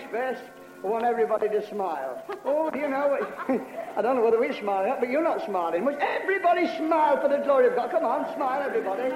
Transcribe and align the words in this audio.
next 0.00 0.12
verse, 0.12 0.38
I 0.82 0.86
want 0.86 1.04
everybody 1.04 1.48
to 1.48 1.68
smile. 1.68 2.22
Oh, 2.44 2.70
do 2.70 2.78
you 2.78 2.88
know? 2.88 3.18
I 3.96 4.02
don't 4.02 4.16
know 4.16 4.24
whether 4.24 4.40
we're 4.40 4.58
smiling, 4.58 4.94
but 4.98 5.10
you're 5.10 5.22
not 5.22 5.44
smiling 5.44 5.84
much. 5.84 5.98
Everybody 6.00 6.66
smile 6.76 7.20
for 7.20 7.28
the 7.28 7.38
glory 7.38 7.68
of 7.68 7.76
God. 7.76 7.90
Come 7.90 8.04
on, 8.04 8.32
smile, 8.34 8.62
everybody. 8.62 9.10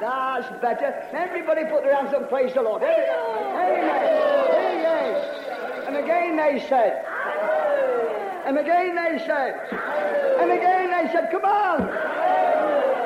That's 0.00 0.48
better. 0.62 0.94
Everybody 1.12 1.64
put 1.64 1.82
their 1.82 1.94
hands 1.94 2.14
up, 2.14 2.22
and 2.22 2.28
praise 2.30 2.54
the 2.54 2.62
Lord. 2.62 2.82
Amen. 2.82 3.04
Amen. 4.80 5.14
And 5.88 5.96
again 5.96 6.36
they 6.36 6.66
said, 6.68 7.04
and 8.46 8.58
again 8.58 8.96
they 8.96 9.22
said, 9.26 9.68
and 10.40 10.50
again 10.50 10.90
they 10.90 11.12
said, 11.12 11.30
come 11.30 11.44
on. 11.44 12.33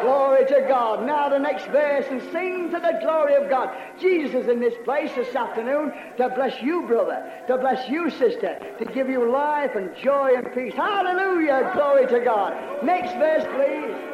Glory 0.08 0.46
to 0.46 0.64
God. 0.66 1.04
Now 1.04 1.28
the 1.28 1.38
next 1.38 1.66
verse 1.66 2.06
and 2.08 2.22
sing 2.32 2.70
to 2.70 2.80
the 2.80 2.98
glory 3.02 3.34
of 3.34 3.50
God. 3.50 3.76
Jesus 4.00 4.44
is 4.44 4.48
in 4.48 4.58
this 4.58 4.72
place 4.82 5.10
this 5.14 5.34
afternoon 5.34 5.92
to 6.16 6.30
bless 6.30 6.62
you, 6.62 6.86
brother, 6.86 7.30
to 7.46 7.58
bless 7.58 7.86
you, 7.90 8.08
sister, 8.08 8.58
to 8.78 8.84
give 8.86 9.10
you 9.10 9.30
life 9.30 9.72
and 9.74 9.94
joy 10.02 10.30
and 10.34 10.50
peace. 10.54 10.72
Hallelujah. 10.72 11.72
Glory 11.74 12.06
to 12.06 12.20
God. 12.24 12.82
Next 12.82 13.12
verse, 13.16 13.44
please. 13.54 14.07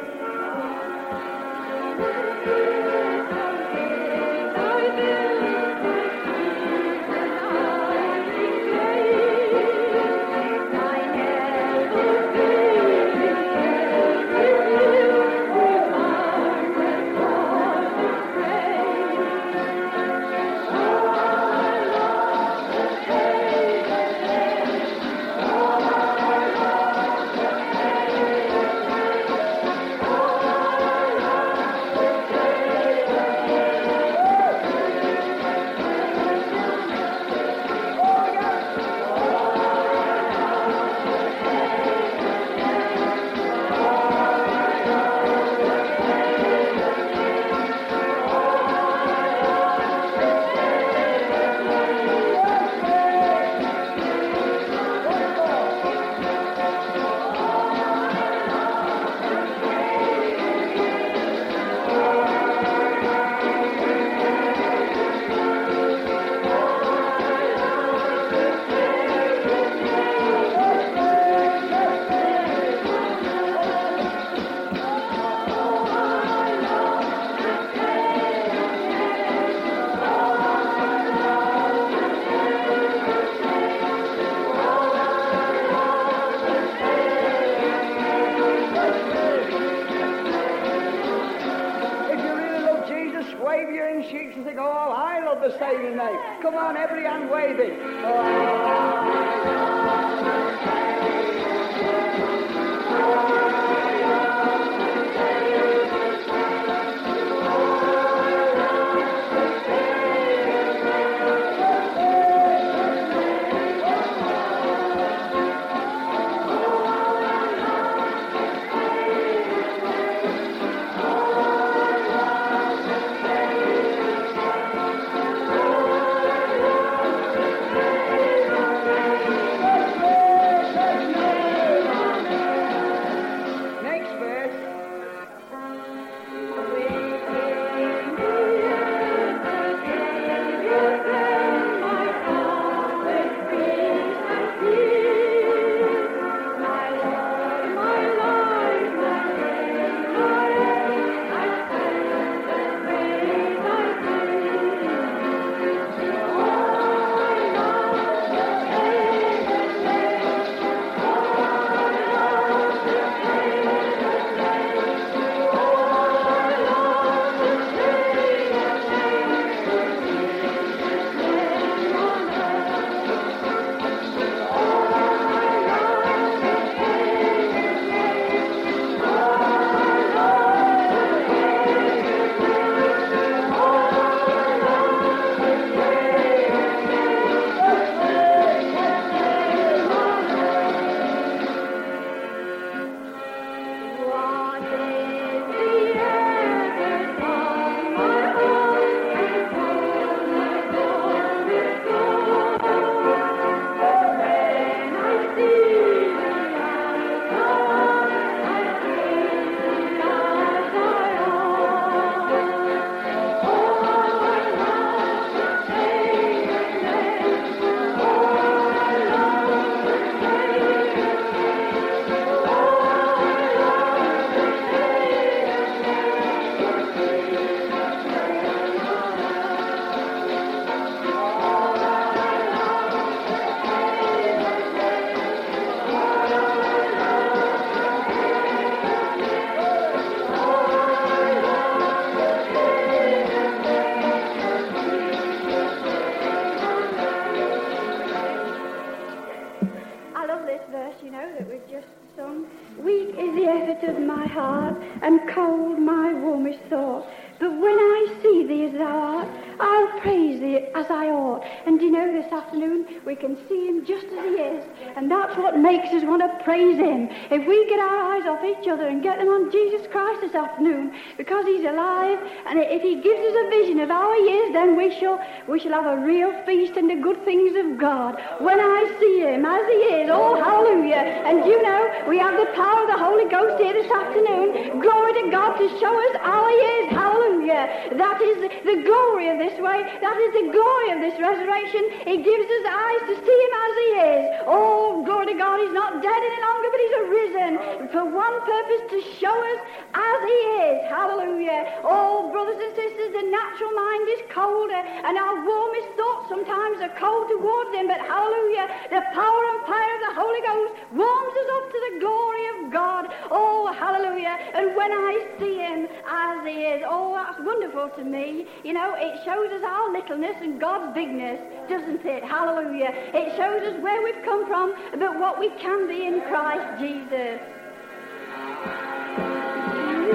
Good 277.05 277.21
things 277.23 277.53
of 277.53 277.77
God. 277.77 278.17
When 278.41 278.57
I 278.57 278.79
see 278.97 279.21
him 279.21 279.45
as 279.45 279.61
he 279.69 279.79
is, 280.01 280.09
oh, 280.09 280.41
hallelujah. 280.41 281.05
And 281.29 281.45
you 281.45 281.61
know, 281.61 282.09
we 282.09 282.17
have 282.17 282.33
the 282.33 282.49
power 282.57 282.81
of 282.81 282.89
the 282.89 282.97
Holy 282.97 283.29
Ghost 283.29 283.61
here 283.61 283.77
this 283.77 283.85
afternoon. 283.85 284.81
Glory 284.81 285.13
to 285.21 285.29
God 285.29 285.53
to 285.61 285.69
show 285.77 285.93
us 285.93 286.13
how 286.25 286.41
he 286.49 286.57
is. 286.81 286.85
Hallelujah. 286.89 287.93
That 288.01 288.17
is 288.25 288.41
the 288.41 288.81
glory 288.81 289.29
of 289.29 289.37
this 289.37 289.53
way. 289.61 289.85
That 290.01 290.17
is 290.17 290.31
the 290.33 290.49
glory 290.49 290.97
of 290.97 290.99
this 291.05 291.13
resurrection. 291.21 292.09
He 292.09 292.25
gives 292.25 292.47
us 292.49 292.63
eyes 292.73 293.03
to 293.13 293.15
see 293.21 293.37
him 293.45 293.53
as 293.53 293.73
he 293.77 293.89
is. 294.01 294.23
Oh, 294.49 295.05
glory 295.05 295.29
to 295.29 295.37
God, 295.37 295.61
he's 295.61 295.77
not 295.77 296.01
dead 296.01 296.21
any 296.25 296.41
longer, 296.41 296.69
but 296.73 296.81
he's 296.81 296.97
arisen 297.05 297.51
for 297.93 298.03
one 298.09 298.35
purpose 298.49 298.83
to 298.89 298.99
show 299.21 299.37
us 299.53 299.59
as 299.93 300.19
he 300.25 300.39
is. 300.73 300.77
Hallelujah. 300.89 301.85
Oh, 301.85 302.33
brothers 302.33 302.57
and 302.57 302.73
sisters, 302.73 303.13
the 303.13 303.29
natural 303.29 303.73
mind 303.77 304.05
is 304.09 304.21
colder, 304.33 304.81
and 305.05 305.13
our 305.21 305.45
warmest 305.45 305.89
thoughts 305.93 306.33
sometimes 306.33 306.81
are 306.81 306.94
cold 306.99 307.27
towards 307.29 307.75
him, 307.75 307.87
but 307.87 307.99
hallelujah, 307.99 308.67
the 308.89 309.01
power 309.13 309.43
and 309.53 309.59
fire 309.65 309.93
of 309.95 310.01
the 310.07 310.15
Holy 310.15 310.41
Ghost 310.41 310.73
warms 310.93 311.33
us 311.35 311.49
up 311.57 311.65
to 311.71 311.79
the 311.89 311.99
glory 311.99 312.45
of 312.55 312.71
God. 312.71 313.05
Oh, 313.31 313.71
hallelujah. 313.73 314.37
And 314.53 314.75
when 314.75 314.91
I 314.91 315.27
see 315.39 315.57
him 315.57 315.87
as 316.07 316.47
he 316.47 316.63
is, 316.75 316.83
oh, 316.87 317.13
that's 317.13 317.39
wonderful 317.39 317.89
to 317.97 318.03
me. 318.03 318.45
You 318.63 318.73
know, 318.73 318.95
it 318.97 319.19
shows 319.25 319.51
us 319.51 319.63
our 319.63 319.91
littleness 319.91 320.35
and 320.41 320.59
God's 320.59 320.93
bigness, 320.93 321.39
doesn't 321.69 322.05
it? 322.05 322.23
Hallelujah. 322.23 322.91
It 323.13 323.35
shows 323.35 323.61
us 323.73 323.81
where 323.81 324.01
we've 324.03 324.23
come 324.23 324.47
from, 324.47 324.73
but 324.99 325.19
what 325.19 325.39
we 325.39 325.49
can 325.59 325.87
be 325.87 326.05
in 326.05 326.21
Christ 326.21 326.79
Jesus. 326.79 327.39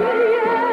I 0.03 0.70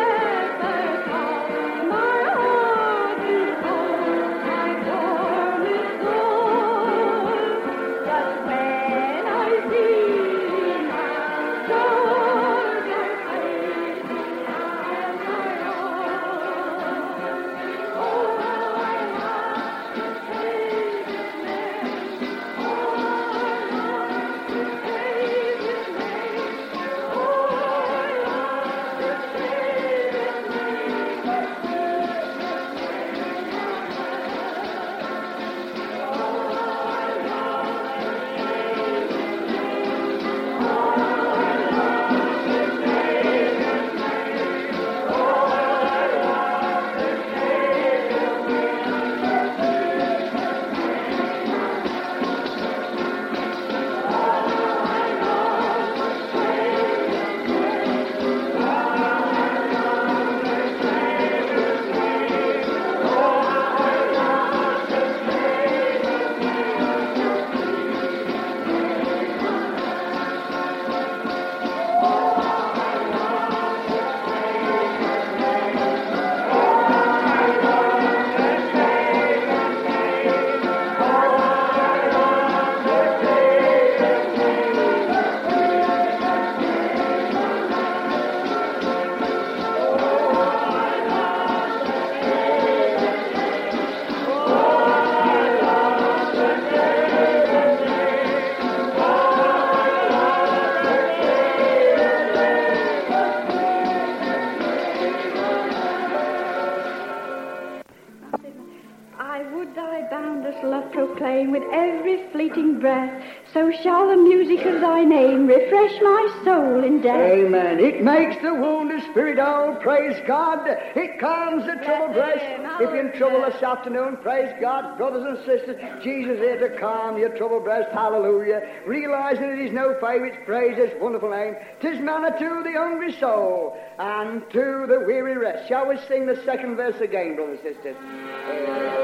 makes 118.08 118.42
the 118.42 118.54
wounded 118.54 119.02
spirit 119.10 119.38
whole. 119.38 119.76
Praise 119.76 120.16
God. 120.26 120.66
It 120.66 121.20
calms 121.20 121.66
the 121.66 121.74
troubled 121.84 122.14
breast. 122.14 122.44
If 122.80 122.90
you're 122.90 123.06
in 123.06 123.18
trouble 123.18 123.42
this 123.42 123.62
afternoon, 123.62 124.18
praise 124.22 124.52
God. 124.60 124.96
Brothers 124.96 125.24
and 125.24 125.38
sisters, 125.44 125.76
Jesus 126.02 126.34
is 126.34 126.38
here 126.38 126.68
to 126.68 126.78
calm 126.78 127.18
your 127.18 127.36
troubled 127.36 127.64
breast. 127.64 127.90
Hallelujah. 127.92 128.62
Realizing 128.86 129.44
it 129.44 129.58
is 129.58 129.72
no 129.72 129.94
favorites, 130.00 130.38
praise 130.46 130.76
His 130.76 130.90
wonderful 131.00 131.30
name. 131.30 131.56
Tis 131.80 132.00
manna 132.00 132.30
to 132.38 132.62
the 132.64 132.72
hungry 132.78 133.12
soul 133.18 133.78
and 133.98 134.42
to 134.52 134.86
the 134.88 135.00
weary 135.06 135.36
rest. 135.36 135.68
Shall 135.68 135.88
we 135.88 135.98
sing 136.08 136.26
the 136.26 136.40
second 136.44 136.76
verse 136.76 137.00
again, 137.00 137.36
brothers 137.36 137.60
and 137.64 137.74
sisters? 137.74 137.96
this 137.98 138.97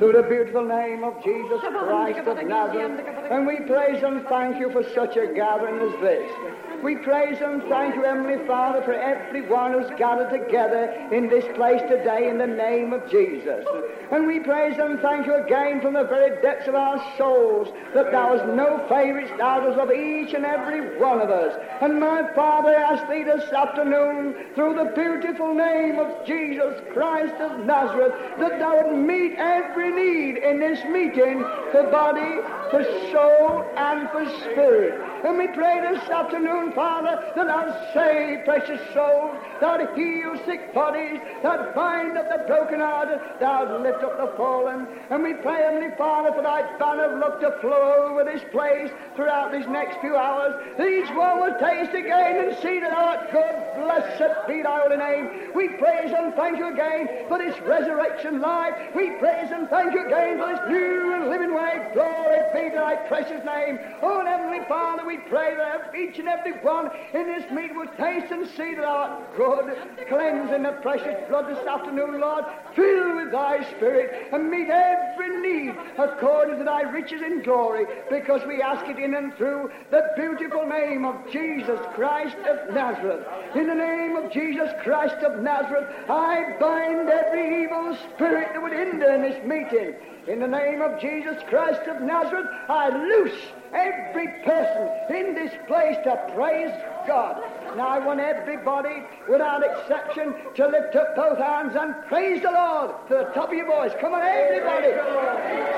through 0.00 0.12
the 0.12 0.22
beautiful 0.22 0.64
name 0.64 1.04
of 1.04 1.22
Jesus 1.22 1.60
Christ 1.60 2.26
of 2.26 2.42
Nazareth. 2.46 3.04
And 3.30 3.46
we 3.46 3.60
praise 3.66 4.02
and 4.02 4.26
thank 4.28 4.58
you 4.58 4.72
for 4.72 4.82
such 4.94 5.18
a 5.18 5.26
gathering 5.34 5.76
as 5.76 6.00
this. 6.00 6.32
We 6.82 6.96
praise 6.96 7.36
and 7.42 7.62
thank 7.64 7.94
you, 7.94 8.04
Heavenly 8.04 8.46
Father, 8.46 8.80
for 8.82 8.94
everyone 8.94 9.74
who's 9.74 9.90
gathered 9.98 10.30
together 10.30 10.84
in 11.12 11.28
this 11.28 11.44
place 11.54 11.82
today 11.82 12.30
in 12.30 12.38
the 12.38 12.46
name 12.46 12.94
of 12.94 13.10
Jesus. 13.10 13.66
And 14.10 14.26
we 14.26 14.40
praise 14.40 14.78
and 14.78 14.98
thank 15.00 15.26
you 15.26 15.34
again 15.34 15.82
from 15.82 15.92
the 15.92 16.04
very 16.04 16.40
depths 16.40 16.68
of 16.68 16.74
our 16.74 16.96
souls 17.18 17.68
that 17.94 18.10
thou 18.12 18.34
hast 18.34 18.46
no 18.46 18.86
favourites 18.88 19.30
out 19.42 19.62
of 19.62 19.90
each 19.92 20.32
and 20.32 20.46
every 20.46 20.98
one 20.98 21.20
of 21.20 21.28
us. 21.28 21.54
And 21.82 22.00
my 22.00 22.32
Father, 22.34 22.70
I 22.70 22.94
ask 22.94 23.08
thee 23.10 23.24
this 23.24 23.52
afternoon, 23.52 24.34
through 24.54 24.74
the 24.74 24.92
beautiful 24.94 25.54
name 25.54 25.98
of 25.98 26.26
Jesus 26.26 26.80
Christ 26.94 27.34
of 27.34 27.64
Nazareth, 27.66 28.14
that 28.38 28.58
thou 28.58 28.88
would 28.88 29.06
meet 29.06 29.34
every 29.36 29.90
need 29.92 30.38
in 30.38 30.58
this 30.58 30.82
meeting 30.84 31.44
for 31.72 31.88
body, 31.90 32.40
for 32.70 32.84
soul, 33.12 33.64
and 33.76 34.08
for 34.10 34.26
spirit. 34.40 35.09
And 35.24 35.36
we 35.36 35.48
pray 35.48 35.80
this 35.80 36.08
afternoon, 36.08 36.72
Father, 36.72 37.32
that 37.36 37.46
thou 37.46 37.92
save 37.92 38.44
precious 38.44 38.80
souls, 38.94 39.36
that 39.60 39.96
heal 39.96 40.40
sick 40.46 40.72
bodies, 40.72 41.20
that 41.42 41.74
bind 41.74 42.16
up 42.16 42.28
the 42.28 42.44
broken 42.46 42.80
brokenhearted, 42.80 43.40
thou 43.40 43.78
lift 43.82 44.02
up 44.02 44.16
the 44.16 44.36
fallen. 44.36 44.86
And 45.10 45.22
we 45.22 45.34
pray, 45.34 45.62
Heavenly 45.62 45.94
Father, 45.96 46.32
for 46.32 46.42
thy 46.42 46.62
banner 46.78 47.12
of 47.12 47.18
love 47.18 47.40
to 47.40 47.52
flow 47.60 48.08
over 48.08 48.24
this 48.24 48.42
place 48.50 48.90
throughout 49.16 49.52
these 49.52 49.66
next 49.66 50.00
few 50.00 50.16
hours, 50.16 50.54
that 50.78 50.86
each 50.86 51.10
one 51.10 51.40
will 51.40 51.58
taste 51.58 51.94
again 51.94 52.48
and 52.48 52.56
see 52.62 52.80
that 52.80 52.92
art 52.92 53.30
good. 53.32 53.84
Blessed 53.84 54.46
be 54.48 54.62
thy 54.62 54.80
holy 54.80 54.96
name. 54.96 55.52
We 55.54 55.68
praise 55.68 56.12
and 56.16 56.34
thank 56.34 56.58
you 56.58 56.72
again 56.72 57.26
for 57.28 57.38
this 57.38 57.58
resurrection 57.60 58.40
life. 58.40 58.74
We 58.94 59.10
praise 59.18 59.50
and 59.50 59.68
thank 59.68 59.94
you 59.94 60.06
again 60.06 60.38
for 60.38 60.48
this 60.48 60.60
new 60.68 61.12
and 61.14 61.28
living 61.30 61.54
way. 61.54 61.90
Glory 61.92 62.40
be 62.54 62.70
to 62.70 62.76
thy 62.76 62.96
precious 63.08 63.44
name. 63.44 63.78
Oh, 64.02 64.24
Heavenly 64.24 64.64
Father, 64.68 65.06
we 65.10 65.18
pray 65.28 65.56
that 65.56 65.92
each 65.96 66.20
and 66.20 66.28
every 66.28 66.52
one 66.60 66.88
in 67.12 67.26
this 67.26 67.50
meeting 67.50 67.76
will 67.76 67.90
taste 67.98 68.30
and 68.30 68.46
see 68.50 68.74
that 68.76 68.84
art 68.84 69.36
good. 69.36 69.76
Cleanse 70.08 70.52
in 70.52 70.62
the 70.62 70.78
precious 70.82 71.28
blood 71.28 71.50
this 71.50 71.66
afternoon, 71.66 72.20
Lord. 72.20 72.44
Fill 72.76 73.16
with 73.16 73.32
thy 73.32 73.68
spirit 73.72 74.28
and 74.32 74.48
meet 74.48 74.68
every 74.70 75.40
need 75.40 75.74
according 75.98 76.58
to 76.58 76.64
thy 76.64 76.82
riches 76.82 77.22
in 77.22 77.42
glory, 77.42 77.86
because 78.08 78.46
we 78.46 78.62
ask 78.62 78.86
it 78.86 78.98
in 78.98 79.14
and 79.16 79.34
through 79.34 79.72
the 79.90 80.12
beautiful 80.14 80.64
name 80.64 81.04
of 81.04 81.16
Jesus 81.32 81.80
Christ 81.96 82.36
of 82.46 82.72
Nazareth. 82.72 83.26
In 83.56 83.66
the 83.66 83.74
name 83.74 84.14
of 84.14 84.30
Jesus 84.30 84.70
Christ 84.84 85.16
of 85.24 85.42
Nazareth, 85.42 85.88
I 86.08 86.56
bind 86.60 87.08
every 87.08 87.64
evil 87.64 87.98
spirit 88.14 88.50
that 88.52 88.62
would 88.62 88.72
hinder 88.72 89.10
in 89.12 89.22
this 89.22 89.44
meeting. 89.44 89.96
In 90.28 90.38
the 90.38 90.46
name 90.46 90.82
of 90.82 91.00
Jesus 91.00 91.42
Christ 91.48 91.82
of 91.88 92.00
Nazareth, 92.00 92.46
I 92.68 92.90
loose 92.90 93.40
every 93.72 94.28
person 94.44 94.88
in 95.10 95.34
this 95.34 95.52
place 95.66 95.96
to 96.04 96.16
praise 96.34 96.72
God. 97.06 97.42
Now 97.76 97.88
I 97.88 97.98
want 97.98 98.20
everybody, 98.20 99.02
without 99.28 99.62
exception, 99.64 100.34
to 100.56 100.66
lift 100.66 100.96
up 100.96 101.14
both 101.14 101.38
hands 101.38 101.76
and 101.76 101.94
praise 102.06 102.42
the 102.42 102.50
Lord 102.50 102.90
to 103.08 103.14
the 103.14 103.24
top 103.34 103.50
of 103.50 103.54
your 103.54 103.66
voice. 103.66 103.92
Come 104.00 104.14
on, 104.14 104.22
everybody. 104.22 104.90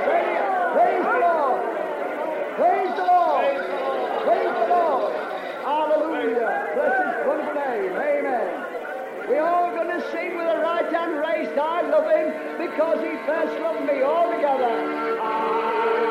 Say 0.08 0.22
it. 0.37 0.52
Praise 0.72 1.04
the 1.04 1.18
Lord. 1.20 1.61
Praise 2.56 2.92
the 2.96 3.04
Lord. 3.04 3.56
Praise 4.25 4.52
the 4.56 4.66
Lord. 4.72 5.12
Hallelujah. 5.64 6.70
Bless 6.75 6.96
his 6.96 7.26
wonderful 7.26 7.54
name. 7.54 7.92
Amen. 7.92 8.72
We're 9.28 9.46
all 9.46 9.70
going 9.70 9.88
to 9.88 10.11
sing 10.11 10.37
with 10.37 10.46
a 10.46 10.61
right 10.61 10.90
hand 10.92 11.18
raised. 11.18 11.58
I 11.58 11.82
love 11.82 12.11
him 12.11 12.32
because 12.58 12.99
he 13.00 13.16
first 13.26 13.61
loved 13.61 13.87
me 13.87 14.02
all 14.02 14.30
together. 14.32 16.01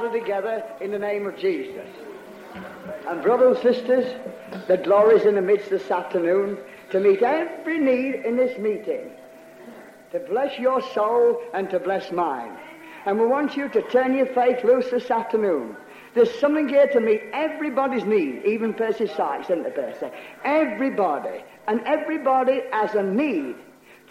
Together 0.00 0.64
in 0.80 0.90
the 0.90 0.98
name 0.98 1.26
of 1.26 1.36
Jesus? 1.36 1.86
And 3.08 3.22
brothers 3.22 3.58
and 3.64 3.74
sisters, 3.74 4.14
the 4.66 4.76
glory's 4.76 5.24
in 5.24 5.34
the 5.34 5.42
midst 5.42 5.70
this 5.70 5.90
afternoon 5.90 6.58
to 6.90 7.00
meet 7.00 7.22
every 7.22 7.78
need 7.78 8.24
in 8.24 8.36
this 8.36 8.58
meeting. 8.58 9.10
To 10.12 10.20
bless 10.20 10.58
your 10.58 10.80
soul 10.92 11.40
and 11.52 11.68
to 11.70 11.80
bless 11.80 12.10
mine. 12.12 12.56
And 13.04 13.20
we 13.20 13.26
want 13.26 13.56
you 13.56 13.68
to 13.68 13.82
turn 13.82 14.16
your 14.16 14.26
faith 14.26 14.64
loose 14.64 14.90
this 14.90 15.10
afternoon. 15.10 15.76
There's 16.14 16.32
something 16.40 16.68
here 16.68 16.86
to 16.88 17.00
meet 17.00 17.22
everybody's 17.32 18.04
need, 18.04 18.42
even 18.46 18.72
Percy 18.72 19.06
Sykes, 19.06 19.50
isn't 19.50 19.74
Percy? 19.74 20.06
Everybody. 20.44 21.44
And 21.68 21.80
everybody 21.84 22.62
has 22.72 22.94
a 22.94 23.02
need 23.02 23.56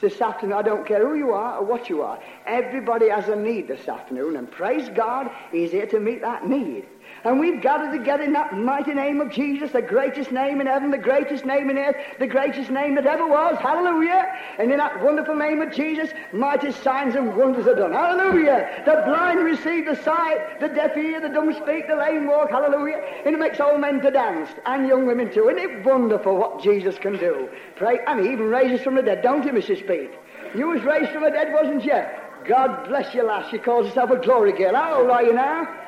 this 0.06 0.22
afternoon. 0.22 0.56
I 0.56 0.62
don't 0.62 0.86
care 0.86 1.08
who 1.08 1.15
you 1.15 1.32
are 1.32 1.58
or 1.58 1.65
what 1.65 1.89
you 1.89 2.04
are. 2.04 2.20
Everybody 2.46 3.10
has 3.10 3.28
a 3.28 3.36
need 3.36 3.68
this 3.68 3.88
afternoon. 3.88 4.36
And 4.36 4.50
praise 4.50 4.88
God, 4.89 5.32
He's 5.52 5.72
here 5.72 5.88
to 5.88 6.00
meet 6.00 6.22
that 6.22 6.48
need. 6.48 6.86
And 7.26 7.40
we've 7.40 7.60
gathered 7.60 7.92
together 7.92 8.24
in 8.24 8.34
that 8.34 8.56
mighty 8.56 8.94
name 8.94 9.20
of 9.20 9.32
Jesus, 9.32 9.72
the 9.72 9.82
greatest 9.82 10.32
name 10.32 10.62
in 10.62 10.68
heaven, 10.68 10.92
the 10.92 10.98
greatest 11.00 11.44
name 11.44 11.72
in 11.72 11.78
earth, 11.80 11.96
the 12.20 12.28
greatest 12.28 12.70
name 12.70 12.94
that 12.96 13.08
ever 13.08 13.26
was. 13.28 13.58
Hallelujah. 13.60 14.32
And 14.60 14.72
in 14.72 14.78
that 14.78 15.04
wonderful 15.04 15.36
name 15.36 15.60
of 15.60 15.74
Jesus, 15.74 16.12
mighty 16.32 16.72
signs 16.72 17.16
and 17.16 17.36
wonders 17.36 17.66
are 17.66 17.74
done. 17.74 17.94
Hallelujah. 17.94 18.84
The 18.86 19.02
blind 19.08 19.40
receive 19.40 19.86
the 19.86 19.96
sight, 20.04 20.60
the 20.60 20.68
deaf 20.68 20.94
hear, 20.94 21.20
the 21.20 21.30
dumb 21.30 21.52
speak, 21.54 21.88
the 21.88 21.96
lame 21.96 22.28
walk. 22.28 22.52
Hallelujah. 22.52 23.02
And 23.26 23.34
it 23.34 23.40
makes 23.40 23.60
old 23.60 23.82
men 23.82 24.02
to 24.02 24.12
dance 24.12 24.52
and 24.68 24.88
young 24.88 25.08
women 25.08 25.34
too. 25.34 25.50
Isn't 25.50 25.58
it 25.58 25.84
wonderful 25.84 26.38
what 26.38 26.62
Jesus 26.62 27.00
can 27.00 27.18
do? 27.18 27.50
Pray, 27.76 28.02
and 28.06 28.24
he 28.24 28.32
even 28.34 28.50
raises 28.50 28.82
from 28.82 28.94
the 28.94 29.02
dead, 29.02 29.24
don't 29.24 29.44
you, 29.44 29.52
Mrs. 29.52 29.80
Speed? 29.80 30.12
You 30.56 30.68
was 30.68 30.84
raised 30.84 31.12
from 31.12 31.24
the 31.24 31.32
dead, 31.32 31.52
wasn't 31.52 31.84
you? 31.84 32.04
God 32.48 32.88
bless 32.88 33.16
you, 33.16 33.24
lass. 33.24 33.50
She 33.50 33.58
calls 33.58 33.88
herself 33.88 34.12
a 34.12 34.18
glory 34.18 34.56
girl. 34.56 34.76
How 34.76 35.02
old 35.02 35.10
are 35.10 35.24
you 35.24 35.34
now? 35.34 35.85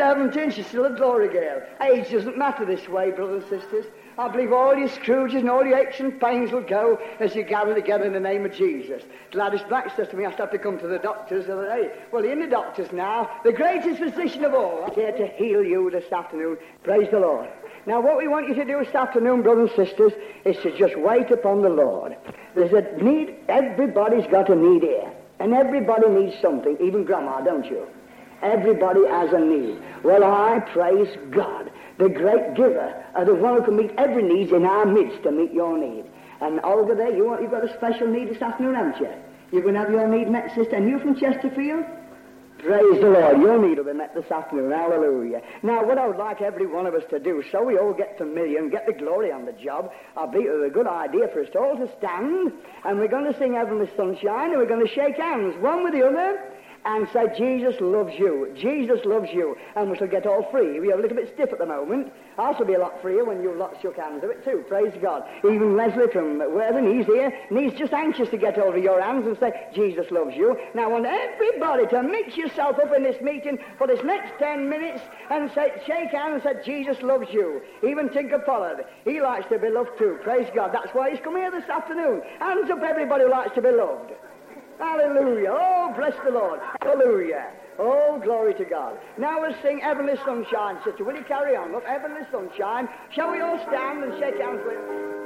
17, 0.00 0.50
she's 0.52 0.66
still 0.66 0.86
a 0.86 0.96
glory 0.96 1.28
girl. 1.28 1.62
Age 1.82 2.10
doesn't 2.10 2.38
matter 2.38 2.64
this 2.64 2.88
way, 2.88 3.10
brothers 3.10 3.44
and 3.50 3.60
sisters. 3.60 3.84
I 4.16 4.28
believe 4.28 4.50
all 4.50 4.74
your 4.74 4.88
Scrooges 4.88 5.40
and 5.40 5.50
all 5.50 5.62
your 5.62 5.78
aches 5.78 6.00
and 6.00 6.18
pains 6.18 6.52
will 6.52 6.62
go 6.62 6.98
as 7.20 7.34
you 7.34 7.42
gather 7.42 7.74
together 7.74 8.04
in 8.04 8.14
the 8.14 8.20
name 8.20 8.46
of 8.46 8.54
Jesus. 8.54 9.02
Gladys 9.30 9.60
Black 9.68 9.94
says 9.94 10.08
to 10.08 10.16
me, 10.16 10.24
I 10.24 10.30
have 10.30 10.50
to 10.50 10.58
come 10.58 10.78
to 10.78 10.86
the 10.86 10.98
doctors 10.98 11.44
the 11.44 11.52
other 11.52 11.66
day. 11.66 11.92
Well, 12.12 12.24
in 12.24 12.40
the 12.40 12.46
doctors 12.46 12.90
now. 12.92 13.30
The 13.44 13.52
greatest 13.52 14.00
physician 14.00 14.42
of 14.42 14.54
all. 14.54 14.84
I'm 14.86 14.94
here 14.94 15.12
to 15.12 15.26
heal 15.26 15.62
you 15.62 15.90
this 15.90 16.10
afternoon. 16.10 16.56
Praise 16.82 17.10
the 17.10 17.20
Lord. 17.20 17.50
Now, 17.84 18.00
what 18.00 18.16
we 18.16 18.26
want 18.26 18.48
you 18.48 18.54
to 18.54 18.64
do 18.64 18.82
this 18.82 18.94
afternoon, 18.94 19.42
brothers 19.42 19.70
and 19.76 19.86
sisters, 19.86 20.12
is 20.46 20.56
to 20.62 20.76
just 20.78 20.98
wait 20.98 21.30
upon 21.30 21.60
the 21.60 21.68
Lord. 21.68 22.16
There's 22.54 22.72
a 22.72 22.90
need. 23.02 23.36
Everybody's 23.48 24.26
got 24.30 24.48
a 24.48 24.56
need 24.56 24.82
here. 24.82 25.12
And 25.40 25.52
everybody 25.52 26.08
needs 26.08 26.40
something, 26.40 26.78
even 26.80 27.04
Grandma, 27.04 27.42
don't 27.42 27.66
you? 27.66 27.86
Everybody 28.42 29.06
has 29.06 29.32
a 29.32 29.40
need. 29.40 29.80
Well, 30.02 30.24
I 30.24 30.60
praise 30.72 31.08
God, 31.30 31.70
the 31.98 32.08
great 32.08 32.54
giver, 32.54 33.04
uh, 33.14 33.24
the 33.24 33.34
one 33.34 33.56
who 33.56 33.64
can 33.64 33.76
meet 33.76 33.92
every 33.98 34.22
need 34.22 34.50
in 34.50 34.64
our 34.64 34.86
midst 34.86 35.22
to 35.24 35.30
meet 35.30 35.52
your 35.52 35.76
need. 35.76 36.04
And 36.40 36.60
over 36.60 36.94
there, 36.94 37.14
you 37.14 37.26
want, 37.26 37.42
you've 37.42 37.50
got 37.50 37.68
a 37.68 37.74
special 37.76 38.06
need 38.06 38.30
this 38.30 38.40
afternoon, 38.40 38.74
haven't 38.74 39.00
you? 39.00 39.10
You're 39.52 39.62
going 39.62 39.74
to 39.74 39.80
have 39.80 39.90
your 39.90 40.08
need 40.08 40.30
met, 40.30 40.54
sister. 40.54 40.76
And 40.76 40.88
you 40.88 40.98
from 40.98 41.16
Chesterfield? 41.16 41.84
Praise 42.58 43.00
the 43.00 43.08
Lord. 43.08 43.40
Your 43.40 43.58
need 43.58 43.78
will 43.78 43.84
be 43.84 43.94
met 43.94 44.14
this 44.14 44.30
afternoon. 44.30 44.70
Hallelujah. 44.70 45.40
Now, 45.62 45.84
what 45.84 45.96
I 45.96 46.06
would 46.06 46.18
like 46.18 46.42
every 46.42 46.66
one 46.66 46.86
of 46.86 46.94
us 46.94 47.02
to 47.08 47.18
do, 47.18 47.42
so 47.50 47.62
we 47.62 47.78
all 47.78 47.94
get 47.94 48.18
familiar 48.18 48.58
and 48.58 48.70
get 48.70 48.86
the 48.86 48.92
glory 48.92 49.32
on 49.32 49.46
the 49.46 49.52
job, 49.52 49.90
I 50.14 50.26
believe 50.26 50.48
be 50.48 50.66
a 50.66 50.70
good 50.70 50.86
idea 50.86 51.28
for 51.28 51.40
us 51.40 51.48
all 51.58 51.76
to 51.76 51.88
stand, 51.96 52.52
and 52.84 52.98
we're 52.98 53.08
going 53.08 53.32
to 53.32 53.38
sing 53.38 53.54
Heavenly 53.54 53.88
Sunshine, 53.96 54.50
and 54.50 54.58
we're 54.58 54.66
going 54.66 54.86
to 54.86 54.92
shake 54.92 55.16
hands, 55.16 55.56
one 55.62 55.84
with 55.84 55.94
the 55.94 56.06
other, 56.06 56.38
and 56.84 57.08
say, 57.12 57.26
Jesus 57.36 57.80
loves 57.80 58.12
you. 58.18 58.52
Jesus 58.56 59.04
loves 59.04 59.28
you. 59.32 59.56
And 59.76 59.90
we 59.90 59.96
shall 59.98 60.06
get 60.06 60.26
all 60.26 60.48
free. 60.50 60.80
We're 60.80 60.94
a 60.94 61.00
little 61.00 61.16
bit 61.16 61.32
stiff 61.34 61.52
at 61.52 61.58
the 61.58 61.66
moment. 61.66 62.12
I 62.38 62.56
shall 62.56 62.64
be 62.64 62.74
a 62.74 62.78
lot 62.78 63.00
freer 63.02 63.24
when 63.24 63.42
you 63.42 63.54
lot 63.54 63.76
shook 63.82 63.96
hands 63.96 64.24
of 64.24 64.30
it 64.30 64.44
too. 64.44 64.64
Praise 64.66 64.94
God. 65.02 65.24
Even 65.44 65.76
Leslie 65.76 66.08
from 66.12 66.38
Worthing, 66.38 66.96
he's 66.96 67.06
here, 67.06 67.36
and 67.50 67.58
he's 67.58 67.78
just 67.78 67.92
anxious 67.92 68.30
to 68.30 68.38
get 68.38 68.58
over 68.58 68.78
your 68.78 69.00
hands 69.00 69.26
and 69.26 69.38
say, 69.38 69.52
Jesus 69.74 70.10
loves 70.10 70.34
you. 70.34 70.56
Now 70.74 70.84
I 70.84 70.86
want 70.86 71.06
everybody 71.06 71.86
to 71.88 72.02
mix 72.02 72.36
yourself 72.36 72.78
up 72.78 72.94
in 72.96 73.02
this 73.02 73.20
meeting 73.20 73.58
for 73.76 73.86
this 73.86 74.02
next 74.04 74.38
ten 74.38 74.68
minutes 74.68 75.02
and 75.30 75.50
say, 75.52 75.72
shake 75.86 76.10
hands 76.10 76.42
and 76.44 76.56
say, 76.56 76.64
Jesus 76.64 77.02
loves 77.02 77.28
you. 77.30 77.60
Even 77.86 78.08
Tinker 78.08 78.38
Pollard, 78.38 78.84
he 79.04 79.20
likes 79.20 79.48
to 79.50 79.58
be 79.58 79.68
loved 79.68 79.98
too. 79.98 80.18
Praise 80.22 80.48
God. 80.54 80.70
That's 80.72 80.94
why 80.94 81.10
he's 81.10 81.20
come 81.20 81.36
here 81.36 81.50
this 81.50 81.68
afternoon. 81.68 82.22
Hands 82.38 82.70
up 82.70 82.82
everybody 82.82 83.24
who 83.24 83.30
likes 83.30 83.54
to 83.54 83.62
be 83.62 83.70
loved. 83.70 84.12
Hallelujah. 84.80 85.50
Oh, 85.52 85.92
bless 85.96 86.14
the 86.24 86.30
Lord. 86.30 86.58
Hallelujah. 86.80 87.50
Oh, 87.78 88.18
glory 88.22 88.54
to 88.54 88.64
God. 88.64 88.98
Now 89.18 89.40
we'll 89.40 89.54
sing 89.62 89.78
Heavenly 89.78 90.14
Sunshine, 90.24 90.78
sister. 90.84 91.04
Will 91.04 91.16
you 91.16 91.24
carry 91.24 91.54
on? 91.54 91.72
Look, 91.72 91.84
Heavenly 91.84 92.22
Sunshine. 92.32 92.88
Shall 93.14 93.30
we 93.30 93.40
all 93.40 93.58
stand 93.68 94.04
and 94.04 94.12
shake 94.18 94.40
hands 94.40 94.60
with 94.64 95.19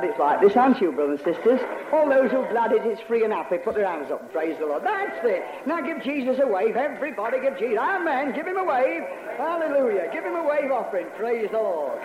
glad 0.00 0.10
it's 0.10 0.18
like 0.18 0.40
this, 0.40 0.56
aren't 0.56 0.80
you, 0.80 0.92
brothers 0.92 1.20
and 1.24 1.34
sisters? 1.34 1.60
All 1.92 2.08
those 2.08 2.30
who 2.30 2.38
are 2.38 2.50
glad 2.50 2.72
it 2.72 2.86
is 2.86 2.98
free 3.06 3.24
and 3.24 3.32
happy, 3.32 3.58
put 3.58 3.74
their 3.74 3.86
hands 3.86 4.10
up. 4.10 4.32
Praise 4.32 4.56
the 4.58 4.66
Lord. 4.66 4.82
That's 4.84 5.20
it. 5.24 5.42
Now 5.66 5.80
give 5.80 6.02
Jesus 6.02 6.38
a 6.42 6.46
wave. 6.46 6.76
Everybody 6.76 7.40
give 7.40 7.58
Jesus. 7.58 7.78
Amen. 7.78 8.34
Give 8.34 8.46
him 8.46 8.56
a 8.56 8.64
wave. 8.64 9.02
Hallelujah. 9.36 10.08
Give 10.12 10.24
him 10.24 10.36
a 10.36 10.46
wave 10.46 10.70
offering. 10.70 11.06
Praise 11.16 11.48
the 11.50 11.58
Lord. 11.58 11.98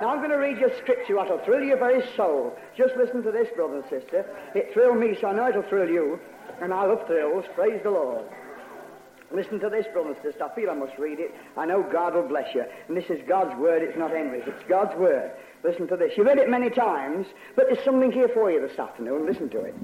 Now 0.00 0.10
I'm 0.10 0.18
going 0.18 0.30
to 0.30 0.36
read 0.36 0.58
you 0.58 0.68
a 0.68 0.76
scripture 0.78 1.14
that'll 1.14 1.44
thrill 1.44 1.62
your 1.62 1.78
very 1.78 2.02
soul. 2.16 2.56
Just 2.76 2.96
listen 2.96 3.22
to 3.22 3.32
this, 3.32 3.48
brother 3.56 3.76
and 3.76 3.84
sister. 3.88 4.26
It 4.54 4.72
thrilled 4.72 4.98
me, 4.98 5.16
so 5.20 5.28
I 5.28 5.32
know 5.32 5.48
it'll 5.48 5.62
thrill 5.62 5.88
you. 5.88 6.20
And 6.60 6.72
I 6.72 6.86
love 6.86 7.06
thrills. 7.06 7.44
Praise 7.54 7.80
the 7.82 7.90
Lord. 7.90 8.24
Listen 9.30 9.60
to 9.60 9.68
this, 9.68 9.86
brother 9.92 10.10
and 10.10 10.22
sister. 10.22 10.44
I 10.44 10.54
feel 10.54 10.70
I 10.70 10.74
must 10.74 10.96
read 10.98 11.20
it. 11.20 11.34
I 11.56 11.66
know 11.66 11.82
God 11.82 12.14
will 12.14 12.26
bless 12.26 12.54
you. 12.54 12.64
And 12.88 12.96
this 12.96 13.10
is 13.10 13.20
God's 13.28 13.54
word. 13.58 13.82
It's 13.82 13.98
not 13.98 14.10
Henry's. 14.10 14.44
It's 14.46 14.64
God's 14.68 14.96
word. 14.96 15.30
Listen 15.62 15.86
to 15.88 15.96
this. 15.96 16.12
You've 16.16 16.26
read 16.26 16.38
it 16.38 16.48
many 16.48 16.70
times, 16.70 17.26
but 17.54 17.66
there's 17.66 17.84
something 17.84 18.10
here 18.10 18.28
for 18.28 18.50
you 18.50 18.66
this 18.66 18.78
afternoon. 18.78 19.26
Listen 19.26 19.50
to 19.50 19.60
it. 19.60 19.74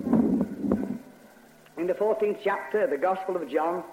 In 1.76 1.86
the 1.86 1.94
14th 1.94 2.38
chapter 2.42 2.84
of 2.84 2.90
the 2.90 2.96
Gospel 2.96 3.36
of 3.36 3.48
John, 3.50 3.84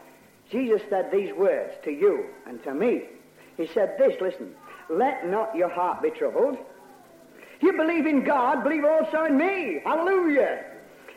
Jesus 0.50 0.82
said 0.90 1.12
these 1.12 1.34
words 1.34 1.74
to 1.84 1.92
you 1.92 2.28
and 2.46 2.64
to 2.64 2.74
me. 2.74 3.04
He 3.58 3.68
said 3.68 3.96
this, 3.98 4.16
listen, 4.22 4.54
let 4.90 5.28
not 5.28 5.56
your 5.56 5.70
heart 5.70 6.02
be 6.02 6.12
troubled. 6.12 6.58
You 7.60 7.74
believe 7.74 8.06
in 8.06 8.24
God, 8.24 8.64
believe 8.64 8.86
also 8.86 9.26
in 9.26 9.38
me. 9.38 9.82
Hallelujah. 9.84 10.64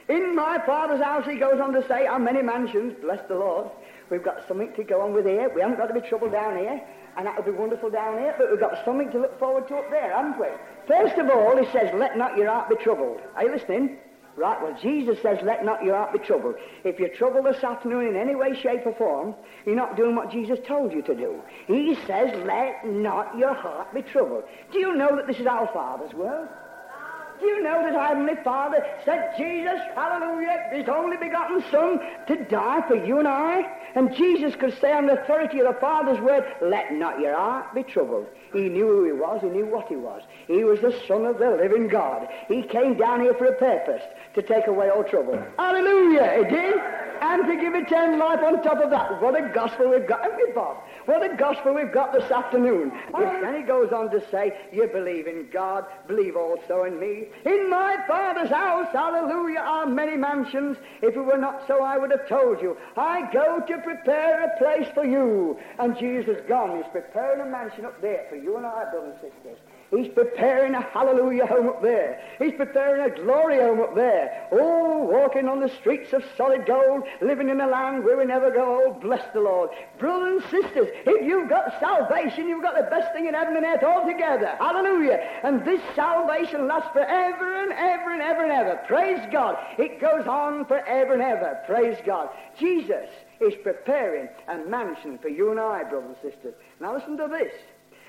In 0.08 0.34
my 0.34 0.58
Father's 0.66 1.02
house, 1.02 1.24
he 1.26 1.36
goes 1.36 1.60
on 1.60 1.72
to 1.72 1.86
say, 1.88 2.06
are 2.06 2.18
many 2.18 2.42
mansions, 2.42 2.94
bless 3.00 3.26
the 3.28 3.34
Lord. 3.34 3.70
We've 4.10 4.22
got 4.22 4.46
something 4.46 4.72
to 4.74 4.84
go 4.84 5.00
on 5.00 5.12
with 5.12 5.26
here. 5.26 5.50
We 5.54 5.60
haven't 5.60 5.78
got 5.78 5.86
to 5.86 5.94
be 5.94 6.06
troubled 6.06 6.32
down 6.32 6.58
here 6.58 6.82
and 7.16 7.26
that'll 7.26 7.44
be 7.44 7.50
wonderful 7.50 7.90
down 7.90 8.18
here, 8.18 8.34
but 8.36 8.50
we've 8.50 8.60
got 8.60 8.84
something 8.84 9.10
to 9.12 9.18
look 9.18 9.38
forward 9.38 9.68
to 9.68 9.76
up 9.76 9.90
there, 9.90 10.12
haven't 10.12 10.38
we? 10.38 10.48
First 10.86 11.16
of 11.18 11.28
all, 11.30 11.56
he 11.56 11.70
says, 11.70 11.90
let 11.94 12.18
not 12.18 12.36
your 12.36 12.48
heart 12.48 12.68
be 12.68 12.76
troubled. 12.76 13.20
Are 13.36 13.44
you 13.44 13.52
listening? 13.52 13.98
Right, 14.36 14.60
well, 14.60 14.76
Jesus 14.82 15.22
says, 15.22 15.38
let 15.44 15.64
not 15.64 15.84
your 15.84 15.94
heart 15.94 16.12
be 16.12 16.18
troubled. 16.18 16.56
If 16.82 16.98
you're 16.98 17.10
troubled 17.10 17.46
this 17.46 17.62
afternoon 17.62 18.08
in 18.08 18.16
any 18.16 18.34
way, 18.34 18.60
shape, 18.60 18.84
or 18.84 18.94
form, 18.94 19.36
you're 19.64 19.76
not 19.76 19.96
doing 19.96 20.16
what 20.16 20.32
Jesus 20.32 20.58
told 20.66 20.92
you 20.92 21.02
to 21.02 21.14
do. 21.14 21.40
He 21.68 21.96
says, 22.06 22.34
let 22.44 22.84
not 22.84 23.38
your 23.38 23.54
heart 23.54 23.94
be 23.94 24.02
troubled. 24.02 24.42
Do 24.72 24.80
you 24.80 24.96
know 24.96 25.14
that 25.14 25.28
this 25.28 25.38
is 25.38 25.46
our 25.46 25.68
Father's 25.68 26.12
world? 26.14 26.48
You 27.44 27.62
know 27.62 27.82
that 27.82 27.94
Heavenly 27.94 28.36
Father 28.42 28.84
sent 29.04 29.36
Jesus, 29.36 29.78
hallelujah, 29.94 30.68
His 30.72 30.88
only 30.88 31.16
begotten 31.16 31.62
Son, 31.70 32.00
to 32.26 32.44
die 32.44 32.82
for 32.88 32.94
you 32.94 33.18
and 33.18 33.28
I? 33.28 33.62
And 33.94 34.14
Jesus 34.16 34.56
could 34.56 34.78
say 34.80 34.92
on 34.92 35.06
the 35.06 35.22
authority 35.22 35.60
of 35.60 35.72
the 35.72 35.80
Father's 35.80 36.20
word, 36.20 36.44
let 36.62 36.92
not 36.92 37.20
your 37.20 37.36
heart 37.36 37.74
be 37.74 37.82
troubled. 37.82 38.26
He 38.52 38.68
knew 38.68 38.86
who 38.86 39.04
he 39.04 39.12
was, 39.12 39.40
he 39.42 39.48
knew 39.48 39.66
what 39.66 39.88
he 39.88 39.96
was. 39.96 40.22
He 40.46 40.64
was 40.64 40.80
the 40.80 40.98
Son 41.06 41.26
of 41.26 41.38
the 41.38 41.50
living 41.50 41.88
God. 41.88 42.28
He 42.48 42.62
came 42.62 42.96
down 42.96 43.20
here 43.20 43.34
for 43.34 43.46
a 43.46 43.56
purpose, 43.56 44.02
to 44.34 44.42
take 44.42 44.66
away 44.66 44.88
all 44.88 45.04
trouble. 45.04 45.40
Hallelujah, 45.58 46.44
he 46.44 46.54
did. 46.54 46.74
And 47.20 47.46
to 47.46 47.56
give 47.56 47.74
eternal 47.74 48.18
life 48.18 48.40
on 48.40 48.62
top 48.62 48.82
of 48.82 48.90
that. 48.90 49.22
What 49.22 49.34
a 49.36 49.48
gospel 49.54 49.90
we've 49.90 50.06
got, 50.06 50.22
haven't 50.22 50.38
we, 50.46 50.52
Bob? 50.52 50.78
What 51.06 51.22
a 51.22 51.36
gospel 51.36 51.74
we've 51.74 51.92
got 51.92 52.12
this 52.12 52.30
afternoon. 52.30 52.92
Then 53.12 53.56
he 53.56 53.62
goes 53.62 53.92
on 53.92 54.10
to 54.10 54.22
say, 54.30 54.56
You 54.72 54.86
believe 54.86 55.26
in 55.26 55.48
God, 55.52 55.84
believe 56.06 56.36
also 56.36 56.84
in 56.84 56.98
me. 56.98 57.26
In 57.44 57.68
my 57.68 57.96
Father's 58.08 58.50
house, 58.50 58.88
hallelujah, 58.92 59.60
are 59.60 59.86
many 59.86 60.16
mansions. 60.16 60.78
If 61.02 61.16
it 61.16 61.20
were 61.20 61.36
not 61.36 61.66
so, 61.66 61.82
I 61.82 61.98
would 61.98 62.10
have 62.10 62.28
told 62.28 62.62
you. 62.62 62.76
I 62.96 63.30
go 63.32 63.60
to 63.60 63.78
prepare 63.78 64.44
a 64.44 64.58
place 64.58 64.88
for 64.94 65.04
you. 65.04 65.58
And 65.78 65.98
Jesus 65.98 66.38
gone. 66.48 66.76
He's 66.76 66.90
preparing 66.90 67.40
a 67.40 67.46
mansion 67.46 67.84
up 67.84 68.00
there 68.00 68.26
for 68.30 68.36
you 68.36 68.56
and 68.56 68.64
I, 68.64 68.90
brothers 68.90 69.16
and 69.22 69.32
sisters. 69.32 69.58
He's 69.96 70.08
preparing 70.08 70.74
a 70.74 70.82
hallelujah 70.82 71.46
home 71.46 71.68
up 71.68 71.82
there. 71.82 72.20
He's 72.38 72.54
preparing 72.54 73.10
a 73.10 73.14
glory 73.14 73.58
home 73.58 73.80
up 73.80 73.94
there. 73.94 74.48
Oh, 74.50 75.04
walking 75.04 75.48
on 75.48 75.60
the 75.60 75.68
streets 75.68 76.12
of 76.12 76.24
solid 76.36 76.66
gold, 76.66 77.04
living 77.20 77.48
in 77.48 77.60
a 77.60 77.66
land 77.66 78.04
where 78.04 78.16
we 78.16 78.24
never 78.24 78.50
go 78.50 78.84
old. 78.84 79.00
Bless 79.00 79.22
the 79.32 79.40
Lord. 79.40 79.70
Brothers 79.98 80.42
and 80.42 80.62
sisters, 80.62 80.88
if 81.06 81.26
you've 81.26 81.48
got 81.48 81.78
salvation, 81.80 82.48
you've 82.48 82.62
got 82.62 82.76
the 82.76 82.90
best 82.90 83.12
thing 83.12 83.26
in 83.26 83.34
heaven 83.34 83.56
and 83.56 83.64
earth 83.64 83.82
altogether. 83.82 84.56
Hallelujah. 84.58 85.18
And 85.42 85.64
this 85.64 85.80
salvation 85.94 86.66
lasts 86.66 86.90
forever 86.92 87.62
and 87.62 87.72
ever 87.72 88.12
and 88.12 88.22
ever 88.22 88.42
and 88.42 88.52
ever. 88.52 88.80
Praise 88.86 89.20
God. 89.30 89.56
It 89.78 90.00
goes 90.00 90.26
on 90.26 90.64
forever 90.64 91.12
and 91.12 91.22
ever. 91.22 91.60
Praise 91.66 91.98
God. 92.04 92.30
Jesus 92.58 93.08
is 93.40 93.54
preparing 93.62 94.28
a 94.48 94.58
mansion 94.58 95.18
for 95.18 95.28
you 95.28 95.50
and 95.50 95.60
I, 95.60 95.84
brothers 95.84 96.16
and 96.22 96.32
sisters. 96.32 96.54
Now 96.80 96.94
listen 96.94 97.16
to 97.18 97.28
this. 97.28 97.52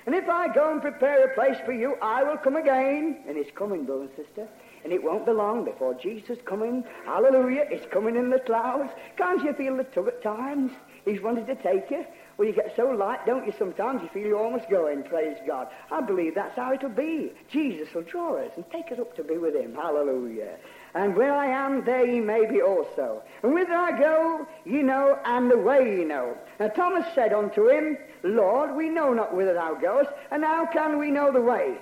And 0.05 0.13
if 0.13 0.29
I 0.29 0.53
go 0.53 0.71
and 0.71 0.81
prepare 0.81 1.25
a 1.25 1.33
place 1.33 1.57
for 1.65 1.73
you, 1.73 1.95
I 2.01 2.23
will 2.23 2.37
come 2.37 2.55
again. 2.55 3.23
And 3.27 3.37
it's 3.37 3.49
coming, 3.55 3.85
brother 3.85 4.03
and 4.03 4.15
sister. 4.15 4.47
And 4.83 4.93
it 4.93 5.03
won't 5.03 5.25
be 5.25 5.31
long 5.31 5.65
before 5.65 5.95
Jesus 5.95 6.37
coming. 6.45 6.83
Hallelujah. 7.05 7.65
It's 7.71 7.91
coming 7.91 8.15
in 8.15 8.29
the 8.29 8.39
clouds. 8.39 8.91
Can't 9.17 9.43
you 9.43 9.53
feel 9.53 9.77
the 9.77 9.83
tug 9.83 10.07
at 10.07 10.21
times? 10.21 10.71
He's 11.05 11.21
wanted 11.21 11.47
to 11.47 11.55
take 11.55 11.89
you. 11.89 12.05
Well, 12.37 12.47
you 12.47 12.53
get 12.53 12.73
so 12.75 12.89
light, 12.89 13.25
don't 13.25 13.47
you? 13.47 13.53
Sometimes 13.57 14.03
you 14.03 14.09
feel 14.09 14.27
you're 14.27 14.43
almost 14.43 14.69
going, 14.69 15.03
praise 15.03 15.37
God. 15.47 15.69
I 15.89 16.01
believe 16.01 16.35
that's 16.35 16.55
how 16.55 16.73
it'll 16.73 16.89
be. 16.89 17.31
Jesus 17.49 17.93
will 17.93 18.03
draw 18.03 18.37
us 18.37 18.51
and 18.55 18.65
take 18.71 18.91
us 18.91 18.99
up 18.99 19.15
to 19.15 19.23
be 19.23 19.37
with 19.37 19.55
Him. 19.55 19.73
Hallelujah. 19.73 20.57
And 20.95 21.13
where 21.13 21.33
I 21.33 21.47
am, 21.47 21.83
there 21.83 22.05
ye 22.05 22.21
may 22.21 22.45
be 22.45 22.61
also. 22.61 23.21
And 23.43 23.53
whither 23.53 23.73
I 23.73 23.99
go, 23.99 24.47
ye 24.63 24.81
know, 24.81 25.19
and 25.25 25.51
the 25.51 25.57
way 25.57 25.97
ye 25.97 26.05
know. 26.05 26.37
Now 26.57 26.69
Thomas 26.69 27.05
said 27.13 27.33
unto 27.33 27.69
him, 27.69 27.97
Lord, 28.23 28.75
we 28.75 28.89
know 28.89 29.13
not 29.13 29.35
whither 29.35 29.53
thou 29.53 29.75
goest, 29.75 30.09
and 30.31 30.43
how 30.43 30.65
can 30.65 30.97
we 30.97 31.11
know 31.11 31.33
the 31.33 31.41
way? 31.41 31.75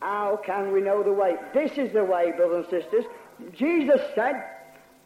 How 0.00 0.40
can 0.42 0.72
we 0.72 0.80
know 0.80 1.02
the 1.02 1.12
way? 1.12 1.36
This 1.52 1.72
is 1.76 1.92
the 1.92 2.04
way, 2.04 2.32
brothers 2.32 2.66
and 2.72 2.82
sisters. 2.82 3.04
Jesus 3.52 4.00
said, 4.14 4.42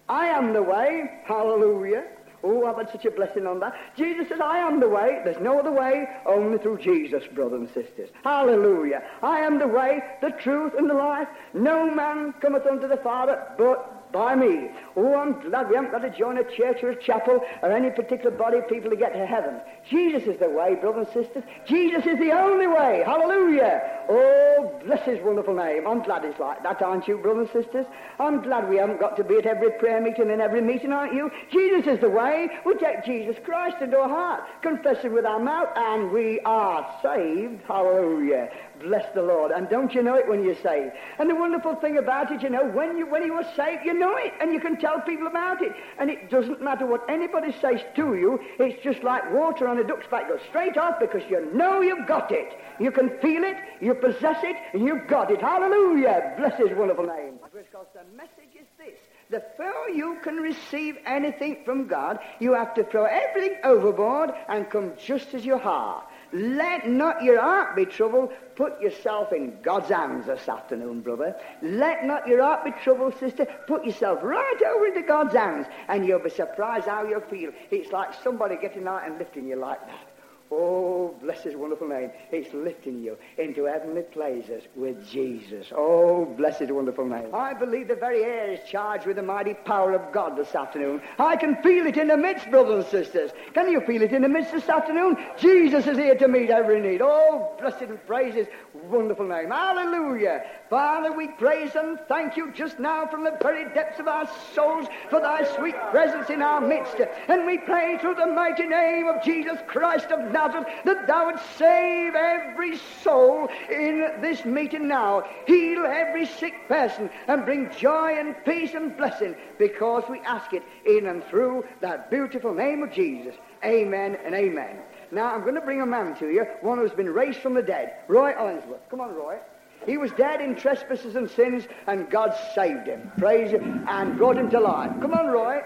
I 0.09 0.27
am 0.27 0.53
the 0.53 0.63
way. 0.63 1.11
Hallelujah. 1.25 2.05
Oh, 2.43 2.67
I've 2.67 2.77
had 2.77 2.91
such 2.91 3.05
a 3.05 3.11
blessing 3.11 3.47
on 3.47 3.61
that. 3.61 3.75
Jesus 3.97 4.29
says, 4.29 4.41
I 4.43 4.59
am 4.59 4.81
the 4.81 4.89
way. 4.89 5.21
There's 5.25 5.41
no 5.41 5.59
other 5.59 5.73
way, 5.73 6.07
only 6.27 6.59
through 6.59 6.79
Jesus, 6.79 7.25
brothers 7.35 7.61
and 7.61 7.69
sisters. 7.69 8.11
Hallelujah. 8.25 9.03
I 9.23 9.41
am 9.41 9.59
the 9.59 9.69
way, 9.69 10.03
the 10.21 10.31
truth, 10.31 10.73
and 10.77 10.89
the 10.89 10.95
life. 10.95 11.29
No 11.55 11.93
man 11.93 12.33
cometh 12.41 12.67
unto 12.67 12.89
the 12.89 12.97
Father 12.99 13.43
but 13.59 14.00
by 14.13 14.35
me. 14.35 14.71
Oh, 14.97 15.15
I'm 15.15 15.41
glad 15.41 15.69
we 15.69 15.77
haven't 15.77 15.93
got 15.93 16.03
to 16.03 16.11
join 16.11 16.39
a 16.39 16.45
church 16.45 16.83
or 16.83 16.91
a 16.91 17.03
chapel 17.03 17.41
or 17.63 17.73
any 17.73 17.91
particular 17.91 18.31
body 18.31 18.59
of 18.59 18.69
people 18.69 18.91
to 18.91 18.97
get 18.97 19.13
to 19.13 19.27
heaven. 19.27 19.61
Jesus 19.89 20.25
is 20.25 20.39
the 20.39 20.49
way, 20.49 20.75
brothers 20.75 21.09
and 21.15 21.25
sisters. 21.25 21.45
Jesus 21.67 22.07
is 22.07 22.19
the 22.19 22.33
only 22.33 22.67
way. 22.67 23.03
Hallelujah. 23.05 23.83
Oh, 24.09 24.81
bless 24.85 25.05
his 25.05 25.21
wonderful 25.23 25.55
name. 25.55 25.87
I'm 25.87 26.03
glad 26.03 26.25
it's 26.25 26.39
like 26.39 26.63
that, 26.63 26.83
aren't 26.83 27.07
you, 27.09 27.19
brothers 27.19 27.49
and 27.55 27.65
sisters? 27.65 27.87
I'm 28.19 28.43
glad 28.43 28.69
we 28.69 28.77
haven't 28.77 29.01
got 29.01 29.17
to 29.17 29.25
be 29.25 29.37
at 29.37 29.47
every 29.47 29.71
prayer 29.73 30.01
meeting 30.01 30.31
and 30.31 30.41
every 30.41 30.61
meeting, 30.61 30.93
aren't 30.93 31.15
you? 31.15 31.31
Jesus 31.51 31.87
is 31.87 32.01
the 32.01 32.11
way. 32.11 32.49
We 32.65 32.75
take 32.75 33.05
Jesus 33.05 33.37
Christ 33.45 33.77
into 33.81 33.99
our 33.99 34.09
heart, 34.09 34.43
confess 34.63 35.05
it 35.05 35.13
with 35.13 35.25
our 35.25 35.41
mouth, 35.41 35.69
and 35.77 36.11
we 36.11 36.41
are 36.41 36.87
saved. 37.03 37.63
Hallelujah. 37.67 38.51
Bless 38.81 39.05
the 39.15 39.23
Lord. 39.23 39.53
And 39.53 39.69
don't 39.69 39.95
you 39.95 40.03
know 40.03 40.15
it 40.15 40.29
when 40.29 40.43
you're 40.43 40.61
saved? 40.63 40.95
And 41.19 41.29
the 41.29 41.35
wonderful 41.35 41.75
thing 41.77 41.99
about 41.99 42.33
it, 42.33 42.43
you 42.43 42.51
know, 42.51 42.65
when 42.65 42.97
you 42.97 43.07
when 43.07 43.25
you 43.25 43.35
were 43.35 43.47
saved, 43.57 43.85
you 43.85 43.95
know 43.95 44.17
it, 44.17 44.33
and 44.41 44.53
you 44.53 44.61
can 44.61 44.79
tell 44.79 45.01
people 45.01 45.27
about 45.27 45.63
it. 45.63 45.73
And 45.99 46.11
it 46.11 46.31
doesn't 46.31 46.63
matter 46.63 46.87
what 46.87 47.09
anybody 47.09 47.53
says 47.61 47.81
to 47.97 48.15
you. 48.15 48.41
It's 48.59 48.83
just 48.83 49.03
like 49.03 49.33
water 49.33 49.69
on 49.69 49.79
a 49.79 49.85
duck's 49.85 50.07
back. 50.07 50.29
Goes 50.29 50.41
straight 50.49 50.77
off 50.77 50.99
because 50.99 51.23
you 51.31 51.53
know 51.55 51.81
you've 51.81 52.07
got 52.07 52.33
it. 52.33 52.59
You 52.79 52.91
can 52.91 53.11
feel 53.21 53.45
it, 53.45 53.57
you 53.81 53.95
possess 53.95 54.39
it, 54.43 54.57
and 54.73 54.85
you've 54.85 55.07
got 55.07 55.31
it. 55.31 55.41
Hallelujah. 55.41 56.35
Bless 56.39 56.57
his 56.59 56.77
wonderful 56.77 57.05
name. 57.05 57.39
Because 57.53 57.87
the 57.93 58.05
message 58.17 58.55
is 58.59 58.67
this. 58.79 58.99
The 59.31 59.41
Before 59.57 59.91
you 59.91 60.19
can 60.23 60.37
receive 60.37 60.97
anything 61.07 61.63
from 61.65 61.87
God, 61.87 62.19
you 62.41 62.55
have 62.55 62.75
to 62.75 62.85
throw 62.85 63.05
everything 63.05 63.59
overboard 63.63 64.31
and 64.49 64.69
come 64.69 64.93
just 65.05 65.35
as 65.35 65.45
you 65.45 65.55
are. 65.55 66.05
Let 66.33 66.89
not 66.89 67.23
your 67.23 67.41
heart 67.41 67.75
be 67.75 67.87
troubled. 67.87 68.33
Put 68.55 68.81
yourself 68.81 69.33
in 69.33 69.61
God's 69.63 69.89
hands 69.89 70.27
this 70.27 70.49
afternoon, 70.49 71.01
brother. 71.01 71.35
Let 71.63 72.05
not 72.05 72.27
your 72.29 72.43
heart 72.43 72.65
be 72.65 72.73
troubled, 72.83 73.19
sister. 73.19 73.47
Put 73.67 73.85
yourself 73.85 74.21
right 74.23 74.63
over 74.63 74.87
into 74.87 75.03
God's 75.03 75.35
hands, 75.35 75.67
and 75.89 76.07
you'll 76.07 76.19
be 76.21 76.31
surprised 76.31 76.87
how 76.87 77.05
you'll 77.07 77.21
feel. 77.23 77.51
It's 77.71 77.91
like 77.93 78.15
somebody 78.23 78.57
getting 78.57 78.87
out 78.87 79.07
and 79.07 79.19
lifting 79.19 79.49
you 79.49 79.57
like 79.57 79.81
that. 79.87 80.10
Oh, 80.53 81.15
bless 81.23 81.45
his 81.45 81.55
wonderful 81.55 81.87
name. 81.87 82.11
He's 82.29 82.53
lifting 82.53 83.01
you 83.01 83.17
into 83.39 83.67
heavenly 83.67 84.03
places 84.03 84.65
with 84.75 85.09
Jesus. 85.09 85.69
Oh, 85.71 86.25
bless 86.25 86.59
his 86.59 86.73
wonderful 86.73 87.05
name. 87.05 87.33
I 87.33 87.55
believe 87.55 87.87
the 87.87 87.95
very 87.95 88.25
air 88.25 88.51
is 88.51 88.61
charged 88.69 89.07
with 89.07 89.15
the 89.15 89.23
mighty 89.23 89.55
power 89.55 89.93
of 89.93 90.13
God 90.13 90.37
this 90.37 90.53
afternoon. 90.57 91.03
I 91.21 91.37
can 91.37 91.63
feel 91.63 91.87
it 91.87 91.97
in 91.97 92.09
the 92.09 92.17
midst, 92.17 92.51
brothers 92.51 92.85
and 92.85 92.91
sisters. 92.91 93.31
Can 93.55 93.71
you 93.71 93.81
feel 93.83 94.03
it 94.03 94.13
in 94.13 94.23
the 94.23 94.29
midst 94.29 94.51
this 94.51 94.69
afternoon? 94.69 95.17
Jesus 95.39 95.87
is 95.87 95.97
here 95.97 96.17
to 96.17 96.27
meet 96.27 96.51
every 96.51 96.81
need. 96.81 97.01
Oh, 97.01 97.55
blessed 97.61 97.83
and 97.83 98.05
praise 98.09 98.35
his 98.35 98.49
wonderful 98.89 99.29
name. 99.29 99.51
Hallelujah. 99.51 100.43
Father, 100.69 101.13
we 101.13 101.29
praise 101.29 101.77
and 101.77 101.97
thank 102.09 102.37
you 102.37 102.51
just 102.53 102.81
now 102.81 103.07
from 103.07 103.23
the 103.23 103.37
very 103.41 103.73
depths 103.73 104.01
of 104.01 104.09
our 104.09 104.29
souls 104.53 104.89
for 105.11 105.21
thy 105.21 105.45
sweet 105.57 105.77
presence 105.93 106.29
in 106.29 106.43
our 106.43 106.61
midst. 106.61 106.97
And 107.29 107.47
we 107.47 107.59
pray 107.59 107.99
through 108.01 108.17
the 108.17 108.27
mighty 108.27 108.67
name 108.67 109.07
of 109.07 109.23
Jesus 109.23 109.59
Christ 109.69 110.07
of 110.07 110.19
Nazareth 110.19 110.40
Nazareth, 110.41 110.69
that 110.85 111.07
thou 111.07 111.27
would 111.27 111.41
save 111.59 112.15
every 112.15 112.79
soul 113.03 113.49
in 113.71 114.01
this 114.23 114.45
meeting 114.47 114.89
now. 114.89 115.25
Heal 115.47 115.85
every 115.87 116.25
sick 116.25 116.55
person 116.67 117.11
and 117.29 117.45
bring 117.45 117.71
joy 117.77 118.19
and 118.19 118.35
peace 118.45 118.73
and 118.75 118.97
blessing 118.97 119.37
because 119.59 120.05
we 120.09 120.19
ask 120.21 120.53
it 120.55 120.63
in 120.87 121.07
and 121.07 121.23
through 121.25 121.65
that 121.83 122.11
beautiful 122.11 122.55
name 122.55 122.83
of 122.83 122.91
Jesus. 122.91 123.35
Amen 123.65 124.17
and 124.25 124.35
amen. 124.35 124.79
Now 125.11 125.35
I'm 125.35 125.43
going 125.43 125.57
to 125.57 125.61
bring 125.61 125.83
a 125.83 125.87
man 125.87 126.17
to 126.17 126.31
you, 126.31 126.47
one 126.63 126.79
who's 126.79 126.93
been 126.93 127.11
raised 127.11 127.41
from 127.41 127.55
the 127.55 127.63
dead, 127.63 127.97
Roy 128.09 128.33
Ollinsworth. 128.33 128.89
Come 128.89 129.01
on, 129.03 129.15
Roy. 129.15 129.37
He 129.85 129.99
was 129.99 130.11
dead 130.13 130.41
in 130.41 130.57
trespasses 130.57 131.17
and 131.17 131.29
sins, 131.31 131.65
and 131.87 132.09
God 132.11 132.35
saved 132.55 132.87
him. 132.87 133.11
Praise 133.19 133.51
him, 133.51 133.85
and 133.89 134.17
brought 134.17 134.37
him 134.37 134.51
to 134.51 134.61
life. 134.61 134.93
Come 135.01 135.15
on, 135.15 135.27
Roy. 135.27 135.61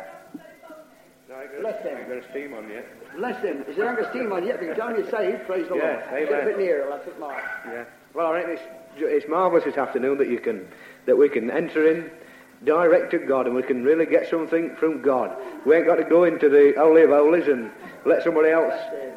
No, 1.29 1.35
I 1.35 1.47
got, 1.47 1.61
Bless 1.61 1.83
him. 1.83 1.97
I 1.97 2.09
got 2.09 2.25
a 2.25 2.31
steam 2.31 2.55
on 2.55 2.69
yet. 2.71 2.87
Bless 3.17 3.43
him. 3.43 3.65
Is 3.69 3.77
there 3.77 3.97
any 3.97 4.09
steam 4.11 4.33
on 4.33 4.47
yet? 4.47 4.61
You 4.61 4.75
saved. 5.11 5.47
Praise 5.47 5.69
the 5.69 5.77
Yes, 5.77 6.05
Lord. 6.11 6.23
amen. 6.23 6.29
Get 6.29 6.43
a 6.43 6.47
bit 6.47 6.59
nearer. 6.59 6.87
That's 6.91 7.07
it, 7.07 7.19
Mark. 7.21 7.43
Yeah. 7.67 7.85
Well, 8.13 8.27
I 8.29 8.33
reckon 8.35 8.53
it's, 8.53 8.63
it's 8.97 9.29
marvellous 9.29 9.65
this 9.65 9.77
afternoon 9.77 10.19
that 10.19 10.29
you 10.29 10.39
can 10.39 10.67
that 11.07 11.17
we 11.17 11.29
can 11.29 11.51
enter 11.51 11.91
in 11.91 12.11
direct 12.65 13.11
to 13.11 13.19
God 13.19 13.47
and 13.47 13.55
we 13.55 13.63
can 13.63 13.85
really 13.85 14.07
get 14.07 14.29
something 14.31 14.75
from 14.77 15.03
God. 15.03 15.37
We 15.67 15.77
ain't 15.77 15.87
got 15.87 15.97
to 15.97 16.05
go 16.05 16.25
into 16.25 16.49
the 16.49 16.75
holy 16.77 17.03
of 17.03 17.11
holies 17.11 17.47
and 17.47 17.71
let 18.07 18.23
somebody 18.23 18.51
else 18.51 18.73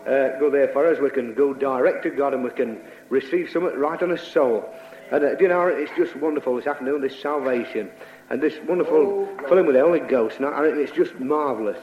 uh, 0.06 0.38
go 0.40 0.50
there 0.50 0.68
for 0.70 0.86
us. 0.86 1.00
We 1.00 1.10
can 1.10 1.34
go 1.34 1.54
direct 1.54 2.04
to 2.04 2.10
God 2.10 2.34
and 2.34 2.44
we 2.44 2.50
can 2.50 2.80
receive 3.10 3.50
something 3.50 3.78
right 3.78 4.02
on 4.02 4.12
a 4.12 4.18
soul. 4.18 4.68
And 5.12 5.24
uh, 5.24 5.38
you 5.40 5.48
know, 5.48 5.68
it's 5.68 5.92
just 5.96 6.16
wonderful 6.18 6.56
this 6.56 6.68
afternoon, 6.68 7.02
this 7.02 7.20
salvation 7.22 7.90
and 8.30 8.42
this 8.42 8.56
wonderful 8.68 9.28
filling 9.48 9.66
with 9.66 9.76
the 9.76 9.82
Holy 9.82 10.02
Ghost. 10.02 10.38
And 10.38 10.46
I, 10.46 10.50
I 10.50 10.66
it's 10.68 10.92
just 10.92 11.16
marvellous. 11.20 11.80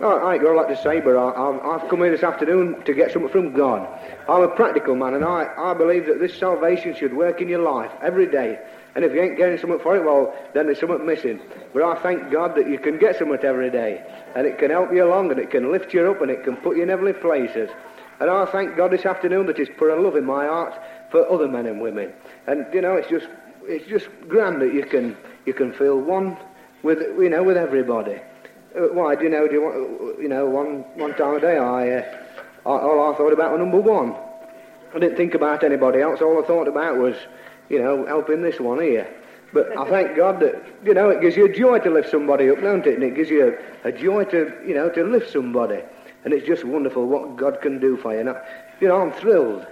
I 0.00 0.34
ain't 0.34 0.42
got 0.42 0.52
a 0.52 0.56
lot 0.56 0.68
to 0.68 0.76
say, 0.80 1.00
but 1.00 1.16
I, 1.16 1.30
I've, 1.30 1.82
I've 1.82 1.90
come 1.90 2.00
here 2.00 2.10
this 2.10 2.22
afternoon 2.22 2.82
to 2.84 2.94
get 2.94 3.12
something 3.12 3.30
from 3.30 3.52
God. 3.52 3.88
I'm 4.28 4.42
a 4.42 4.48
practical 4.48 4.94
man, 4.94 5.14
and 5.14 5.24
I, 5.24 5.52
I 5.58 5.74
believe 5.74 6.06
that 6.06 6.20
this 6.20 6.38
salvation 6.38 6.94
should 6.94 7.12
work 7.14 7.40
in 7.40 7.48
your 7.48 7.62
life 7.62 7.90
every 8.00 8.26
day. 8.26 8.58
And 8.94 9.04
if 9.04 9.12
you 9.12 9.20
ain't 9.20 9.36
getting 9.36 9.58
something 9.58 9.80
for 9.80 9.96
it, 9.96 10.04
well, 10.04 10.34
then 10.54 10.66
there's 10.66 10.80
something 10.80 11.04
missing. 11.04 11.40
But 11.72 11.82
I 11.82 12.00
thank 12.02 12.30
God 12.30 12.54
that 12.56 12.68
you 12.68 12.78
can 12.78 12.98
get 12.98 13.18
something 13.18 13.38
every 13.42 13.70
day, 13.70 14.04
and 14.36 14.46
it 14.46 14.58
can 14.58 14.70
help 14.70 14.92
you 14.92 15.04
along, 15.04 15.30
and 15.30 15.40
it 15.40 15.50
can 15.50 15.72
lift 15.72 15.92
you 15.92 16.08
up, 16.10 16.22
and 16.22 16.30
it 16.30 16.44
can 16.44 16.56
put 16.56 16.76
you 16.76 16.84
in 16.84 16.88
heavenly 16.88 17.12
places. 17.12 17.68
And 18.20 18.30
I 18.30 18.46
thank 18.46 18.76
God 18.76 18.92
this 18.92 19.04
afternoon 19.04 19.46
that 19.46 19.58
He's 19.58 19.68
put 19.76 19.90
a 19.90 20.00
love 20.00 20.16
in 20.16 20.24
my 20.24 20.46
heart 20.46 20.74
for 21.10 21.30
other 21.30 21.48
men 21.48 21.66
and 21.66 21.80
women. 21.80 22.12
And, 22.46 22.66
you 22.72 22.80
know, 22.80 22.94
it's 22.94 23.08
just 23.08 23.26
it's 23.68 23.86
just 23.88 24.08
grand 24.28 24.62
that 24.62 24.72
you 24.72 24.84
can 24.84 25.16
you 25.44 25.54
can 25.54 25.72
feel 25.72 25.98
one 25.98 26.36
with 26.82 27.00
you 27.00 27.28
know 27.28 27.42
with 27.42 27.56
everybody. 27.56 28.20
Uh, 28.76 28.82
why 28.92 29.14
do 29.14 29.24
you 29.24 29.30
know? 29.30 29.46
Do 29.46 29.54
you 29.54 29.62
want 29.62 30.20
you 30.20 30.28
know 30.28 30.46
one 30.46 30.84
one 30.94 31.14
time 31.14 31.36
a 31.36 31.40
day 31.40 31.56
I, 31.56 31.90
uh, 31.90 32.18
I 32.66 32.70
all 32.70 33.12
I 33.12 33.16
thought 33.16 33.32
about 33.32 33.52
was 33.52 33.60
number 33.60 33.80
one. 33.80 34.14
I 34.94 34.98
didn't 34.98 35.16
think 35.16 35.34
about 35.34 35.64
anybody 35.64 36.00
else. 36.00 36.20
All 36.20 36.42
I 36.42 36.46
thought 36.46 36.68
about 36.68 36.96
was 36.96 37.16
you 37.68 37.78
know 37.78 38.06
helping 38.06 38.42
this 38.42 38.60
one 38.60 38.80
here. 38.80 39.08
But 39.52 39.76
I 39.76 39.84
thank 39.90 40.16
God 40.16 40.40
that 40.40 40.62
you 40.84 40.94
know 40.94 41.08
it 41.08 41.20
gives 41.20 41.36
you 41.36 41.46
a 41.46 41.52
joy 41.52 41.78
to 41.80 41.90
lift 41.90 42.10
somebody 42.10 42.50
up, 42.50 42.60
don't 42.60 42.86
it? 42.86 42.94
And 42.94 43.02
it 43.02 43.14
gives 43.14 43.30
you 43.30 43.58
a, 43.84 43.88
a 43.88 43.92
joy 43.92 44.24
to 44.26 44.52
you 44.66 44.74
know 44.74 44.90
to 44.90 45.04
lift 45.04 45.32
somebody. 45.32 45.80
And 46.24 46.34
it's 46.34 46.46
just 46.46 46.64
wonderful 46.64 47.06
what 47.06 47.36
God 47.36 47.60
can 47.62 47.78
do 47.78 47.96
for 47.96 48.12
you. 48.12 48.20
And 48.20 48.30
I, 48.30 48.42
you 48.80 48.88
know 48.88 49.00
I'm 49.00 49.12
thrilled. 49.12 49.66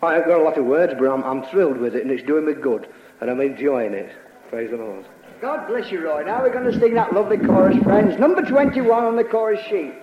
I 0.00 0.14
haven't 0.14 0.28
got 0.28 0.40
a 0.40 0.44
lot 0.44 0.56
of 0.56 0.64
words, 0.64 0.94
but 0.96 1.10
I'm, 1.10 1.24
I'm 1.24 1.42
thrilled 1.50 1.78
with 1.78 1.96
it, 1.96 2.02
and 2.02 2.10
it's 2.12 2.22
doing 2.22 2.46
me 2.46 2.52
good, 2.52 2.88
and 3.20 3.28
I'm 3.28 3.40
enjoying 3.40 3.94
it. 3.94 4.14
Praise 4.48 4.70
the 4.70 4.76
Lord. 4.76 5.04
God 5.40 5.68
bless 5.68 5.92
you, 5.92 6.04
Roy. 6.04 6.24
Now 6.24 6.42
we're 6.42 6.52
going 6.52 6.70
to 6.70 6.80
sing 6.80 6.94
that 6.94 7.12
lovely 7.12 7.38
chorus, 7.38 7.80
friends. 7.84 8.18
Number 8.18 8.42
21 8.42 9.04
on 9.04 9.14
the 9.14 9.24
chorus 9.24 9.60
sheet. 9.68 9.94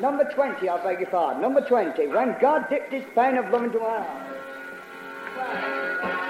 Number 0.00 0.24
20, 0.24 0.68
I 0.68 0.84
beg 0.84 1.00
your 1.00 1.08
pardon. 1.08 1.40
Number 1.40 1.66
20. 1.66 2.08
When 2.08 2.36
God 2.40 2.68
dipped 2.68 2.92
his 2.92 3.04
pen 3.14 3.38
of 3.38 3.50
love 3.50 3.64
into 3.64 3.78
my 3.78 4.02
heart. 4.02 6.25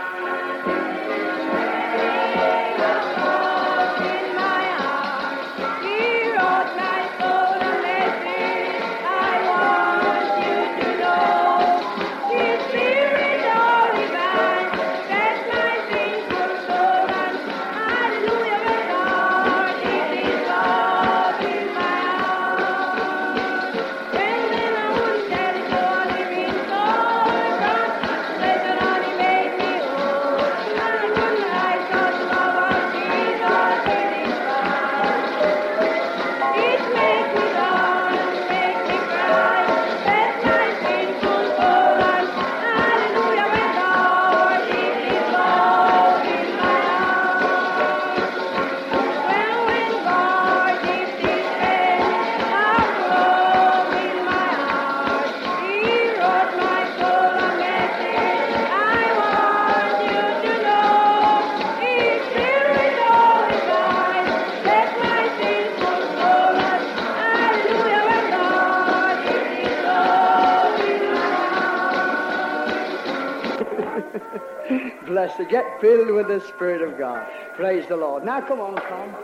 You. 75.39 75.49
Get 75.49 75.81
filled 75.81 76.11
with 76.11 76.29
the 76.29 76.41
Spirit 76.49 76.83
of 76.83 76.99
God. 76.99 77.27
Praise 77.57 77.87
the 77.89 77.97
Lord. 77.97 78.25
Now 78.25 78.41
come 78.41 78.61
on, 78.61 78.77
Tom. 78.77 79.15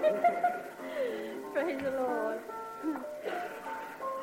Praise 1.52 1.80
the 1.82 1.90
Lord. 1.92 2.38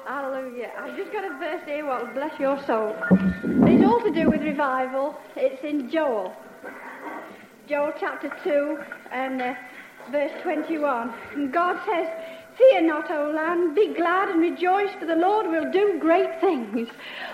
Hallelujah. 0.05 0.71
I've 0.77 0.95
just 0.95 1.11
got 1.11 1.23
a 1.23 1.37
verse 1.37 1.61
here 1.65 1.85
what 1.85 2.07
will 2.07 2.13
bless 2.13 2.39
your 2.39 2.61
soul. 2.65 2.95
It's 3.43 3.83
all 3.85 4.01
to 4.01 4.11
do 4.11 4.29
with 4.29 4.41
revival. 4.41 5.15
It's 5.35 5.63
in 5.63 5.89
Joel. 5.89 6.33
Joel 7.67 7.93
chapter 7.99 8.31
2 8.43 8.79
and 9.11 9.41
uh, 9.41 9.53
verse 10.09 10.31
21. 10.43 11.13
And 11.33 11.51
God 11.51 11.79
says, 11.85 12.07
Fear 12.57 12.81
not, 12.81 13.11
O 13.11 13.29
land, 13.29 13.75
be 13.75 13.93
glad 13.93 14.29
and 14.29 14.41
rejoice, 14.41 14.89
for 14.97 15.05
the 15.05 15.15
Lord 15.15 15.45
will 15.47 15.71
do 15.71 15.99
great 15.99 16.41
things. 16.41 16.89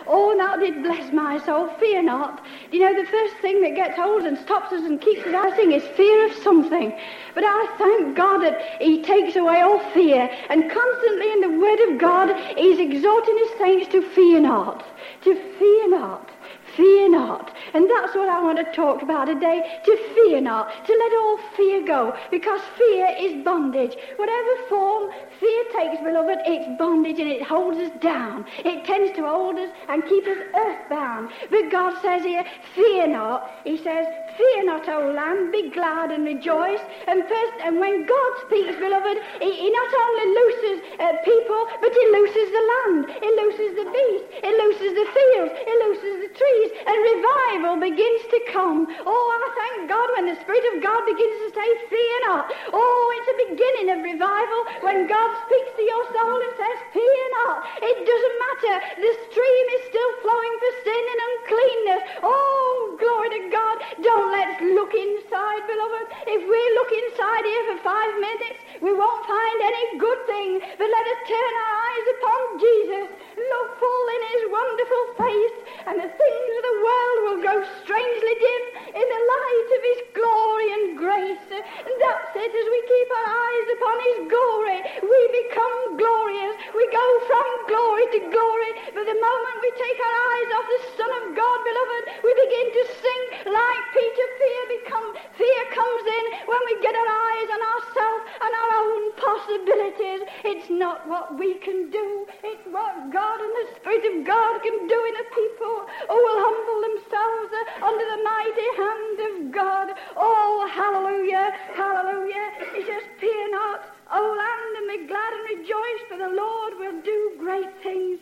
Oh, 0.05 0.35
now 0.37 0.57
did 0.57 0.83
bless 0.83 1.13
my 1.13 1.37
soul. 1.45 1.69
Fear 1.79 2.03
not. 2.03 2.45
You 2.71 2.79
know, 2.79 2.93
the 2.93 3.09
first 3.09 3.35
thing 3.37 3.61
that 3.61 3.75
gets 3.75 3.95
hold 3.95 4.23
and 4.23 4.37
stops 4.37 4.73
us 4.73 4.83
and 4.83 4.99
keeps 4.99 5.25
us 5.25 5.33
asking 5.33 5.71
is 5.71 5.83
fear 5.95 6.25
of 6.25 6.33
something. 6.43 6.93
But 7.35 7.45
I 7.47 7.75
thank 7.77 8.17
God 8.17 8.39
that 8.39 8.81
He 8.81 9.01
takes 9.01 9.37
away 9.37 9.61
all 9.61 9.79
fear. 9.93 10.29
And 10.49 10.69
constantly 10.69 11.31
in 11.31 11.39
the 11.39 11.57
Word 11.57 11.79
of 11.89 11.99
God, 11.99 12.35
He's 12.57 12.79
exhorting 12.79 13.37
His 13.37 13.57
saints 13.59 13.87
to 13.93 14.01
fear 14.01 14.41
not. 14.41 14.85
To 15.23 15.35
fear 15.57 15.89
not. 15.89 16.29
Fear 16.75 17.09
not. 17.09 17.55
And 17.73 17.89
that's 17.89 18.15
what 18.15 18.29
I 18.29 18.41
want 18.41 18.57
to 18.57 18.71
talk 18.73 19.01
about 19.01 19.25
today. 19.25 19.79
To 19.85 19.97
fear 20.15 20.41
not. 20.41 20.71
To 20.85 20.93
let 20.93 21.13
all 21.13 21.37
fear 21.55 21.85
go. 21.85 22.15
Because 22.31 22.61
fear 22.77 23.15
is 23.19 23.43
bondage. 23.43 23.95
Whatever 24.15 24.49
form 24.69 25.11
fear 25.43 25.63
takes, 25.75 26.01
beloved, 26.01 26.39
it's 26.47 26.79
bondage 26.79 27.19
and 27.19 27.27
it 27.27 27.43
holds 27.43 27.77
us 27.77 27.91
down. 27.99 28.45
It 28.63 28.85
tends 28.85 29.11
to 29.17 29.27
hold 29.27 29.59
us 29.59 29.69
and 29.89 29.99
keep 30.07 30.23
us 30.23 30.39
earthbound. 30.55 31.29
But 31.51 31.69
God 31.69 31.99
says 32.01 32.23
here, 32.23 32.45
fear 32.73 33.07
not. 33.07 33.51
He 33.65 33.75
says, 33.75 34.07
fear 34.39 34.63
not, 34.63 34.87
O 34.87 35.11
lamb, 35.11 35.51
be 35.51 35.69
glad 35.69 36.11
and 36.11 36.23
rejoice. 36.23 36.79
And 37.07 37.27
first, 37.27 37.55
and 37.59 37.75
when 37.79 38.07
God 38.07 38.31
speaks, 38.47 38.79
beloved, 38.79 39.19
he, 39.43 39.51
he 39.51 39.67
not 39.67 39.91
only 39.91 40.27
looses 40.31 40.77
uh, 40.95 41.11
people, 41.27 41.61
but 41.83 41.91
he 41.91 42.03
looses 42.15 42.47
the 42.47 42.63
land. 42.71 42.99
He 43.19 43.29
looses 43.43 43.71
the 43.83 43.87
beast. 43.91 44.25
He 44.39 44.51
looses 44.63 44.91
the 44.95 45.07
fields. 45.11 45.53
He 45.59 45.73
looses 45.83 46.15
the 46.23 46.31
trees 46.39 46.69
and 46.87 46.97
revival 47.03 47.83
begins 47.83 48.23
to 48.31 48.39
come. 48.47 48.87
Oh, 49.03 49.25
I 49.27 49.43
thank 49.59 49.91
God 49.91 50.07
when 50.15 50.31
the 50.31 50.39
Spirit 50.39 50.63
of 50.71 50.79
God 50.79 51.03
begins 51.03 51.35
to 51.43 51.49
say, 51.51 51.67
Fear 51.91 52.15
not. 52.31 52.47
Oh, 52.71 53.03
it's 53.19 53.31
a 53.33 53.37
beginning 53.51 53.87
of 53.91 53.99
revival 54.07 54.61
when 54.87 55.07
God 55.07 55.32
speaks 55.45 55.71
to 55.77 55.83
your 55.83 56.03
soul 56.13 56.37
and 56.37 56.53
says, 56.57 56.77
Fear 56.93 57.23
not. 57.43 57.57
It 57.81 57.97
doesn't 58.05 58.37
matter. 58.45 58.75
The 59.01 59.13
stream 59.29 59.65
is 59.77 59.83
still 59.89 60.11
flowing 60.21 60.55
for 60.61 60.71
sin 60.85 61.03
and 61.03 61.19
uncleanness. 61.29 62.03
Oh, 62.23 62.95
glory 62.99 63.29
to 63.37 63.41
God. 63.49 63.75
Don't 64.01 64.29
let's 64.31 64.57
look 64.61 64.93
inside, 64.93 65.63
beloved. 65.65 66.05
If 66.29 66.41
we 66.45 66.61
look 66.77 66.91
inside 66.93 67.43
here 67.45 67.65
for 67.73 67.79
five 67.83 68.13
minutes, 68.19 68.59
we 68.81 68.91
won't 68.93 69.23
find 69.25 69.57
any 69.63 69.85
good 69.97 70.21
thing. 70.27 70.59
But 70.59 70.89
let 70.89 71.05
us 71.07 71.19
turn 71.27 71.51
our 71.55 71.75
eyes 71.87 72.07
upon 72.19 72.41
Jesus, 72.59 73.07
look 73.37 73.69
full 73.79 74.05
in 74.13 74.21
his 74.33 74.43
wonderful 74.51 75.03
face, 75.19 75.57
and 75.87 75.95
the 75.99 76.11
things 76.11 76.49
of 76.57 76.63
the 76.67 76.77
world 76.83 77.17
will 77.23 77.39
grow 77.43 77.59
strangely 77.83 78.35
dim 78.39 78.63
in 78.91 79.07
the 79.07 79.23
light 79.23 79.69
of 79.77 79.81
his 79.83 80.01
glory 80.13 80.67
and 80.73 80.85
grace. 80.97 81.47
And 81.53 81.95
that's 82.01 82.33
it, 82.35 82.51
as 82.51 82.67
we 82.71 82.79
keep 82.87 83.09
our 83.13 83.29
eyes 83.29 83.67
upon 83.77 83.97
his 84.03 84.19
glory, 84.27 84.79
we 85.13 85.45
become 85.45 85.77
glorious. 86.01 86.55
We 86.73 86.85
go 86.89 87.07
from 87.29 87.47
glory 87.69 88.05
to 88.17 88.19
glory. 88.33 88.71
But 88.97 89.05
the 89.05 89.19
moment 89.19 89.55
we 89.61 89.71
take 89.77 89.99
our 90.01 90.17
eyes 90.33 90.49
off 90.57 90.67
the 90.73 90.81
Son 90.97 91.11
of 91.21 91.25
God, 91.37 91.57
beloved, 91.61 92.03
we 92.25 92.31
begin 92.33 92.67
to 92.73 92.83
sink 92.97 93.29
like 93.53 93.83
Peter. 93.93 94.27
Fear 94.41 94.61
become 94.81 95.07
fear 95.37 95.63
comes 95.73 96.05
in 96.07 96.25
when 96.49 96.61
we 96.65 96.73
get 96.81 96.97
our 96.97 97.11
eyes 97.29 97.49
on 97.53 97.61
ourselves 97.61 98.23
and 98.41 98.51
our 98.57 98.71
own 98.81 99.03
possibilities. 99.21 100.21
It's 100.49 100.69
not 100.69 101.05
what 101.05 101.37
we 101.37 101.61
can 101.61 101.89
do. 101.93 102.25
It's 102.41 102.65
what 102.73 103.13
God 103.13 103.37
and 103.37 103.53
the 103.61 103.67
Spirit 103.77 104.03
of 104.09 104.15
God 104.25 104.53
can 104.65 104.77
do 104.89 104.99
in 105.09 105.15
a 105.21 105.27
people 105.29 105.75
who 106.09 106.17
will 106.17 106.39
humble 106.41 106.79
themselves 106.89 107.51
under 107.81 108.05
the 108.09 108.21
mighty 108.25 108.69
hand 108.81 109.17
of 109.29 109.35
God. 109.53 109.87
Oh, 110.17 110.65
hallelujah, 110.73 111.53
hallelujah. 111.75 112.47
He 112.73 112.81
says, 112.85 113.03
Fear 113.19 113.51
not, 113.51 113.93
O 114.15 114.21
land, 114.21 114.77
and 114.77 114.87
be 114.87 115.07
glad 115.07 115.33
and 115.33 115.59
rejoice, 115.59 116.01
for 116.07 116.17
the 116.17 116.35
Lord 116.35 116.73
will 116.77 117.01
do 117.01 117.31
great 117.39 117.73
things. 117.81 118.19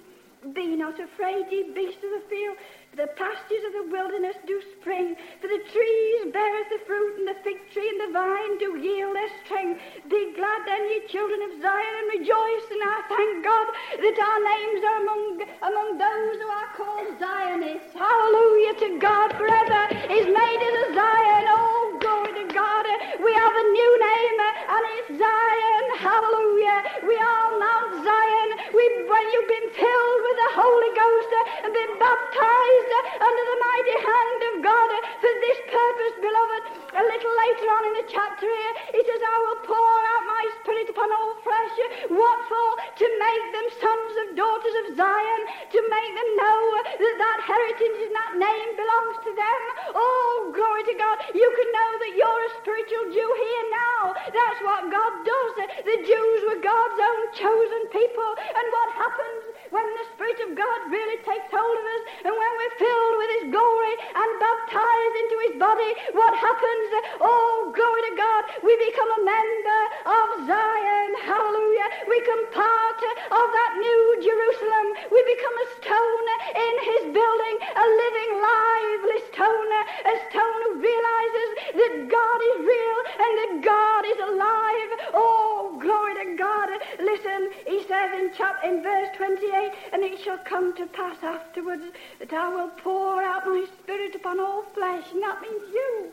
Be 0.54 0.76
not 0.76 1.00
afraid, 1.00 1.46
ye 1.52 1.72
beasts 1.76 2.04
of 2.04 2.12
the 2.12 2.24
field, 2.30 2.58
the 2.98 3.08
pastures 3.16 3.64
of 3.68 3.74
the 3.74 3.88
wilderness 3.88 4.36
do 4.46 4.60
spring, 4.76 5.16
for 5.40 5.48
the 5.48 5.64
trees 5.72 6.20
beareth 6.36 6.70
the 6.76 6.84
fruit, 6.84 7.24
and 7.24 7.28
the 7.28 7.40
fig 7.40 7.56
tree 7.72 7.88
and 7.88 8.02
the 8.04 8.12
vine 8.12 8.60
do 8.60 8.76
yield 8.84 9.16
their 9.16 9.32
strength. 9.46 9.80
Be 10.12 10.36
glad 10.36 10.60
then, 10.68 10.84
ye 10.92 11.08
children 11.08 11.40
of 11.48 11.56
Zion, 11.64 11.96
and 12.04 12.20
rejoice, 12.20 12.68
and 12.68 12.84
I 12.84 12.98
thank 13.08 13.34
God 13.48 13.68
that 13.96 14.18
our 14.20 14.40
names 14.44 14.82
are 14.84 15.00
among, 15.08 15.24
among 15.72 15.90
those 16.04 16.36
who 16.36 16.50
are 16.52 16.72
called 16.76 17.08
Zionists. 17.16 17.96
Hallelujah 17.96 18.76
to 18.84 18.90
God 19.00 19.30
forever 19.40 19.82
He's 20.12 20.28
made 20.28 20.62
as 20.68 20.76
a 20.84 20.88
Zion. 20.92 21.44
Oh, 21.48 21.96
glory 21.96 22.34
to 22.44 22.48
God. 22.52 22.86
We 23.24 23.32
have 23.32 23.56
a 23.56 23.66
new 23.72 23.92
name, 24.04 24.38
and 24.68 24.84
it's 25.00 25.10
Zion. 25.16 25.84
Hallelujah. 25.96 27.08
We 27.08 27.16
are 27.16 27.48
Mount 27.56 28.04
Zion. 28.04 28.50
We, 28.76 28.84
when 29.08 29.26
you've 29.32 29.48
been 29.48 29.70
filled 29.80 30.20
with 30.28 30.38
the 30.44 30.52
Holy 30.60 30.92
Ghost 30.92 31.32
and 31.64 31.72
been 31.72 31.96
baptized 31.96 32.81
under 32.90 33.46
the 33.46 33.60
mighty 33.62 33.98
hand 34.02 34.42
of 34.50 34.56
God 34.66 34.90
for 35.22 35.34
this 35.44 35.60
purpose, 35.70 36.16
beloved. 36.18 36.62
A 36.92 37.04
little 37.04 37.34
later 37.40 37.68
on 37.72 37.84
in 37.88 37.94
the 38.04 38.08
chapter 38.12 38.48
here, 38.48 38.74
it 39.00 39.04
says, 39.08 39.22
I 39.24 39.38
will 39.48 39.60
pour 39.64 39.96
out 40.12 40.24
my 40.28 40.44
spirit 40.60 40.88
upon 40.92 41.08
all 41.08 41.34
flesh. 41.46 41.76
What 42.12 42.40
for? 42.52 42.70
To 43.00 43.08
make 43.08 43.46
them 43.56 43.68
sons 43.80 44.14
of 44.26 44.28
daughters 44.36 44.76
of 44.84 44.86
Zion, 45.00 45.42
to 45.72 45.80
make 45.88 46.12
them 46.12 46.30
know 46.36 46.62
that 47.00 47.16
that 47.16 47.40
heritage 47.48 47.98
and 48.06 48.14
that 48.14 48.34
name 48.44 48.70
belongs 48.76 49.18
to 49.24 49.32
them. 49.32 49.62
Oh, 49.96 50.52
glory 50.52 50.84
to 50.92 50.96
God. 51.00 51.16
You 51.32 51.48
can 51.48 51.70
know 51.72 51.92
that 52.02 52.14
you're 52.18 52.44
a 52.44 52.52
spiritual 52.60 53.06
Jew 53.16 53.30
here 53.30 53.66
now. 53.72 54.00
That's 54.36 54.60
what 54.68 54.92
God 54.92 55.14
does. 55.24 55.54
The 55.86 55.98
Jews 56.04 56.40
were 56.50 56.60
God's 56.60 57.00
own 57.00 57.22
chosen 57.40 57.82
people. 57.94 58.30
And 58.42 58.66
what 58.68 58.90
happened? 59.00 59.41
When 59.72 59.88
the 59.88 60.06
Spirit 60.12 60.40
of 60.48 60.52
God 60.60 60.80
really 60.92 61.20
takes 61.24 61.48
hold 61.48 61.78
of 61.80 61.86
us 61.96 62.04
and 62.28 62.34
when 62.36 62.52
we're 62.60 62.76
filled 62.76 63.16
with 63.16 63.32
His 63.40 63.46
glory 63.56 63.94
and 64.04 64.30
baptized 64.44 65.16
into 65.24 65.38
His 65.48 65.56
body, 65.56 65.92
what 66.12 66.36
happens? 66.36 66.88
Oh, 67.24 67.72
glory 67.72 68.02
to 68.12 68.14
God. 68.20 68.42
We 68.68 68.76
become 68.84 69.12
a 69.16 69.22
member 69.24 69.82
of 70.12 70.28
Zion. 70.44 71.10
Hallelujah. 71.24 71.90
We 72.12 72.20
become 72.20 72.44
part 72.52 73.02
of 73.32 73.46
that 73.48 73.72
new 73.80 74.04
Jerusalem. 74.20 74.88
We 75.08 75.20
become 75.24 75.56
a 75.56 75.68
stone 75.80 76.28
in 76.52 76.76
His 76.92 77.04
building, 77.16 77.56
a 77.64 77.86
living, 77.88 78.32
lively 78.44 79.20
stone, 79.32 79.72
a 80.04 80.16
stone 80.28 80.60
who 80.68 80.84
realizes 80.84 81.50
that 81.80 81.94
God 82.12 82.40
is 82.44 82.56
real 82.68 83.00
and 83.24 83.34
that 83.40 83.52
God 83.64 84.04
is 84.04 84.20
alive. 84.20 84.90
Oh, 85.16 85.80
glory 85.80 86.14
to 86.20 86.36
God. 86.36 86.70
Listen, 87.00 87.56
he 87.66 87.80
says 87.88 88.12
in, 88.20 88.32
chapter, 88.36 88.68
in 88.68 88.84
verse 88.84 89.10
28, 89.16 89.61
and 89.94 90.04
it 90.04 90.20
shall 90.24 90.38
come 90.40 90.76
to 90.78 90.86
pass 90.88 91.18
afterwards 91.24 91.84
that 92.20 92.34
I 92.34 92.50
will 92.54 92.70
pour 92.84 93.22
out 93.24 93.46
my 93.46 93.66
spirit 93.82 94.16
upon 94.16 94.40
all 94.40 94.64
flesh. 94.74 95.06
And 95.12 95.22
that 95.22 95.42
means 95.42 95.64
you. 95.74 96.12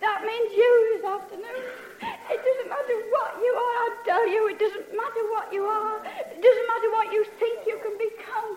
That 0.00 0.22
means 0.24 0.52
you 0.52 0.96
this 0.96 1.04
afternoon. 1.04 1.87
It 2.00 2.40
doesn't 2.44 2.70
matter 2.70 2.96
what 3.10 3.32
you 3.42 3.52
are, 3.52 3.76
I 3.82 3.90
tell 4.04 4.26
you. 4.28 4.48
It 4.48 4.58
doesn't 4.58 4.88
matter 4.94 5.22
what 5.34 5.52
you 5.52 5.64
are. 5.64 5.98
It 6.04 6.40
doesn't 6.42 6.68
matter 6.68 6.90
what 6.92 7.12
you 7.12 7.24
think 7.38 7.66
you 7.66 7.78
can 7.82 7.96
become. 7.98 8.50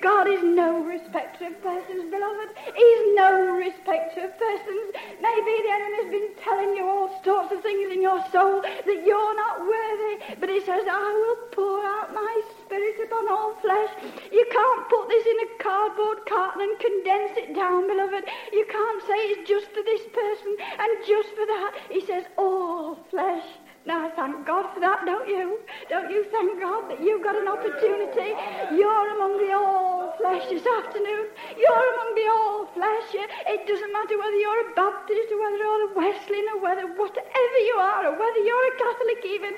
God 0.00 0.28
is 0.28 0.42
no 0.42 0.82
respecter 0.84 1.46
of 1.46 1.56
persons, 1.62 2.10
beloved. 2.10 2.48
He's 2.56 3.02
no 3.16 3.56
respecter 3.56 4.28
of 4.28 4.32
persons. 4.38 4.86
Maybe 5.20 5.52
the 5.64 5.72
enemy's 5.72 6.10
been 6.10 6.30
telling 6.42 6.76
you 6.76 6.84
all 6.88 7.08
sorts 7.24 7.52
of 7.52 7.62
things 7.62 7.92
in 7.92 8.00
your 8.00 8.20
soul 8.32 8.62
that 8.62 9.00
you're 9.04 9.36
not 9.36 9.60
worthy. 9.60 10.36
But 10.40 10.48
he 10.48 10.60
says, 10.60 10.84
I 10.88 11.10
will 11.20 11.40
pour 11.52 11.84
out 11.84 12.14
my 12.14 12.34
spirit 12.64 12.96
upon 13.04 13.28
all 13.28 13.54
flesh. 13.60 13.90
You 14.32 14.44
can't 14.50 14.88
put 14.88 15.08
this 15.08 15.26
in 15.26 15.38
a 15.44 15.48
cardboard 15.62 16.18
carton 16.28 16.62
and 16.62 16.78
condense 16.78 17.34
it 17.36 17.54
down, 17.54 17.86
beloved. 17.86 18.24
You 18.52 18.64
can't 18.70 19.02
say 19.04 19.18
it's 19.34 19.48
just 19.48 19.68
for 19.72 19.82
this 19.84 20.04
person 20.12 20.56
and 20.60 20.90
just 21.06 21.28
for 21.36 21.46
that. 21.46 21.72
He 21.90 22.00
says, 22.06 22.24
all 22.36 22.69
flesh. 23.10 23.69
Now, 23.90 24.06
thank 24.14 24.46
God 24.46 24.70
for 24.72 24.78
that, 24.78 25.02
don't 25.04 25.26
you? 25.26 25.58
Don't 25.90 26.14
you 26.14 26.22
thank 26.30 26.62
God 26.62 26.86
that 26.94 27.02
you've 27.02 27.26
got 27.26 27.34
an 27.34 27.48
opportunity? 27.50 28.38
You're 28.70 29.08
among 29.18 29.34
the 29.42 29.50
all 29.50 30.14
flesh 30.14 30.46
this 30.46 30.62
afternoon. 30.62 31.26
You're 31.58 31.86
among 31.98 32.10
the 32.14 32.26
all 32.30 32.70
flesh. 32.70 33.08
It 33.50 33.66
doesn't 33.66 33.92
matter 33.92 34.14
whether 34.14 34.38
you're 34.38 34.70
a 34.70 34.74
Baptist 34.78 35.34
or 35.34 35.42
whether 35.42 35.58
you're 35.58 35.90
a 35.90 35.94
Wesleyan 35.98 36.46
or 36.54 36.58
whether 36.62 36.86
whatever 36.86 37.58
you 37.66 37.76
are 37.82 38.02
or 38.06 38.14
whether 38.14 38.40
you're 38.46 38.66
a 38.70 38.76
Catholic 38.78 39.20
even. 39.26 39.52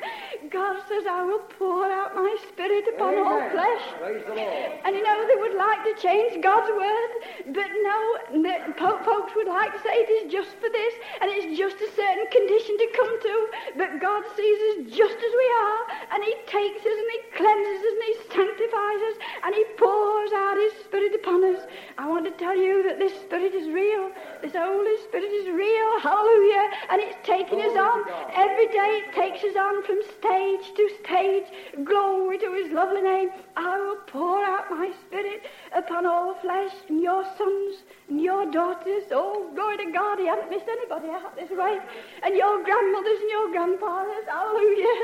God 0.48 0.80
says, 0.88 1.04
I 1.04 1.28
will 1.28 1.44
pour 1.60 1.92
out 1.92 2.16
my 2.16 2.32
spirit 2.48 2.88
upon 2.88 3.12
Amen. 3.12 3.28
all 3.28 3.44
flesh. 3.52 3.84
Praise 4.00 4.24
the 4.24 4.32
Lord. 4.32 4.72
And 4.88 4.96
you 4.96 5.04
know, 5.04 5.28
they 5.28 5.36
would 5.44 5.60
like 5.60 5.84
to 5.92 5.94
change 6.00 6.40
God's 6.40 6.72
word, 6.72 7.10
but 7.52 7.68
no, 7.84 7.98
the 8.40 8.56
folks 9.04 9.36
would 9.36 9.48
like 9.48 9.76
to 9.76 9.80
say 9.84 9.92
it 9.92 10.10
is 10.24 10.32
just 10.32 10.56
for 10.56 10.72
this, 10.72 10.94
and 11.20 11.28
it's 11.28 11.52
just 11.58 11.76
a 11.76 11.90
certain 11.92 12.26
condition 12.32 12.80
to 12.80 12.88
come 12.96 13.14
to. 13.28 13.34
But 13.76 14.00
God 14.00 14.21
sees 14.36 14.58
us 14.70 14.76
just 14.90 15.18
as 15.18 15.32
we 15.32 15.48
are, 15.64 15.80
and 16.14 16.24
He 16.24 16.34
takes 16.46 16.80
us 16.80 16.98
and 17.02 17.10
He 17.12 17.20
cleanses 17.36 17.80
us 17.82 17.92
and 17.92 18.06
He 18.06 18.16
sanctifies 18.30 19.02
us, 19.10 19.16
and 19.44 19.54
He 19.54 19.64
pours 19.76 20.32
out 20.32 20.56
His 20.56 20.72
Spirit 20.84 21.14
upon 21.14 21.44
us. 21.44 21.60
I 21.98 22.08
want 22.08 22.24
to 22.24 22.32
tell 22.32 22.56
you 22.56 22.82
that 22.88 22.98
this 22.98 23.12
Spirit 23.20 23.54
is 23.54 23.68
real. 23.68 24.10
This 24.42 24.52
Holy 24.52 24.96
Spirit 25.08 25.30
is 25.30 25.48
real. 25.50 26.00
Hallelujah. 26.00 26.70
And 26.90 27.00
it's 27.00 27.18
taking 27.24 27.60
us 27.60 27.76
on. 27.76 28.04
Every 28.34 28.68
day 28.68 29.04
it 29.04 29.14
takes 29.14 29.44
us 29.44 29.56
on 29.56 29.82
from 29.84 30.00
stage 30.18 30.74
to 30.76 30.84
stage. 31.04 31.46
Glory 31.84 32.38
to 32.38 32.52
His 32.52 32.72
lovely 32.72 33.02
name. 33.02 33.30
I 33.56 33.78
will 33.78 34.00
pour 34.06 34.44
out 34.44 34.70
my 34.70 34.92
Spirit 35.06 35.42
upon 35.76 36.06
all 36.06 36.34
flesh, 36.40 36.72
and 36.88 37.02
your 37.02 37.24
sons 37.36 37.82
and 38.08 38.20
your 38.20 38.50
daughters. 38.50 39.04
Oh, 39.10 39.50
glory 39.54 39.76
to 39.78 39.92
God. 39.92 40.18
He 40.18 40.26
hasn't 40.26 40.50
missed 40.50 40.68
anybody 40.68 41.08
out 41.08 41.36
this 41.36 41.50
way. 41.50 41.78
And 42.22 42.34
your 42.36 42.64
grandmothers 42.64 43.20
and 43.20 43.30
your 43.30 43.50
grandfathers. 43.52 44.24
Hallelujah. 44.28 44.96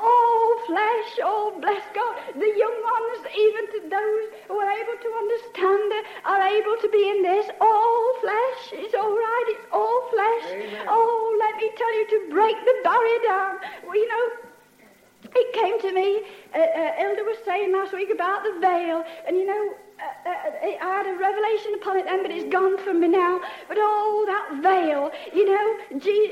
All 0.00 0.58
flesh. 0.66 1.10
Oh, 1.22 1.56
bless 1.60 1.82
God. 1.94 2.14
The 2.34 2.52
young 2.56 2.78
ones, 2.84 3.20
even 3.32 3.64
to 3.72 3.78
those 3.88 4.24
who 4.48 4.56
are 4.58 4.70
able 4.70 4.98
to 5.00 5.10
understand, 5.24 5.92
are 6.24 6.44
able 6.44 6.76
to 6.80 6.88
be 6.88 7.08
in 7.08 7.22
this. 7.22 7.48
All 7.60 8.14
flesh. 8.20 8.84
It's 8.84 8.94
all 8.94 9.16
right. 9.16 9.46
It's 9.56 9.66
all 9.72 10.08
flesh. 10.12 10.44
Amen. 10.52 10.86
Oh, 10.88 11.36
let 11.40 11.56
me 11.56 11.70
tell 11.76 11.94
you 11.96 12.06
to 12.08 12.18
break 12.30 12.56
the 12.64 12.76
barrier 12.84 13.20
down. 13.24 13.52
Well, 13.84 13.96
you 13.96 14.08
know, 14.08 14.44
it 15.36 15.52
came 15.52 15.80
to 15.80 15.92
me, 15.92 16.22
uh, 16.54 16.58
uh, 16.58 16.92
Elder 16.98 17.24
was 17.24 17.38
saying 17.44 17.72
last 17.72 17.92
week 17.92 18.10
about 18.10 18.42
the 18.44 18.58
veil, 18.60 19.04
and 19.26 19.36
you 19.36 19.46
know, 19.46 19.74
uh, 20.00 20.28
uh, 20.28 20.82
I 20.82 20.90
had 20.98 21.06
a 21.06 21.14
revelation 21.14 21.74
upon 21.78 21.96
it 21.98 22.04
then, 22.04 22.22
but 22.22 22.30
it's 22.34 22.50
gone 22.50 22.76
from 22.82 23.00
me 23.00 23.08
now. 23.08 23.38
But 23.68 23.78
oh, 23.78 24.26
that 24.26 24.58
veil, 24.58 25.10
you 25.30 25.46
know, 25.46 25.66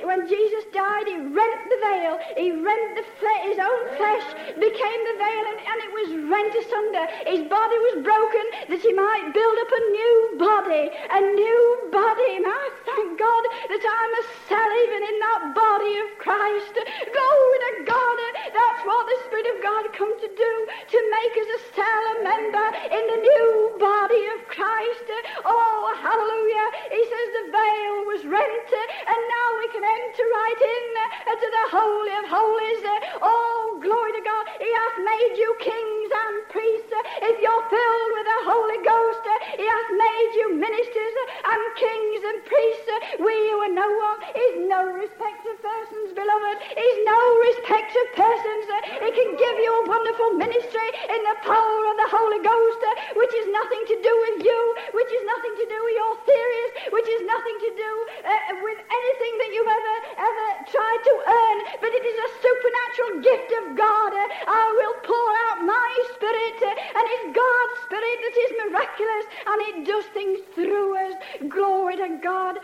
when 0.06 0.26
Jesus 0.26 0.64
died, 0.74 1.06
he 1.06 1.16
rent 1.16 1.60
the 1.70 1.78
veil. 1.78 2.18
He 2.34 2.50
rent 2.50 2.88
the 2.98 3.06
fle- 3.22 3.44
his 3.46 3.58
own 3.62 3.82
flesh 3.94 4.26
became 4.58 5.00
the 5.06 5.16
veil, 5.20 5.44
and, 5.46 5.58
and 5.62 5.78
it 5.86 5.92
was 5.94 6.08
rent 6.26 6.52
asunder. 6.58 7.06
His 7.30 7.42
body 7.46 7.78
was 7.92 8.02
broken 8.02 8.44
that 8.66 8.82
he 8.82 8.92
might 8.92 9.30
build 9.30 9.56
up 9.62 9.70
a 9.70 9.82
new 9.94 10.18
body, 10.42 10.84
a 10.90 11.20
new 11.22 11.62
body. 11.94 12.28
And 12.42 12.46
I 12.48 12.64
thank 12.82 13.14
God 13.14 13.44
that 13.70 13.82
I'm 13.82 14.12
a 14.18 14.24
cell 14.50 14.70
even 14.90 15.00
in 15.06 15.16
that 15.22 15.42
body 15.54 15.94
of 16.02 16.08
Christ. 16.18 16.74
Glory 16.82 17.58
to 17.62 17.72
God. 17.86 18.16
That's 18.52 18.82
what 18.84 19.06
the 19.06 19.18
Spirit 19.30 19.48
of 19.54 19.58
God 19.62 19.84
come 19.94 20.12
to 20.18 20.28
do, 20.28 20.52
to 20.66 20.98
make 20.98 21.34
us 21.40 21.50
a 21.56 21.60
cell, 21.78 22.02
a 22.10 22.16
member 22.26 22.66
in 22.90 23.04
the 23.06 23.20
new 23.22 23.51
body 23.78 24.22
of 24.36 24.40
Christ. 24.48 25.08
Oh, 25.44 25.82
hallelujah. 26.00 26.68
He 26.90 27.02
says 27.02 27.28
the 27.32 27.46
veil 27.52 27.96
was 28.08 28.22
rent, 28.28 28.70
and 28.72 29.20
now 29.28 29.48
we 29.60 29.66
can 29.72 29.84
enter 29.84 30.24
right 30.26 30.60
in 30.62 30.86
to 31.32 31.48
the 31.48 31.66
Holy 31.72 32.14
of 32.22 32.26
Holies. 32.28 32.82
Oh, 33.22 33.78
glory 33.82 34.12
to 34.12 34.22
God. 34.22 34.44
He 34.60 34.70
hath 34.70 34.98
made 35.02 35.34
you 35.38 35.50
kings 35.60 36.10
and 36.12 36.36
priests. 36.52 36.92
If 37.22 37.36
you're 37.40 37.66
filled 37.72 38.10
with 38.14 38.26
the 38.26 38.40
Holy 38.46 38.80
Ghost, 38.84 39.24
He 39.58 39.66
hath 39.66 39.90
made 39.96 40.32
you 40.38 40.46
ministers 40.58 41.16
and 41.46 41.62
kings 41.78 42.22
and 42.26 42.38
priests. 42.46 42.90
We 43.22 43.34
who 43.50 43.56
are 43.64 43.74
no 43.74 43.88
one 43.88 44.20
is 44.34 44.54
no 44.68 44.80
respect 44.92 45.42
of 45.48 45.56
persons, 45.62 46.14
beloved. 46.14 46.56
He's 46.76 46.98
no 47.06 47.20
respect 47.48 47.92
of 47.96 48.06
persons. 48.18 48.66
He 49.02 49.10
can 49.14 49.30
give 49.34 49.56
you 49.62 49.72
a 49.72 49.88
wonderful 49.88 50.30
ministry 50.38 50.88
in 51.10 51.20
the 51.26 51.38
power 51.42 51.82
of 51.90 51.96
the 51.96 52.10
Holy 52.12 52.40
Ghost, 52.44 52.82
which 53.16 53.34
is 53.34 53.41
nothing 53.50 53.82
to 53.90 53.96
do 54.02 54.12
with 54.28 54.44
you, 54.44 54.60
which 54.94 55.10
is 55.10 55.22
nothing 55.26 55.54
to 55.58 55.66
do 55.66 55.78
with 55.82 55.96
your 55.96 56.14
theories, 56.26 56.70
which 56.92 57.08
is 57.08 57.22
nothing 57.26 57.56
to 57.66 57.70
do 57.74 57.90
uh, 58.22 58.34
with 58.62 58.78
anything 58.78 59.32
that 59.40 59.50
you've 59.50 59.72
ever 59.72 59.96
ever 60.18 60.46
tried 60.70 61.02
to 61.02 61.14
earn, 61.26 61.58
but 61.80 61.90
it 61.90 62.04
is 62.04 62.18
a 62.18 62.30
supernatural 62.42 63.12
gift 63.22 63.50
of 63.62 63.64
God. 63.76 64.10
Uh, 64.12 64.26
I 64.46 64.64
will 64.78 64.96
pour 65.02 65.30
out 65.48 65.58
my 65.64 65.90
spirit, 66.14 66.58
uh, 66.62 66.98
and 66.98 67.04
it's 67.16 67.28
God's 67.34 67.74
spirit 67.86 68.16
that 68.22 68.36
is 68.36 68.50
miraculous, 68.66 69.26
and 69.46 69.58
it 69.68 69.76
does 69.86 70.06
things 70.12 70.38
through 70.54 70.96
us. 70.96 71.14
Glory 71.48 71.96
to 71.96 72.18
God. 72.22 72.58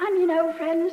And 0.00 0.18
you 0.20 0.26
know, 0.26 0.52
friends, 0.52 0.92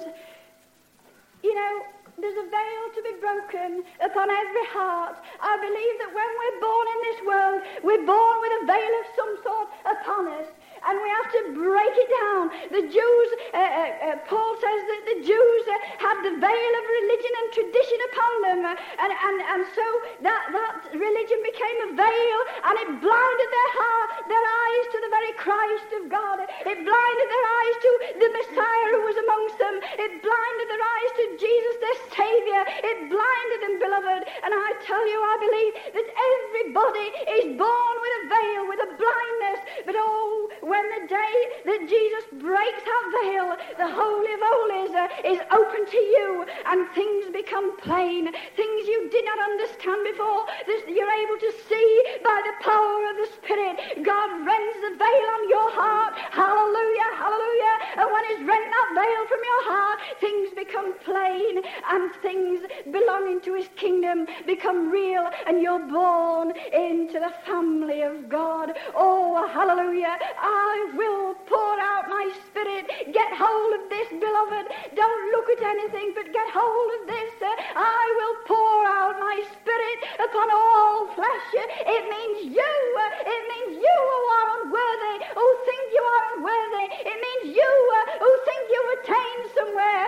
you 1.43 1.53
know, 1.53 1.81
there's 2.19 2.37
a 2.39 2.47
veil 2.47 2.83
to 2.95 3.01
be 3.03 3.15
broken 3.19 3.83
upon 3.99 4.27
every 4.29 4.67
heart. 4.71 5.19
I 5.41 5.53
believe 5.59 5.95
that 5.99 6.11
when 6.15 6.31
we're 6.39 6.59
born 6.63 6.85
in 6.87 6.99
this 7.03 7.19
world, 7.27 7.59
we're 7.83 8.05
born 8.07 8.35
with 8.41 8.53
a 8.61 8.65
veil 8.65 8.93
of 8.99 9.05
some 9.15 9.33
sort 9.43 9.67
upon 9.83 10.23
us. 10.39 10.47
And 10.85 10.95
we 11.01 11.09
have 11.09 11.29
to 11.33 11.41
break 11.57 11.95
it 11.97 12.09
down. 12.21 12.43
The 12.69 12.83
Jews, 12.85 13.29
uh, 13.53 13.57
uh, 13.57 14.13
uh, 14.13 14.17
Paul 14.29 14.53
says 14.61 14.81
that 14.85 15.03
the 15.09 15.19
Jews 15.25 15.63
uh, 15.65 15.75
had 15.97 16.17
the 16.21 16.33
veil 16.37 16.71
of 16.77 16.83
religion 16.85 17.33
and 17.41 17.47
tradition 17.57 17.99
upon 18.13 18.33
them. 18.45 18.59
uh, 18.69 18.75
and, 19.01 19.11
and, 19.11 19.37
and 19.41 19.61
so 19.73 19.85
that, 20.21 20.43
that 20.53 20.73
religion 20.93 21.39
became 21.41 21.77
a 21.85 21.89
veil 21.97 22.39
and 22.69 22.75
it 22.85 22.89
blinded 23.01 23.49
their 23.49 23.71
heart, 23.81 24.09
their 24.29 24.45
eyes 24.45 24.85
to 24.93 24.97
the 25.01 25.11
very 25.11 25.33
Christ 25.41 25.89
of 26.01 26.03
God. 26.09 26.37
It 26.45 26.77
blinded 26.85 27.27
their 27.33 27.47
eyes 27.59 27.77
to 27.81 27.91
the 28.21 28.29
Messiah 28.29 28.87
who 28.93 29.01
was 29.09 29.17
amongst 29.17 29.57
them. 29.57 29.75
It 30.05 30.11
blinded 30.21 30.67
their 30.69 30.85
eyes 30.85 31.11
to 31.17 31.25
Jesus, 31.41 31.73
their 31.81 31.99
Savior. 32.13 32.61
It 32.85 32.97
blinded 33.09 33.59
them, 33.65 33.75
beloved. 33.81 34.21
And 34.45 34.51
I 34.53 34.69
tell 34.85 35.05
you, 35.05 35.17
I 35.17 35.35
believe 35.41 35.73
that 35.97 36.07
everybody 36.07 37.07
is 37.41 37.45
born 37.57 37.95
with 38.01 38.13
a 38.21 38.23
veil, 38.29 38.61
with 38.69 38.81
a 38.85 38.91
blindness. 38.95 39.59
But 39.85 39.95
oh, 39.97 40.49
when 40.75 40.87
the 40.91 41.07
day 41.07 41.35
that 41.71 41.87
Jesus 41.87 42.25
breaks 42.43 42.83
that 42.83 43.05
veil, 43.23 43.55
the 43.79 43.87
Holy 43.87 44.31
of 44.35 44.41
Holies 44.43 44.91
uh, 44.91 45.07
is 45.23 45.39
open 45.55 45.81
to 45.87 46.01
you 46.19 46.45
and 46.67 46.83
things 46.91 47.31
become 47.31 47.79
plain. 47.79 48.27
Things 48.59 48.81
you 48.83 49.07
did 49.09 49.23
not 49.23 49.39
understand 49.39 50.03
before, 50.03 50.43
that 50.67 50.83
you're 50.91 51.15
able 51.23 51.39
to 51.39 51.51
see 51.69 51.89
by 52.23 52.37
the 52.43 52.55
power 52.59 52.99
of 53.07 53.15
the 53.23 53.29
Spirit. 53.39 54.03
God 54.03 54.29
rends 54.43 54.77
the 54.83 54.93
veil 54.99 55.27
on 55.39 55.43
your 55.47 55.69
heart. 55.71 56.13
Hallelujah, 56.35 57.09
hallelujah. 57.23 57.75
And 57.95 58.07
when 58.11 58.23
He's 58.27 58.43
rent 58.43 58.67
that 58.67 58.89
veil 58.99 59.21
from 59.31 59.41
your 59.47 59.63
heart, 59.71 59.99
things 60.19 60.49
become 60.59 60.91
plain 61.07 61.63
and 61.63 62.11
things 62.19 62.59
belonging 62.91 63.39
to 63.47 63.55
His 63.55 63.69
kingdom 63.79 64.27
become 64.45 64.91
real 64.91 65.23
and 65.47 65.61
you're 65.61 65.87
born 65.87 66.51
into 66.51 67.19
the 67.23 67.31
family 67.47 68.01
of 68.01 68.27
God. 68.27 68.75
Oh, 68.93 69.47
hallelujah. 69.47 70.17
I 70.19 70.64
will 70.95 71.33
pour 71.45 71.75
out 71.79 72.09
my 72.09 72.31
spirit. 72.47 72.85
Get 73.13 73.31
hold 73.37 73.71
of 73.79 73.89
this, 73.89 74.09
beloved. 74.09 74.65
Don't 74.95 75.23
look 75.31 75.47
at 75.57 75.61
anything, 75.61 76.13
but 76.15 76.31
get 76.33 76.49
hold 76.53 76.89
of 77.01 77.07
this. 77.07 77.33
I 77.75 78.03
will 78.17 78.37
pour 78.47 78.79
out 78.87 79.19
my 79.19 79.37
spirit 79.51 79.99
upon 80.15 80.47
all 80.51 81.07
flesh. 81.13 81.49
It 81.53 82.03
means 82.09 82.55
you. 82.55 82.75
Uh, 82.97 83.31
it 83.35 83.43
means 83.51 83.83
you 83.83 83.97
who 84.09 84.21
are 84.37 84.47
unworthy, 84.61 85.17
who 85.35 85.47
think 85.67 85.85
you 85.91 86.03
are 86.03 86.23
unworthy. 86.35 86.87
It 87.03 87.17
means 87.19 87.55
you 87.55 87.71
uh, 87.99 88.19
who 88.19 88.31
think 88.47 88.63
you've 88.71 88.93
attained 88.99 89.45
somewhere. 89.53 90.04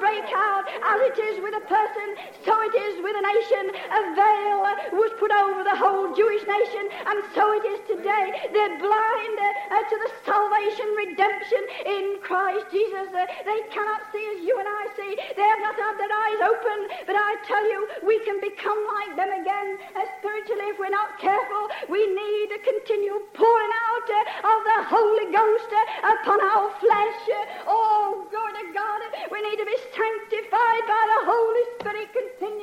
Break 0.00 0.24
out. 0.34 0.64
As 0.82 1.00
it 1.00 1.18
is 1.18 1.42
with 1.42 1.54
a 1.56 1.64
person, 1.66 2.08
so 2.44 2.55
it 2.66 2.74
is 2.74 2.94
with 2.98 3.14
a 3.14 3.22
nation. 3.22 3.64
A 3.70 4.00
veil 4.18 4.58
was 4.98 5.12
put 5.22 5.30
over 5.30 5.62
the 5.62 5.78
whole 5.78 6.10
Jewish 6.18 6.42
nation, 6.42 6.84
and 7.06 7.18
so 7.30 7.42
it 7.54 7.64
is 7.70 7.80
today. 7.86 8.50
They're 8.50 8.78
blind 8.82 9.38
uh, 9.38 9.82
to 9.86 9.96
the 10.02 10.10
salvation, 10.26 10.86
redemption 10.98 11.62
in 11.86 12.04
Christ 12.26 12.66
Jesus. 12.74 13.06
Uh, 13.14 13.26
they 13.46 13.60
cannot 13.70 14.02
see 14.10 14.24
as 14.34 14.42
you 14.42 14.58
and 14.58 14.66
I 14.66 14.82
see. 14.98 15.12
They 15.38 15.46
have 15.46 15.62
not 15.62 15.78
had 15.78 15.94
their 15.94 16.10
eyes 16.10 16.40
open, 16.42 16.78
but 17.06 17.14
I 17.14 17.38
tell 17.46 17.62
you, 17.70 17.80
we 18.02 18.18
can 18.26 18.42
become 18.42 18.80
like 18.98 19.14
them 19.14 19.30
again 19.30 19.78
uh, 19.94 20.02
spiritually 20.18 20.74
if 20.74 20.78
we're 20.82 20.90
not 20.90 21.22
careful. 21.22 21.70
We 21.86 22.02
need 22.02 22.48
a 22.50 22.60
continual 22.66 23.22
pouring 23.38 23.74
out 23.86 24.08
uh, 24.10 24.50
of 24.50 24.58
the 24.66 24.78
Holy 24.90 25.30
Ghost 25.30 25.70
uh, 25.70 26.18
upon 26.18 26.42
our 26.42 26.74
flesh. 26.82 27.22
Oh, 27.70 28.26
glory 28.34 28.58
to 28.58 28.66
God. 28.74 29.00
We 29.30 29.38
need 29.46 29.58
to 29.62 29.66
be 29.66 29.78
sanctified 29.94 30.84
by 30.90 31.02
the 31.14 31.20
Holy 31.30 31.64
Spirit 31.78 32.10
continually. 32.10 32.55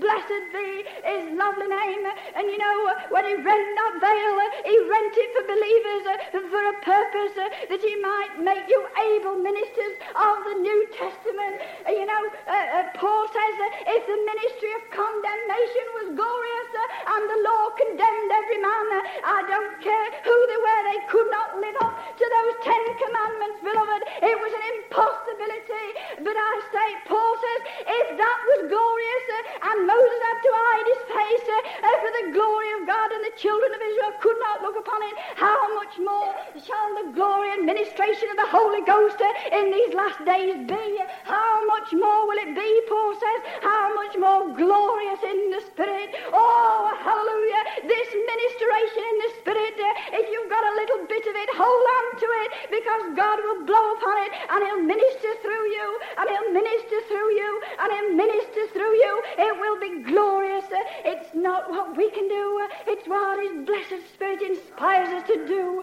Blessed 0.00 0.44
be 0.56 0.88
his 1.04 1.36
lovely 1.36 1.68
name. 1.68 2.04
And 2.32 2.48
you 2.48 2.56
know, 2.56 2.78
when 3.12 3.28
he 3.28 3.34
rent 3.36 3.68
that 3.76 3.94
veil, 4.00 4.36
he 4.64 4.76
rent 4.88 5.12
it 5.12 5.30
for 5.36 5.44
believers 5.52 6.04
for 6.48 6.62
a 6.64 6.76
purpose 6.80 7.36
that 7.36 7.82
he 7.84 7.94
might 8.00 8.40
make 8.40 8.64
you 8.72 8.80
able 9.20 9.36
ministers 9.36 10.00
of 10.16 10.34
the 10.48 10.56
New 10.64 10.80
Testament. 10.96 11.60
You 11.92 12.08
know, 12.08 12.22
uh, 12.48 12.56
uh, 12.80 12.88
Paul 12.96 13.28
says 13.28 13.54
if 13.84 14.02
the 14.08 14.18
ministry 14.32 14.72
of 14.80 14.82
condemnation 14.96 15.86
was 16.00 16.08
glorious 16.16 16.70
and 17.12 17.22
the 17.28 17.40
law 17.44 17.64
condemned 17.76 18.30
every 18.32 18.60
man, 18.64 18.86
I 19.28 19.44
don't 19.44 19.76
care 19.84 20.08
who 20.24 20.36
they 20.48 20.60
were, 20.60 20.80
they 20.88 21.00
could 21.12 21.28
not 21.28 21.60
live 21.60 21.76
up 21.84 22.00
to 22.16 22.24
those 22.24 22.54
Ten 22.64 22.82
Commandments, 22.96 23.60
beloved. 23.60 24.02
It 24.24 24.36
was 24.40 24.52
an 24.56 24.64
impossibility. 24.80 25.88
But 26.24 26.36
I 26.38 26.52
say, 26.72 26.88
Paul 27.12 27.32
says, 27.36 27.60
if 27.92 28.06
that 28.16 28.38
was 28.48 28.60
glorious 28.72 29.11
uh, 29.28 29.68
and 29.68 29.86
Moses 29.86 30.20
had 30.28 30.38
to 30.42 30.52
hide 30.52 30.86
his 30.88 31.02
face 31.10 31.46
uh, 31.52 31.96
for 32.00 32.10
the 32.22 32.26
glory 32.32 32.70
of 32.78 32.86
God 32.86 33.08
and 33.12 33.22
the 33.24 33.36
children 33.36 33.70
of 33.74 33.80
Israel 33.80 34.12
could 34.20 34.38
not 34.40 34.62
look 34.62 34.76
upon 34.78 35.00
it, 35.12 35.14
how 35.36 35.60
much 35.74 35.94
more 35.98 36.30
shall 36.58 36.90
the 37.02 37.12
glory 37.12 37.52
and 37.52 37.66
ministration 37.66 38.28
of 38.32 38.36
the 38.36 38.50
Holy 38.50 38.82
Ghost 38.82 39.20
uh, 39.20 39.58
in 39.58 39.70
these 39.70 39.92
last 39.94 40.20
days 40.24 40.56
be? 40.66 40.86
How 41.24 41.66
much 41.66 41.92
more 41.92 42.26
will 42.26 42.40
it 42.40 42.54
be, 42.54 42.70
Paul 42.88 43.12
says, 43.14 43.40
how 43.62 43.94
much 43.94 44.14
more 44.16 44.52
glorious 44.54 45.22
in 45.22 45.50
the 45.50 45.62
Spirit? 45.72 46.10
Oh, 46.32 46.92
hallelujah. 47.00 47.62
This 47.88 48.08
ministration 48.14 49.02
in 49.02 49.16
the 49.18 49.30
Spirit, 49.40 49.76
if 50.16 50.24
you've 50.30 50.50
got 50.50 50.64
a 50.64 50.74
little 50.76 51.02
bit 51.06 51.24
of 51.26 51.34
it, 51.36 51.48
hold 51.56 51.86
on 51.98 52.06
to 52.18 52.28
it 52.46 52.50
because 52.70 53.02
God 53.16 53.38
will 53.42 53.64
blow 53.66 53.86
upon 53.98 54.16
it 54.26 54.32
and 54.50 54.60
He'll 54.64 54.84
minister 54.84 55.30
through 55.42 55.66
you 55.72 55.86
and 56.18 56.26
He'll 56.30 56.52
minister 56.52 56.98
through 57.08 57.30
you 57.34 57.50
and 57.80 57.88
He'll 57.92 58.12
minister 58.16 58.62
through 58.72 58.94
you. 58.94 59.01
It 59.04 59.58
will 59.60 59.80
be 59.80 60.10
glorious. 60.10 60.64
It's 61.04 61.34
not 61.34 61.70
what 61.70 61.96
we 61.96 62.10
can 62.10 62.28
do, 62.28 62.68
it's 62.86 63.06
what 63.08 63.42
His 63.42 63.66
blessed 63.66 64.06
Spirit 64.14 64.42
inspires 64.42 65.08
us 65.08 65.26
to 65.28 65.46
do. 65.46 65.82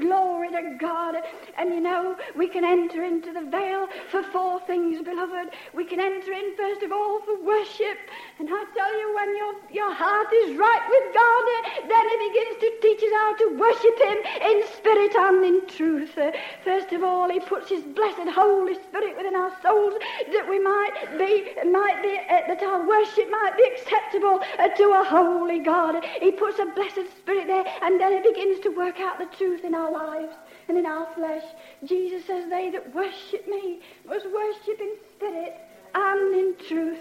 Glory 0.00 0.50
to 0.50 0.76
God. 0.78 1.16
And 1.58 1.70
you 1.70 1.80
know, 1.80 2.16
we 2.36 2.48
can 2.48 2.64
enter 2.64 3.04
into 3.04 3.32
the 3.32 3.42
veil 3.50 3.88
for 4.10 4.22
four 4.22 4.60
things, 4.66 5.02
beloved. 5.02 5.50
We 5.74 5.84
can 5.84 6.00
enter 6.00 6.32
in, 6.32 6.56
first 6.56 6.82
of 6.82 6.92
all, 6.92 7.20
for 7.22 7.42
worship. 7.42 7.98
And 8.38 8.48
I 8.50 8.64
tell 8.76 8.92
you, 8.98 9.14
when 9.14 9.36
your, 9.36 9.54
your 9.72 9.94
heart 9.94 10.28
is 10.44 10.56
right 10.56 10.84
with 10.88 11.14
God, 11.14 11.44
then 11.88 12.04
He 12.08 12.16
begins 12.28 12.56
to 12.60 12.70
teach 12.82 13.02
us 13.02 13.12
how 13.12 13.36
to 13.36 13.46
worship 13.58 13.96
Him 13.98 14.18
in 14.50 14.66
spirit 14.76 15.14
and 15.16 15.44
in 15.44 15.66
truth. 15.66 16.18
First 16.64 16.92
of 16.92 17.02
all, 17.02 17.28
He 17.30 17.40
puts 17.40 17.68
His 17.68 17.82
blessed 17.82 18.30
Holy 18.30 18.74
Spirit 18.74 19.16
within 19.16 19.34
our 19.36 19.52
souls 19.62 19.94
that 20.32 20.48
we 20.48 20.58
might 20.58 21.18
be, 21.18 21.50
might 21.70 22.02
be, 22.02 22.18
uh, 22.30 22.54
that 22.60 22.66
our 22.66 22.86
worship 22.86 23.30
might 23.30 23.56
be 23.56 23.64
acceptable 23.74 24.40
to 24.76 24.84
a 24.92 25.04
holy 25.04 25.60
God. 25.60 26.04
He 26.20 26.30
puts 26.30 26.58
a 26.58 26.66
blessed 26.66 27.10
Spirit 27.18 27.46
there, 27.46 27.64
and 27.82 28.00
then 28.00 28.12
He 28.12 28.30
begins 28.30 28.60
to 28.60 28.70
work 28.70 29.00
out 29.00 29.18
the 29.18 29.36
truth 29.36 29.64
in 29.64 29.74
our 29.74 29.90
lives 29.90 30.34
and 30.68 30.78
in 30.78 30.86
our 30.86 31.06
flesh. 31.14 31.44
Jesus 31.84 32.24
says, 32.26 32.48
They 32.48 32.70
that 32.70 32.94
worship 32.94 33.46
me 33.48 33.80
must 34.06 34.26
worship 34.26 34.80
in 34.80 34.96
spirit 35.14 35.60
and 35.94 36.34
in 36.34 36.54
truth 36.68 37.00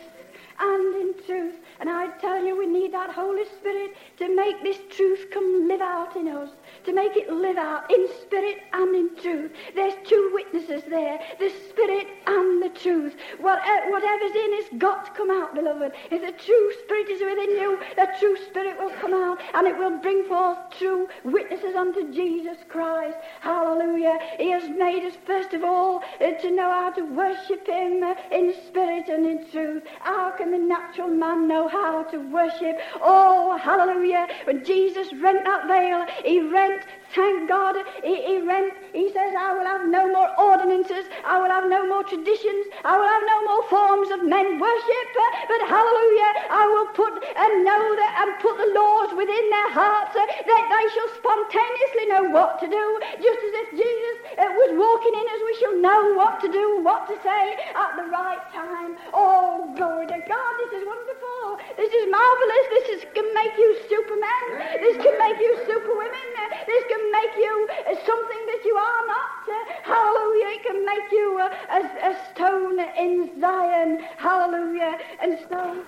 and 0.60 0.96
in 0.96 1.14
truth. 1.26 1.56
And 1.80 1.90
I 1.90 2.08
tell 2.18 2.44
you, 2.44 2.58
we 2.58 2.66
need 2.66 2.94
that 2.94 3.12
Holy 3.12 3.46
Spirit 3.46 3.96
to 4.18 4.36
make 4.36 4.62
this 4.64 4.80
truth 4.90 5.28
come 5.32 5.68
live 5.68 5.82
out 5.82 6.16
in 6.16 6.28
us, 6.28 6.50
to 6.86 6.94
make 6.94 7.16
it 7.16 7.32
live 7.32 7.58
out 7.58 7.92
in 7.92 8.08
spirit 8.22 8.58
and 8.74 8.96
in 8.96 9.16
truth. 9.22 9.52
There's 9.76 9.94
two 10.08 10.32
witnesses 10.34 10.84
there, 10.90 11.20
the 11.40 11.52
spirit 11.70 12.08
and 12.28 12.62
the 12.62 12.70
truth. 12.70 13.16
Uh, 13.44 13.58
whatever's 13.88 14.36
in 14.36 14.54
has 14.62 14.80
got 14.80 15.06
to 15.06 15.12
come 15.12 15.32
out, 15.32 15.56
beloved. 15.56 15.94
If 16.12 16.22
the 16.22 16.44
true 16.44 16.72
spirit 16.84 17.10
is 17.10 17.22
within 17.22 17.52
you, 17.52 17.80
the 17.96 18.08
true 18.20 18.38
spirit 18.48 18.78
will 18.80 18.92
come 19.02 19.14
out 19.14 19.40
and 19.54 19.68
it 19.68 19.78
will 19.78 19.98
bring 20.00 20.24
forth 20.26 20.58
true 20.78 21.08
witnesses 21.24 21.76
unto 21.76 22.12
Jesus 22.14 22.58
Christ. 22.68 23.18
Hallelujah. 23.42 24.18
He 24.38 24.52
has 24.52 24.70
made 24.70 25.06
us, 25.06 25.14
first 25.26 25.54
of 25.54 25.64
all, 25.64 26.04
uh, 26.22 26.32
to 26.32 26.52
know 26.52 26.70
how 26.70 26.92
to 26.92 27.02
worship 27.02 27.68
Him 27.68 28.04
in 28.32 28.54
spirit 28.68 29.10
and 29.10 29.26
in 29.26 29.50
truth. 29.52 29.84
How 30.00 30.32
can 30.32 30.52
the 30.52 30.58
natural 30.58 31.08
man 31.08 31.48
know 31.48 31.68
how 31.68 32.04
to 32.04 32.18
worship? 32.32 32.78
Oh, 33.02 33.58
hallelujah. 33.58 34.28
When 34.46 34.64
Jesus 34.64 35.12
rent 35.14 35.44
that 35.46 35.68
veil, 35.68 36.06
He 36.24 36.40
rent 36.40 36.69
different 36.70 36.99
Thank 37.16 37.50
God 37.50 37.76
he, 38.04 38.16
he, 38.22 38.38
rent, 38.46 38.74
he 38.94 39.10
says, 39.10 39.34
I 39.34 39.54
will 39.58 39.66
have 39.66 39.86
no 39.90 40.06
more 40.14 40.30
ordinances, 40.38 41.10
I 41.26 41.42
will 41.42 41.50
have 41.50 41.66
no 41.66 41.88
more 41.88 42.04
traditions, 42.04 42.70
I 42.86 42.94
will 42.98 43.10
have 43.10 43.26
no 43.26 43.38
more 43.50 43.64
forms 43.70 44.10
of 44.14 44.22
men 44.30 44.60
worship, 44.62 45.08
but 45.50 45.62
hallelujah, 45.66 46.32
I 46.54 46.64
will 46.70 46.90
put 46.94 47.14
and 47.26 47.66
know 47.66 47.84
that 47.98 48.14
and 48.22 48.30
put 48.42 48.56
the 48.62 48.70
laws 48.78 49.10
within 49.18 49.46
their 49.50 49.72
hearts 49.74 50.14
uh, 50.14 50.22
that 50.22 50.64
they 50.70 50.86
shall 50.94 51.10
spontaneously 51.18 52.06
know 52.14 52.24
what 52.30 52.62
to 52.62 52.68
do, 52.70 52.86
just 53.18 53.42
as 53.42 53.54
if 53.66 53.68
Jesus 53.74 54.16
uh, 54.38 54.46
was 54.54 54.72
walking 54.78 55.16
in 55.18 55.26
us, 55.34 55.42
we 55.50 55.54
shall 55.58 55.76
know 55.82 56.02
what 56.14 56.38
to 56.46 56.50
do, 56.52 56.82
what 56.86 57.10
to 57.10 57.16
say 57.26 57.58
at 57.74 57.92
the 57.98 58.06
right 58.14 58.44
time. 58.54 58.98
Oh, 59.14 59.74
glory 59.74 60.06
to 60.08 60.20
God, 60.30 60.52
this 60.62 60.78
is 60.78 60.84
wonderful. 60.86 61.58
This 61.78 61.92
is 61.94 62.06
marvelous. 62.12 62.66
This 62.70 62.88
is, 62.96 63.00
can 63.16 63.28
make 63.34 63.56
you 63.58 63.70
supermen. 63.88 64.44
This 64.84 64.98
can 65.00 65.16
make 65.18 65.40
you 65.40 65.54
superwomen. 65.66 66.28
This 66.68 66.84
can 66.92 66.99
make 67.12 67.36
you 67.38 67.68
uh, 67.70 67.96
something 68.06 68.44
that 68.52 68.62
you 68.66 68.76
are 68.76 69.04
not. 69.08 69.42
Uh, 69.48 69.58
hallelujah. 69.84 70.50
It 70.56 70.64
can 70.64 70.86
make 70.86 71.12
you 71.12 71.40
a, 71.40 71.50
a, 71.78 71.82
a 72.10 72.14
stone 72.32 72.80
in 72.98 73.40
Zion. 73.40 74.00
Hallelujah. 74.18 74.98
And 75.22 75.40
so 75.50 75.86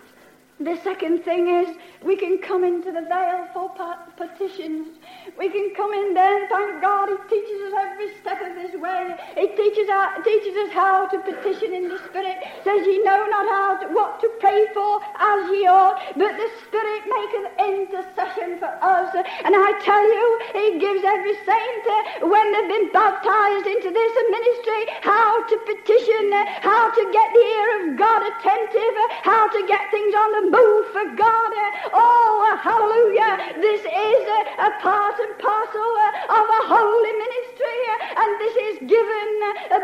the 0.65 0.77
second 0.83 1.23
thing 1.23 1.47
is 1.47 1.75
we 2.03 2.15
can 2.15 2.37
come 2.37 2.63
into 2.63 2.91
the 2.91 3.01
veil 3.01 3.47
for 3.53 3.69
petitions. 4.17 4.87
We 5.37 5.49
can 5.49 5.73
come 5.75 5.93
in 5.93 6.13
there 6.13 6.41
and 6.41 6.49
thank 6.49 6.81
God 6.81 7.09
He 7.09 7.17
teaches 7.29 7.61
us 7.65 7.73
every 7.77 8.09
step 8.21 8.41
of 8.41 8.53
His 8.57 8.79
way. 8.79 9.15
He 9.37 9.47
teaches, 9.57 9.89
our, 9.89 10.21
teaches 10.21 10.55
us 10.65 10.71
how 10.73 11.07
to 11.07 11.17
petition 11.21 11.73
in 11.73 11.89
the 11.89 11.97
Spirit. 12.09 12.37
Says 12.63 12.85
ye 12.85 13.01
know 13.03 13.25
not 13.29 13.47
how 13.49 13.69
to, 13.81 13.93
what 13.93 14.19
to 14.21 14.29
pray 14.39 14.67
for 14.73 15.01
as 15.17 15.49
ye 15.49 15.65
ought, 15.65 15.97
but 16.17 16.37
the 16.37 16.49
Spirit 16.67 17.01
maketh 17.09 17.47
intercession 17.57 18.59
for 18.59 18.69
us. 18.81 19.09
And 19.45 19.53
I 19.53 19.69
tell 19.81 20.05
you, 20.05 20.25
He 20.53 20.79
gives 20.79 21.01
every 21.05 21.37
saint, 21.45 21.83
uh, 21.89 22.27
when 22.29 22.45
they've 22.53 22.69
been 22.69 22.89
baptized 22.93 23.65
into 23.65 23.89
this 23.89 24.13
ministry, 24.29 24.81
how 25.01 25.41
to 25.41 25.55
petition, 25.65 26.33
uh, 26.33 26.45
how 26.61 26.93
to 26.93 27.03
get 27.13 27.27
the 27.33 27.45
ear 27.45 27.69
of 27.81 27.97
God 27.97 28.21
attentive, 28.25 28.95
uh, 28.97 29.07
how 29.25 29.49
to 29.49 29.59
get 29.65 29.89
things 29.89 30.13
on 30.13 30.29
the 30.45 30.50
move 30.51 30.85
for 30.91 31.05
God. 31.15 31.51
Oh, 31.95 32.59
hallelujah. 32.61 33.55
This 33.63 33.81
is 33.81 34.23
a, 34.59 34.69
part 34.83 35.15
and 35.19 35.33
parcel 35.39 35.93
of 36.29 36.45
a 36.45 36.61
holy 36.67 37.13
ministry, 37.15 37.79
and 38.19 38.31
this 38.41 38.55
is 38.69 38.75
given 38.91 39.29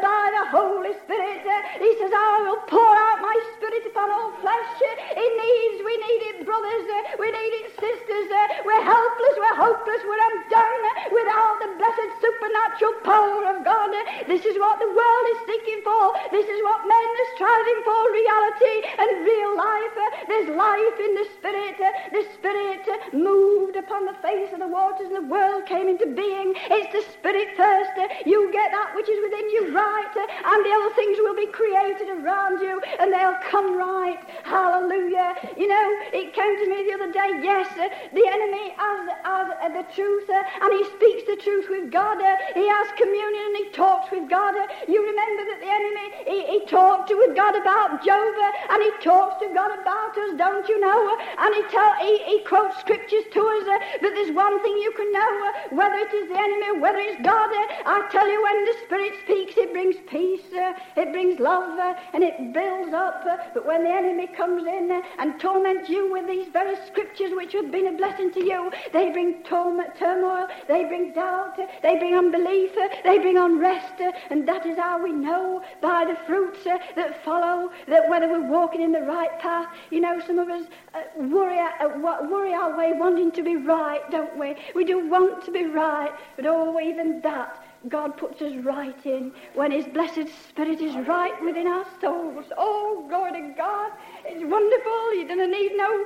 by 0.03 0.23
the 0.35 0.45
Holy 0.51 0.93
Spirit. 1.07 1.43
He 1.79 1.91
says, 1.99 2.11
I 2.11 2.43
will 2.45 2.61
pour 2.67 2.93
out 2.95 3.19
my 3.23 3.37
spirit 3.55 3.83
upon 3.87 4.11
all 4.11 4.31
flesh. 4.43 4.75
It 4.83 5.31
needs, 5.39 5.77
we 5.85 5.95
need 5.95 6.21
it, 6.35 6.37
brothers, 6.45 6.85
we 7.19 7.27
need 7.31 7.53
it, 7.63 7.67
sisters. 7.79 8.27
We're 8.65 8.83
helpless, 8.83 9.35
we're 9.39 9.59
hopeless, 9.59 10.01
we're 10.03 10.23
undone 10.35 10.85
without 11.15 11.55
the 11.63 11.69
blessed 11.79 12.11
supernatural 12.19 12.95
power 13.07 13.43
of 13.55 13.57
God. 13.63 13.91
This 14.27 14.43
is 14.45 14.57
what 14.59 14.79
the 14.79 14.89
world 14.91 15.25
is 15.33 15.39
seeking 15.47 15.81
for. 15.85 16.13
This 16.31 16.47
is 16.47 16.59
what 16.63 16.83
men 16.85 17.07
are 17.23 17.31
striving 17.37 17.79
for, 17.85 17.99
reality 18.11 18.75
and 18.99 19.11
real 19.23 19.53
life. 19.57 19.95
There's 20.27 20.49
life 20.57 20.97
in 20.99 21.13
the 21.15 21.27
Spirit. 21.37 21.77
The 22.11 22.25
Spirit 22.33 23.13
moved 23.13 23.75
upon 23.75 24.05
the 24.05 24.17
face 24.21 24.51
of 24.53 24.59
the 24.59 24.67
waters 24.67 25.07
and 25.07 25.15
the 25.15 25.29
world 25.29 25.65
came 25.67 25.87
into 25.87 26.07
being. 26.07 26.53
It's 26.57 26.91
the 26.93 27.03
Spirit 27.13 27.55
first. 27.55 27.91
You 28.25 28.51
get 28.51 28.71
that 28.71 28.95
which 28.95 29.07
is 29.09 29.19
within 29.23 29.47
you 29.51 29.73
right, 29.75 30.13
and 30.17 30.59
the 30.65 30.71
other 30.73 30.93
things 30.95 31.17
will 31.21 31.35
be 31.35 31.47
created 31.47 32.09
around 32.09 32.61
you, 32.61 32.81
and 32.99 33.13
they'll 33.13 33.39
come 33.49 33.77
right. 33.77 34.19
Hallelujah. 34.43 35.35
You 35.57 35.67
know, 35.67 35.87
it 36.13 36.33
came 36.33 36.55
to 36.57 36.67
me 36.69 36.87
the 36.89 36.93
other 36.97 37.11
day, 37.11 37.29
yes, 37.43 37.67
the 37.77 38.25
enemy 38.27 38.73
has, 38.77 39.09
has 39.23 39.47
uh, 39.61 39.69
the 39.69 39.85
truth, 39.93 40.29
uh, 40.29 40.43
and 40.61 40.71
he 40.73 40.83
speaks 40.97 41.23
the 41.27 41.37
truth 41.37 41.67
with 41.69 41.91
God. 41.91 42.21
uh, 42.21 42.35
He 42.55 42.67
has 42.67 42.87
communion 42.97 43.43
and 43.53 43.57
he 43.57 43.69
talks 43.71 44.11
with 44.11 44.29
God. 44.29 44.55
You 44.87 44.99
remember 45.05 45.41
that 45.51 45.59
the 45.61 45.71
enemy, 45.71 46.07
he, 46.25 46.59
he 46.59 46.65
talked 46.65 47.09
with 47.13 47.35
God 47.35 47.55
about 47.55 48.03
Job, 48.03 48.33
and 48.71 48.79
he 48.83 48.91
talks 49.03 49.41
to 49.43 49.53
God 49.53 49.71
about 49.79 50.17
us, 50.17 50.36
don't 50.37 50.67
you 50.69 50.79
know? 50.79 50.99
Uh, 51.13 51.43
And 51.43 51.55
he, 51.55 51.63
tell, 51.71 51.93
he, 52.01 52.17
he 52.25 52.43
quotes 52.43 52.77
scriptures 52.79 53.25
to 53.33 53.41
us, 53.41 53.67
uh, 53.67 53.79
but 54.01 54.11
there's 54.15 54.31
one 54.35 54.61
thing 54.63 54.75
you 54.77 54.91
can 54.95 55.11
know, 55.11 55.33
uh, 55.47 55.75
whether 55.75 55.95
it 55.95 56.13
is 56.13 56.27
the 56.29 56.37
enemy 56.39 56.79
whether 56.79 56.99
it's 56.99 57.21
God. 57.21 57.49
uh, 57.51 57.67
I 57.85 58.07
tell 58.11 58.27
you, 58.29 58.41
when 58.43 58.65
the 58.65 58.75
Spirit 58.85 59.13
speaks, 59.23 59.57
it 59.57 59.71
brings 59.73 59.95
peace, 60.07 60.45
uh, 60.53 60.73
it 60.95 61.11
brings 61.11 61.39
love, 61.39 61.77
uh, 61.79 61.95
and 62.13 62.23
it 62.23 62.53
builds 62.53 62.93
up. 62.93 63.23
But 63.53 63.65
when 63.65 63.83
the 63.83 63.89
enemy 63.91 64.27
comes 64.27 64.65
in 64.67 65.01
and 65.19 65.39
torments 65.39 65.89
you 65.89 66.11
with 66.11 66.27
these 66.27 66.47
very 66.49 66.75
scriptures 66.87 67.31
which 67.33 67.53
have 67.53 67.71
been 67.71 67.87
a 67.87 67.93
blessing 67.93 68.31
to 68.33 68.43
you, 68.43 68.71
they 68.93 69.11
bring 69.11 69.43
torm- 69.43 69.81
turmoil, 69.97 70.47
they 70.67 70.83
bring 70.85 71.13
doubt, 71.13 71.57
they 71.81 71.97
bring 71.97 72.15
unbelief, 72.15 72.71
they 73.03 73.17
bring 73.19 73.37
unrest, 73.37 74.01
and 74.29 74.47
that 74.47 74.65
is 74.65 74.77
how 74.77 75.01
we 75.03 75.11
know 75.11 75.61
by 75.81 76.05
the 76.05 76.15
fruits 76.27 76.63
that 76.63 77.23
follow 77.23 77.71
that 77.87 78.09
whether 78.09 78.27
we're 78.29 78.49
walking 78.49 78.81
in 78.81 78.91
the 78.91 79.01
right 79.01 79.39
path. 79.39 79.67
You 79.91 80.01
know, 80.01 80.19
some 80.27 80.39
of 80.39 80.49
us 80.49 80.65
uh, 80.93 81.01
worry, 81.15 81.57
uh, 81.59 81.97
worry 81.97 82.53
our 82.53 82.77
way 82.77 82.91
wanting 82.93 83.31
to 83.31 83.43
be 83.43 83.55
right, 83.55 84.01
don't 84.11 84.37
we? 84.37 84.55
We 84.75 84.83
do 84.83 85.07
want 85.07 85.43
to 85.45 85.51
be 85.51 85.65
right, 85.65 86.11
but 86.35 86.45
oh, 86.45 86.79
even 86.79 87.21
that 87.21 87.63
God 87.89 88.17
puts 88.17 88.41
us 88.41 88.53
right 88.63 89.05
in 89.05 89.31
when 89.53 89.71
His 89.71 89.85
blessed 89.85 90.27
Spirit 90.49 90.81
is 90.81 90.95
right 91.07 91.33
within 91.43 91.67
our 91.67 91.85
souls. 92.01 92.45
Oh, 92.57 93.05
glory 93.07 93.31
to 93.33 93.53
God. 93.55 93.91
It's 94.25 94.43
wonderful. 94.43 95.13
You 95.15 95.27
don't 95.27 95.51
need 95.51 95.71
no, 95.75 96.05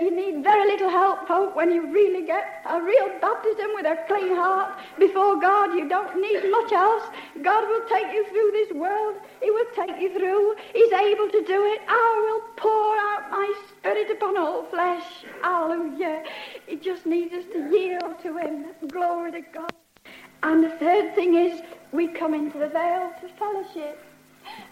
you 0.00 0.10
need 0.10 0.42
very 0.42 0.66
little 0.70 0.88
help, 0.88 1.26
folk, 1.28 1.54
when 1.56 1.70
you 1.70 1.92
really 1.92 2.24
get 2.24 2.62
a 2.68 2.80
real 2.80 3.10
baptism 3.20 3.66
with 3.74 3.86
a 3.86 3.98
clean 4.06 4.34
heart 4.34 4.78
before 4.98 5.38
God. 5.40 5.74
You 5.74 5.88
don't 5.88 6.20
need 6.20 6.50
much 6.50 6.72
else. 6.72 7.04
God 7.42 7.68
will 7.68 7.86
take 7.88 8.12
you 8.12 8.24
through 8.28 8.50
this 8.52 8.72
world. 8.72 9.16
He 9.42 9.50
will 9.50 9.66
take 9.74 10.00
you 10.00 10.16
through. 10.16 10.54
He's 10.72 10.92
able 10.92 11.28
to 11.28 11.44
do 11.44 11.64
it. 11.66 11.80
I 11.88 12.08
will 12.24 12.54
pour 12.56 12.96
out 12.96 13.30
my 13.30 13.52
Spirit 13.68 14.10
upon 14.10 14.36
all 14.38 14.64
flesh. 14.66 15.04
Hallelujah. 15.42 16.22
He 16.66 16.76
just 16.76 17.06
needs 17.06 17.34
us 17.34 17.44
to 17.52 17.70
yield 17.70 18.20
to 18.22 18.38
Him. 18.38 18.66
Glory 18.90 19.32
to 19.32 19.40
God. 19.40 19.72
And 20.42 20.62
the 20.62 20.70
third 20.70 21.14
thing 21.14 21.34
is 21.34 21.62
we 21.92 22.08
come 22.08 22.34
into 22.34 22.58
the 22.58 22.68
veil 22.68 23.10
for 23.20 23.28
fellowship. 23.28 24.05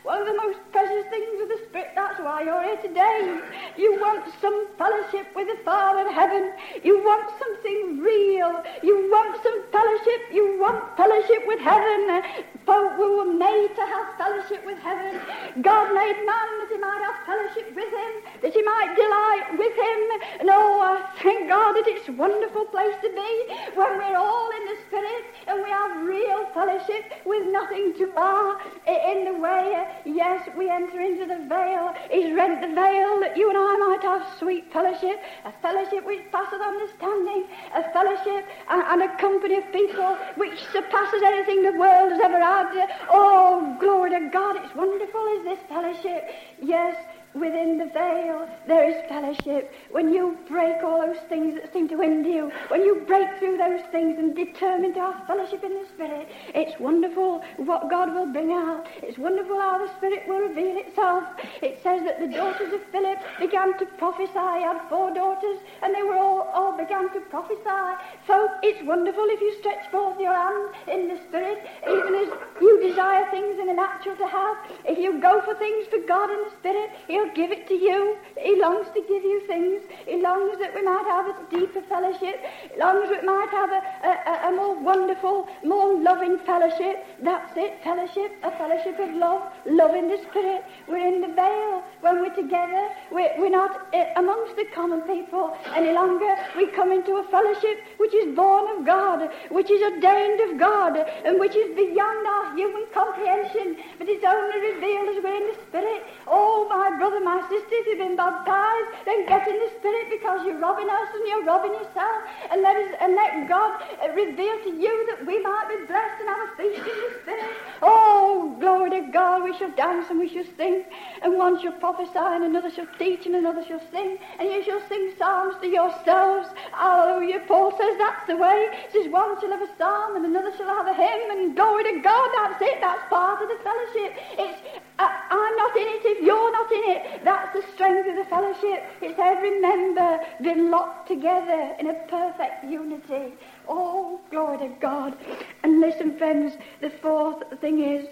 One 0.02 0.20
of 0.20 0.26
the 0.26 0.34
most 0.34 0.58
precious 0.70 1.06
things 1.08 1.40
of 1.42 1.48
the 1.48 1.60
Spirit, 1.68 1.92
that's 1.94 2.20
why 2.20 2.42
you're 2.42 2.62
here 2.62 2.80
today. 2.82 3.40
You 3.76 3.98
want 4.00 4.24
some 4.40 4.68
fellowship 4.76 5.26
with 5.34 5.48
the 5.48 5.62
Father 5.64 6.06
in 6.06 6.12
heaven. 6.12 6.52
You 6.82 7.02
want 7.02 7.30
something 7.38 8.00
real. 8.00 8.62
You 8.82 9.08
want 9.10 9.42
some 9.42 9.58
fellowship. 9.72 10.20
You 10.32 10.60
want 10.60 10.96
fellowship 10.96 11.46
with 11.46 11.60
heaven. 11.60 12.22
Folk 12.66 12.98
we 12.98 13.08
were 13.16 13.32
made 13.32 13.68
to 13.76 13.84
have 13.84 14.16
fellowship 14.16 14.64
with 14.64 14.78
heaven. 14.78 15.20
God 15.62 15.92
made 15.92 16.16
man 16.24 16.48
that 16.60 16.68
he 16.72 16.78
might 16.78 17.02
have 17.04 17.18
fellowship 17.24 17.68
with 17.76 17.92
him, 17.92 18.12
that 18.40 18.52
he 18.52 18.62
might 18.62 18.92
delight 18.96 19.56
with 19.56 19.74
him. 19.76 20.00
And 20.40 20.48
oh, 20.52 21.00
thank 21.22 21.48
God 21.48 21.76
that 21.76 21.84
it's 21.86 22.08
a 22.08 22.12
wonderful 22.12 22.64
place 22.66 22.96
to 23.02 23.08
be 23.08 23.32
when 23.74 23.98
we're 23.98 24.16
all 24.16 24.50
in 24.52 24.64
the 24.68 24.76
Spirit 24.88 25.24
and 25.48 25.62
we 25.62 25.70
have 25.70 26.06
real 26.06 26.46
fellowship 26.52 27.04
with 27.24 27.46
nothing 27.52 27.94
to 27.98 28.06
bar 28.12 28.60
in 28.86 29.24
the 29.24 29.36
way. 29.40 29.63
Yes, 30.04 30.48
we 30.56 30.70
enter 30.70 31.00
into 31.00 31.26
the 31.26 31.46
veil. 31.48 31.94
He's 32.10 32.34
rent 32.34 32.60
the 32.60 32.74
veil 32.74 33.20
that 33.20 33.36
you 33.36 33.48
and 33.48 33.58
I 33.58 33.76
might 33.76 34.02
have 34.02 34.38
sweet 34.38 34.72
fellowship, 34.72 35.20
a 35.44 35.52
fellowship 35.62 36.04
which 36.04 36.20
passes 36.30 36.60
understanding, 36.60 37.44
a 37.74 37.82
fellowship 37.92 38.46
and, 38.68 38.82
and 38.82 39.02
a 39.02 39.16
company 39.16 39.56
of 39.56 39.64
people 39.72 40.16
which 40.36 40.58
surpasses 40.72 41.22
anything 41.24 41.62
the 41.62 41.78
world 41.78 42.12
has 42.12 42.20
ever 42.22 42.40
had. 42.40 42.88
Oh, 43.08 43.76
glory 43.80 44.10
to 44.10 44.28
God, 44.30 44.56
it's 44.62 44.74
wonderful 44.74 45.26
is 45.38 45.44
this 45.44 45.58
fellowship. 45.68 46.30
Yes, 46.60 46.96
within 47.34 47.78
the 47.78 47.86
veil 47.86 48.48
there 48.66 48.88
is 48.88 48.96
fellowship. 49.08 49.72
When 49.90 50.12
you 50.12 50.38
break 50.48 50.82
all 50.82 51.00
those 51.00 51.22
things 51.28 51.54
that 51.54 51.72
seem 51.72 51.88
to 51.88 52.00
hinder 52.00 52.28
you, 52.28 52.52
when 52.68 52.82
you 52.82 53.04
break 53.06 53.28
through 53.38 53.58
those 53.58 53.82
things 53.90 54.18
and 54.18 54.34
determine 54.34 54.94
to 54.94 55.00
have 55.00 55.26
fellowship 55.26 55.62
in 55.64 55.74
the 55.74 55.86
Spirit, 55.94 56.28
it's 56.54 56.78
wonderful 56.80 57.42
what 57.56 57.90
God 57.90 58.14
will 58.14 58.26
bring 58.32 58.52
out. 58.52 58.86
It's 59.02 59.18
wonderful 59.18 59.60
how 59.60 59.84
the 59.84 59.92
Spirit 59.96 60.26
will 60.26 60.40
reveal 60.48 60.78
itself. 60.78 61.24
It 61.60 61.80
says 61.82 62.02
that 62.04 62.20
the 62.20 62.28
daughters 62.28 62.72
of 62.72 62.80
Philip 62.90 63.18
began 63.38 63.76
to 63.78 63.86
prophesy. 63.98 64.32
He 64.34 64.62
had 64.62 64.80
four 64.88 65.12
daughters, 65.12 65.58
and 65.82 65.94
they 65.94 66.02
were 66.02 66.16
all, 66.16 66.42
all 66.54 66.76
began 66.76 67.12
to 67.12 67.20
prophesy. 67.20 67.84
So 68.26 68.48
it's 68.62 68.82
wonderful 68.86 69.24
if 69.28 69.40
you 69.40 69.54
stretch 69.58 69.90
forth 69.90 70.18
your 70.20 70.34
hand 70.34 70.74
in 70.88 71.08
the 71.08 71.18
Spirit, 71.28 71.66
even 71.88 72.14
as 72.14 72.28
you 72.60 72.80
desire 72.80 73.30
things 73.30 73.58
in 73.58 73.66
the 73.66 73.74
natural 73.74 74.16
to 74.16 74.26
have. 74.26 74.56
If 74.84 74.98
you 74.98 75.20
go 75.20 75.42
for 75.42 75.54
things 75.54 75.86
for 75.88 75.98
God 76.06 76.30
in 76.30 76.44
the 76.44 76.52
Spirit, 76.60 76.90
He'll 77.08 77.23
give 77.34 77.52
it 77.52 77.66
to 77.68 77.74
you. 77.74 78.16
He 78.38 78.60
longs 78.60 78.86
to 78.94 79.00
give 79.00 79.22
you 79.22 79.46
things. 79.46 79.82
He 80.06 80.20
longs 80.20 80.58
that 80.58 80.74
we 80.74 80.82
might 80.82 81.04
have 81.06 81.26
a 81.28 81.50
deeper 81.50 81.82
fellowship. 81.82 82.40
He 82.72 82.78
longs 82.78 83.08
that 83.10 83.22
we 83.22 83.26
might 83.26 83.50
have 83.50 83.70
a, 83.70 83.82
a, 84.06 84.48
a 84.48 84.56
more 84.56 84.78
wonderful, 84.78 85.48
more 85.64 85.98
loving 86.00 86.38
fellowship. 86.40 87.04
That's 87.22 87.56
it, 87.56 87.82
fellowship, 87.82 88.32
a 88.42 88.50
fellowship 88.52 88.98
of 88.98 89.14
love, 89.14 89.52
love 89.66 89.94
in 89.94 90.08
the 90.08 90.18
Spirit. 90.30 90.64
We're 90.88 91.06
in 91.06 91.20
the 91.20 91.28
veil 91.28 91.82
when 92.00 92.20
we're 92.20 92.34
together. 92.34 92.88
We're, 93.10 93.32
we're 93.38 93.50
not 93.50 93.94
uh, 93.94 94.06
amongst 94.16 94.56
the 94.56 94.66
common 94.74 95.02
people 95.02 95.56
any 95.74 95.92
longer. 95.92 96.34
We 96.56 96.66
come 96.68 96.92
into 96.92 97.16
a 97.16 97.24
fellowship 97.30 97.78
which 97.98 98.14
is 98.14 98.34
born 98.34 98.78
of 98.78 98.86
God, 98.86 99.30
which 99.50 99.70
is 99.70 99.82
ordained 99.82 100.40
of 100.50 100.58
God, 100.58 100.96
and 101.24 101.38
which 101.38 101.54
is 101.54 101.74
beyond 101.76 102.26
our 102.26 102.56
human 102.56 102.84
comprehension, 102.92 103.76
but 103.98 104.08
it's 104.08 104.24
only 104.24 104.72
revealed 104.72 105.16
as 105.16 105.22
we're 105.22 105.36
in 105.36 105.46
the 105.48 105.58
Spirit. 105.68 106.02
Oh, 106.26 106.66
my 106.68 106.96
brother, 106.98 107.13
my 107.22 107.40
sister, 107.46 107.70
if 107.70 107.86
you've 107.86 107.98
been 107.98 108.16
baptized, 108.16 108.88
then 109.04 109.26
get 109.26 109.46
in 109.46 109.54
the 109.54 109.70
Spirit 109.78 110.10
because 110.10 110.46
you're 110.46 110.58
robbing 110.58 110.88
us 110.88 111.08
and 111.14 111.22
you're 111.28 111.44
robbing 111.44 111.72
yourself, 111.72 112.18
and 112.50 112.62
let 112.62 112.76
us 112.76 112.90
and 113.00 113.14
let 113.14 113.48
God 113.48 113.82
uh, 114.02 114.08
reveal 114.16 114.56
to 114.64 114.72
you 114.74 114.94
that 115.12 115.26
we 115.26 115.38
might 115.42 115.68
be 115.68 115.86
blessed 115.86 116.16
and 116.20 116.28
have 116.28 116.42
a 116.42 116.50
feast 116.56 116.80
in 116.80 116.98
the 117.06 117.10
Spirit. 117.22 117.52
Oh, 117.82 118.56
glory 118.58 118.90
to 118.90 119.12
God, 119.12 119.44
we 119.44 119.56
shall 119.58 119.70
dance 119.72 120.06
and 120.10 120.18
we 120.18 120.28
shall 120.28 120.48
sing, 120.56 120.84
and 121.22 121.36
one 121.36 121.60
shall 121.60 121.72
prophesy, 121.78 122.18
and 122.18 122.44
another 122.44 122.70
shall 122.70 122.88
teach, 122.98 123.26
and 123.26 123.34
another 123.36 123.64
shall 123.66 123.82
sing, 123.92 124.18
and 124.38 124.48
you 124.48 124.64
shall 124.64 124.80
sing 124.88 125.12
psalms 125.18 125.54
to 125.60 125.68
yourselves. 125.68 126.48
Hallelujah. 126.72 127.44
Paul 127.46 127.70
says 127.76 127.94
that's 127.98 128.26
the 128.26 128.36
way. 128.36 128.70
He 128.90 129.02
says 129.02 129.12
one 129.12 129.38
shall 129.40 129.50
have 129.50 129.62
a 129.62 129.70
psalm, 129.76 130.16
and 130.16 130.24
another 130.24 130.56
shall 130.56 130.66
have 130.66 130.86
a 130.86 130.94
hymn, 130.94 131.30
and 131.30 131.56
glory 131.56 131.84
to 131.84 132.00
God, 132.00 132.28
that's 132.36 132.62
it. 132.62 132.80
That's 132.80 133.02
part 133.10 133.42
of 133.42 133.48
the 133.48 133.58
fellowship. 133.62 134.12
It's 134.38 134.83
Uh, 134.98 135.08
I'm 135.30 135.56
not 135.56 135.76
in 135.76 135.88
it 135.88 136.02
if 136.04 136.24
you're 136.24 136.52
not 136.52 136.70
in 136.70 136.82
it. 136.84 137.24
That's 137.24 137.52
the 137.52 137.64
strength 137.74 138.08
of 138.08 138.16
the 138.16 138.24
fellowship. 138.26 138.84
It's 139.00 139.18
every 139.18 139.58
member 139.60 140.20
been 140.40 140.70
locked 140.70 141.08
together 141.08 141.74
in 141.80 141.88
a 141.88 141.94
perfect 142.08 142.64
unity. 142.64 143.34
Oh, 143.68 144.20
glory 144.30 144.58
to 144.58 144.68
God. 144.80 145.16
And 145.64 145.80
listen, 145.80 146.16
friends, 146.16 146.54
the 146.80 146.90
fourth 146.90 147.42
thing 147.60 147.82
is 147.82 148.06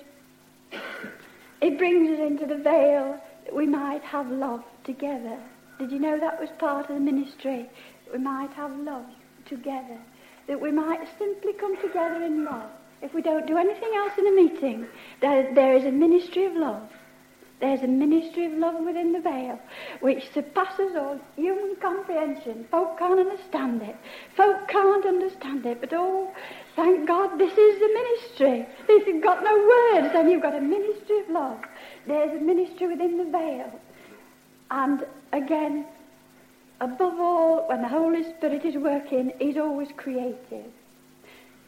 it 1.61 1.79
brings 1.79 2.11
us 2.11 2.19
into 2.19 2.47
the 2.47 2.59
veil 2.59 3.21
that 3.45 3.55
we 3.55 3.67
might 3.67 4.03
have 4.03 4.29
love 4.29 4.65
together. 4.83 5.39
Did 5.79 5.93
you 5.93 6.01
know 6.01 6.19
that 6.19 6.41
was 6.41 6.51
part 6.59 6.91
of 6.91 6.97
the 6.97 7.01
ministry? 7.01 7.69
We 8.13 8.19
might 8.19 8.53
have 8.55 8.77
love 8.79 9.07
together. 9.47 9.99
That 10.49 10.61
we 10.61 10.73
might 10.73 11.07
simply 11.19 11.53
come 11.53 11.81
together 11.81 12.25
in 12.25 12.45
love. 12.45 12.71
If 13.03 13.15
we 13.15 13.23
don't 13.23 13.47
do 13.47 13.59
anything 13.59 13.91
else 13.97 14.13
in 14.17 14.27
a 14.29 14.33
meeting, 14.33 14.87
there, 15.21 15.53
there 15.55 15.75
is 15.75 15.85
a 15.85 15.91
ministry 15.91 16.45
of 16.45 16.55
love. 16.55 16.89
There's 17.63 17.83
a 17.83 17.87
ministry 17.87 18.47
of 18.47 18.55
love 18.55 18.81
within 18.85 19.13
the 19.13 19.21
veil 19.21 19.59
which 20.01 20.33
surpasses 20.33 20.97
all 20.97 21.21
human 21.37 21.77
comprehension. 21.81 22.67
Folk 22.73 22.99
can't 22.99 23.21
understand 23.21 23.83
it. 23.83 23.97
Folk 24.37 24.67
can't 24.67 25.07
understand 25.07 25.65
it. 25.65 25.81
But 25.81 25.93
oh, 25.93 26.33
thank 26.75 27.07
God 27.07 27.39
this 27.39 27.53
is 27.53 27.79
the 27.79 27.89
ministry. 27.89 28.67
If 28.89 29.07
you've 29.07 29.23
got 29.23 29.45
no 29.45 29.55
words, 29.55 30.13
then 30.13 30.29
you've 30.29 30.43
got 30.43 30.57
a 30.57 30.61
ministry 30.61 31.21
of 31.21 31.31
love. 31.31 31.59
There's 32.07 32.33
a 32.33 32.45
ministry 32.45 32.89
within 32.89 33.17
the 33.17 33.31
veil. 33.31 33.81
And 34.73 35.07
again, 35.33 35.87
above 36.81 37.21
all, 37.21 37.69
when 37.69 37.83
the 37.83 37.89
Holy 37.89 38.25
Spirit 38.25 38.65
is 38.65 38.75
working, 38.75 39.33
He's 39.39 39.57
always 39.57 39.89
creative. 39.97 40.73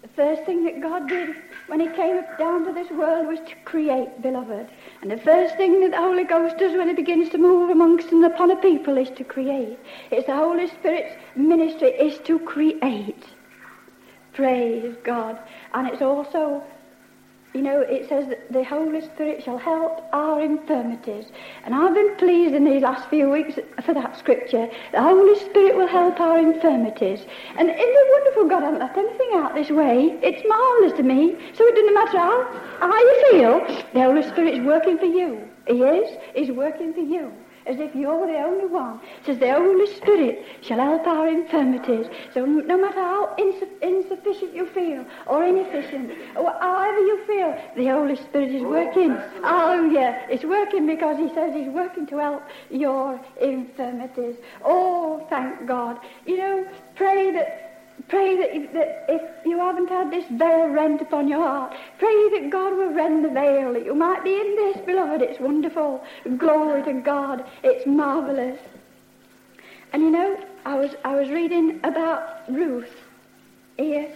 The 0.05 0.23
first 0.23 0.43
thing 0.45 0.65
that 0.65 0.83
God 0.83 1.09
did 1.09 1.35
when 1.67 1.81
He 1.81 1.89
came 1.89 2.21
down 2.39 2.67
to 2.67 2.75
this 2.75 2.91
world 2.91 3.27
was 3.27 3.39
to 3.49 3.55
create, 3.65 4.21
beloved. 4.21 4.69
And 5.01 5.11
the 5.11 5.17
first 5.17 5.57
thing 5.57 5.81
that 5.81 5.93
the 5.93 5.97
Holy 5.97 6.25
Ghost 6.25 6.59
does 6.59 6.77
when 6.77 6.89
He 6.89 6.95
begins 6.95 7.31
to 7.31 7.39
move 7.39 7.71
amongst 7.71 8.13
and 8.13 8.23
upon 8.23 8.51
a 8.51 8.57
people 8.57 8.99
is 8.99 9.09
to 9.13 9.25
create. 9.25 9.79
It's 10.11 10.27
the 10.27 10.37
Holy 10.37 10.69
Spirit's 10.69 11.17
ministry 11.37 11.89
is 11.89 12.19
to 12.27 12.39
create. 12.39 13.25
Praise 14.35 14.95
God. 15.05 15.39
And 15.73 15.89
it's 15.89 16.03
also 16.03 16.63
you 17.55 17.63
know, 17.63 17.81
it 17.81 18.09
says 18.09 18.27
that 18.29 18.53
the 18.53 18.65
Holy 18.65 19.01
Spirit 19.01 19.45
shall 19.45 19.59
help 19.59 20.03
our 20.13 20.43
infirmities. 20.43 21.27
And 21.65 21.73
I've 21.73 21.95
been 21.95 22.17
pleased 22.17 22.53
in 22.53 22.65
these 22.65 22.83
last 22.83 23.09
few 23.09 23.31
weeks 23.31 23.55
for 23.85 23.95
that 23.95 24.19
scripture. 24.19 24.69
The 24.91 25.01
Holy 25.01 25.39
Spirit 25.39 25.77
will 25.77 25.87
help 25.87 26.19
our 26.19 26.37
infirmities. 26.37 27.21
And 27.57 27.69
in 27.71 27.77
the 27.77 28.07
wonderful 28.11 28.49
God 28.49 28.63
hasn't 28.65 28.81
left 28.81 28.99
anything 28.99 29.31
out 29.35 29.55
this 29.55 29.71
way. 29.71 30.19
It's 30.21 30.43
marvellous 30.49 30.97
to 30.97 31.05
me. 31.05 31.37
So 31.55 31.65
it 31.65 31.77
doesn't 31.77 31.95
matter 31.95 32.19
how, 32.19 32.45
how 32.81 32.99
you 32.99 33.25
feel. 33.31 33.85
The 33.95 34.03
Holy 34.03 34.23
Spirit's 34.25 34.67
working 34.67 34.99
for 34.99 35.07
you. 35.07 35.49
He 35.69 35.75
is. 35.75 36.19
He's 36.35 36.51
working 36.51 36.93
for 36.93 37.01
you 37.01 37.33
as 37.67 37.79
if 37.79 37.95
you're 37.95 38.27
the 38.27 38.39
only 38.39 38.67
one. 38.67 39.01
Says 39.25 39.39
the 39.39 39.53
Holy 39.53 39.87
Spirit 39.97 40.45
shall 40.63 40.79
help 40.79 41.07
our 41.07 41.29
infirmities. 41.29 42.07
So 42.33 42.45
no 42.45 42.77
matter 42.77 43.01
how 43.01 43.35
insu- 43.39 43.81
insufficient 43.83 44.55
you 44.55 44.67
feel 44.67 45.05
or 45.27 45.45
inefficient 45.45 46.13
or 46.37 46.53
however 46.61 46.99
you 46.99 47.25
feel, 47.27 47.59
the 47.77 47.87
Holy 47.89 48.17
Spirit 48.17 48.55
is 48.55 48.63
working. 48.63 49.17
Oh 49.43 49.89
yeah, 49.91 50.27
it's 50.29 50.45
working 50.45 50.87
because 50.87 51.19
He 51.19 51.33
says 51.35 51.55
He's 51.55 51.69
working 51.69 52.07
to 52.09 52.19
help 52.19 52.43
your 52.71 53.21
infirmities. 53.41 54.37
Oh, 54.65 55.27
thank 55.31 55.67
God. 55.67 55.99
You 56.27 56.37
know, 56.39 56.67
pray 56.97 57.33
that 57.33 57.64
Pray 58.09 58.37
that 58.37 58.55
if, 58.55 58.73
that 58.73 59.07
if, 59.09 59.23
you 59.47 59.59
haven't 59.59 59.89
had 59.89 60.11
this 60.11 60.25
veil 60.31 60.69
rent 60.69 61.01
upon 61.01 61.29
your 61.29 61.43
heart, 61.43 61.75
pray 61.99 62.29
that 62.35 62.51
God 62.51 62.77
will 62.77 62.93
rend 62.93 63.25
the 63.25 63.31
veil, 63.31 63.73
that 63.73 63.85
you 63.85 63.95
might 63.95 64.23
be 64.23 64.35
in 64.35 64.57
this, 64.57 64.77
beloved. 64.85 65.23
It's 65.23 65.41
wonderful. 65.41 66.05
Glory 66.37 66.83
to 66.85 66.93
God. 67.01 67.45
It's 67.63 67.87
marvelous. 67.87 68.59
And 69.93 70.03
you 70.03 70.11
know, 70.11 70.37
I 70.65 70.75
was, 70.75 70.91
I 71.05 71.15
was 71.15 71.29
reading 71.31 71.81
about 71.85 72.51
Ruth 72.51 72.91
here. 73.77 74.11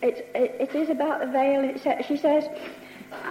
It's, 0.00 0.20
it, 0.34 0.56
it 0.60 0.74
is 0.74 0.90
about 0.90 1.20
the 1.20 1.26
veil. 1.26 1.64
It 1.64 1.82
sa- 1.82 2.02
she 2.02 2.16
says, 2.16 2.44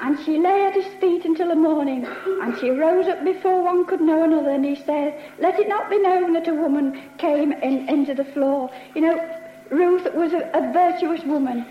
and 0.01 0.17
she 0.25 0.37
lay 0.37 0.65
at 0.65 0.73
his 0.73 0.85
feet 0.99 1.25
until 1.25 1.49
the 1.49 1.55
morning, 1.55 2.05
and 2.05 2.57
she 2.59 2.69
rose 2.69 3.07
up 3.07 3.23
before 3.23 3.63
one 3.63 3.85
could 3.85 4.01
know 4.01 4.23
another, 4.23 4.49
and 4.49 4.65
he 4.65 4.75
said, 4.75 5.19
Let 5.39 5.59
it 5.59 5.67
not 5.67 5.89
be 5.89 5.99
known 5.99 6.33
that 6.33 6.47
a 6.47 6.53
woman 6.53 7.01
came 7.17 7.51
in, 7.51 7.89
into 7.89 8.13
the 8.13 8.25
floor. 8.25 8.71
You 8.95 9.01
know, 9.01 9.42
Ruth 9.73 10.13
was 10.13 10.33
a, 10.33 10.49
a 10.53 10.71
virtuous 10.71 11.23
woman. 11.23 11.65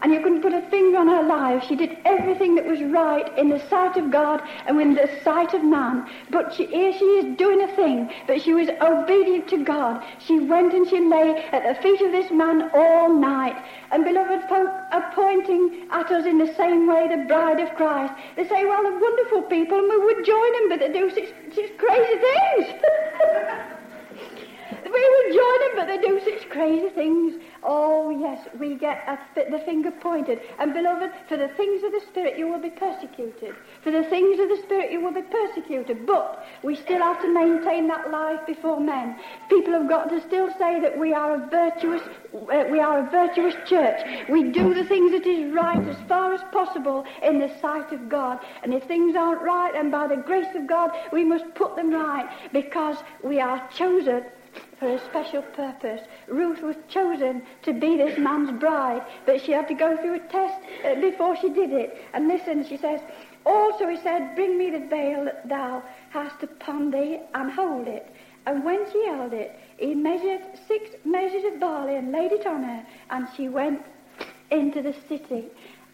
And 0.00 0.12
you 0.12 0.20
couldn't 0.20 0.42
put 0.42 0.52
a 0.52 0.62
finger 0.70 0.98
on 0.98 1.08
her 1.08 1.24
life. 1.24 1.64
She 1.66 1.74
did 1.74 1.98
everything 2.04 2.54
that 2.54 2.64
was 2.64 2.80
right 2.80 3.36
in 3.36 3.48
the 3.48 3.58
sight 3.68 3.96
of 3.96 4.12
God 4.12 4.40
and 4.66 4.80
in 4.80 4.94
the 4.94 5.10
sight 5.24 5.54
of 5.54 5.64
man. 5.64 6.08
But 6.30 6.54
she, 6.54 6.66
here 6.66 6.92
she 6.92 7.04
is 7.04 7.36
doing 7.36 7.60
a 7.62 7.74
thing, 7.74 8.08
but 8.28 8.40
she 8.40 8.54
was 8.54 8.68
obedient 8.80 9.48
to 9.48 9.64
God. 9.64 10.04
She 10.20 10.38
went 10.38 10.72
and 10.72 10.88
she 10.88 11.00
lay 11.00 11.42
at 11.50 11.66
the 11.66 11.82
feet 11.82 12.00
of 12.00 12.12
this 12.12 12.30
man 12.30 12.70
all 12.74 13.12
night. 13.12 13.60
And 13.90 14.04
beloved 14.04 14.48
folk 14.48 14.68
are 14.92 15.12
pointing 15.16 15.88
at 15.90 16.12
us 16.12 16.26
in 16.26 16.38
the 16.38 16.54
same 16.54 16.86
way, 16.86 17.08
the 17.08 17.24
bride 17.24 17.58
of 17.58 17.74
Christ. 17.74 18.14
They 18.36 18.46
say, 18.46 18.66
well, 18.66 18.84
they're 18.84 19.00
wonderful 19.00 19.42
people 19.42 19.78
and 19.78 19.88
we 19.88 19.98
would 19.98 20.24
join 20.24 20.52
them, 20.52 20.68
but 20.68 20.78
they 20.78 20.92
do 20.92 21.10
such, 21.10 21.28
such 21.52 21.76
crazy 21.76 22.20
things. 22.22 23.74
we 24.92 25.10
would 25.10 25.34
join 25.34 25.58
them, 25.60 25.76
but 25.76 25.86
they 25.86 25.98
do 25.98 26.20
such 26.24 26.48
crazy 26.50 26.88
things. 26.90 27.34
Oh, 27.62 28.10
yes, 28.10 28.46
we 28.58 28.76
get 28.76 29.06
the 29.34 29.58
finger 29.64 29.90
pointed. 29.90 30.40
And, 30.58 30.72
beloved, 30.72 31.10
for 31.28 31.36
the 31.36 31.48
things 31.48 31.82
of 31.82 31.92
the 31.92 32.00
Spirit 32.08 32.38
you 32.38 32.48
will 32.48 32.60
be 32.60 32.70
persecuted. 32.70 33.54
For 33.82 33.90
the 33.90 34.04
things 34.04 34.38
of 34.40 34.48
the 34.48 34.62
Spirit 34.62 34.92
you 34.92 35.00
will 35.00 35.12
be 35.12 35.22
persecuted. 35.22 36.06
But 36.06 36.46
we 36.62 36.76
still 36.76 37.02
have 37.02 37.20
to 37.22 37.32
maintain 37.32 37.88
that 37.88 38.10
life 38.10 38.46
before 38.46 38.80
men. 38.80 39.18
People 39.48 39.72
have 39.72 39.88
got 39.88 40.08
to 40.10 40.20
still 40.22 40.48
say 40.58 40.80
that 40.80 40.98
we 40.98 41.12
are 41.12 41.34
a 41.34 41.46
virtuous, 41.48 42.02
uh, 42.34 42.64
we 42.70 42.80
are 42.80 43.06
a 43.06 43.10
virtuous 43.10 43.54
church. 43.66 44.00
We 44.28 44.50
do 44.50 44.74
the 44.74 44.84
things 44.84 45.12
that 45.12 45.26
is 45.26 45.52
right 45.52 45.86
as 45.86 45.96
far 46.08 46.32
as 46.34 46.40
possible 46.52 47.04
in 47.22 47.38
the 47.38 47.50
sight 47.60 47.92
of 47.92 48.08
God. 48.08 48.40
And 48.62 48.72
if 48.72 48.84
things 48.84 49.16
aren't 49.16 49.42
right, 49.42 49.74
and 49.74 49.90
by 49.90 50.06
the 50.06 50.16
grace 50.16 50.54
of 50.54 50.66
God, 50.66 50.90
we 51.12 51.24
must 51.24 51.54
put 51.54 51.76
them 51.76 51.90
right 51.90 52.28
because 52.52 52.98
we 53.22 53.40
are 53.40 53.68
chosen 53.70 54.24
for 54.78 54.88
a 54.88 55.04
special 55.06 55.42
purpose. 55.42 56.00
Ruth 56.28 56.62
was 56.62 56.76
chosen 56.88 57.42
to 57.62 57.72
be 57.72 57.96
this 57.96 58.18
man's 58.18 58.58
bride, 58.60 59.02
but 59.26 59.40
she 59.40 59.52
had 59.52 59.68
to 59.68 59.74
go 59.74 59.96
through 59.96 60.14
a 60.14 60.18
test 60.20 60.60
uh, 60.84 60.94
before 61.00 61.36
she 61.36 61.48
did 61.48 61.72
it. 61.72 61.96
And 62.14 62.28
listen, 62.28 62.66
she 62.66 62.76
says, 62.76 63.00
Also 63.44 63.88
he 63.88 63.96
said, 63.98 64.34
Bring 64.34 64.56
me 64.58 64.70
the 64.70 64.86
veil 64.86 65.24
that 65.24 65.48
thou 65.48 65.82
hast 66.10 66.42
upon 66.42 66.90
thee, 66.90 67.20
and 67.34 67.50
hold 67.50 67.88
it. 67.88 68.12
And 68.46 68.64
when 68.64 68.90
she 68.90 69.04
held 69.06 69.32
it, 69.32 69.58
he 69.76 69.94
measured 69.94 70.42
six 70.66 70.90
measures 71.04 71.44
of 71.52 71.60
barley 71.60 71.96
and 71.96 72.12
laid 72.12 72.32
it 72.32 72.46
on 72.46 72.62
her, 72.62 72.86
and 73.10 73.28
she 73.36 73.48
went 73.48 73.82
into 74.50 74.80
the 74.80 74.94
city. 75.08 75.46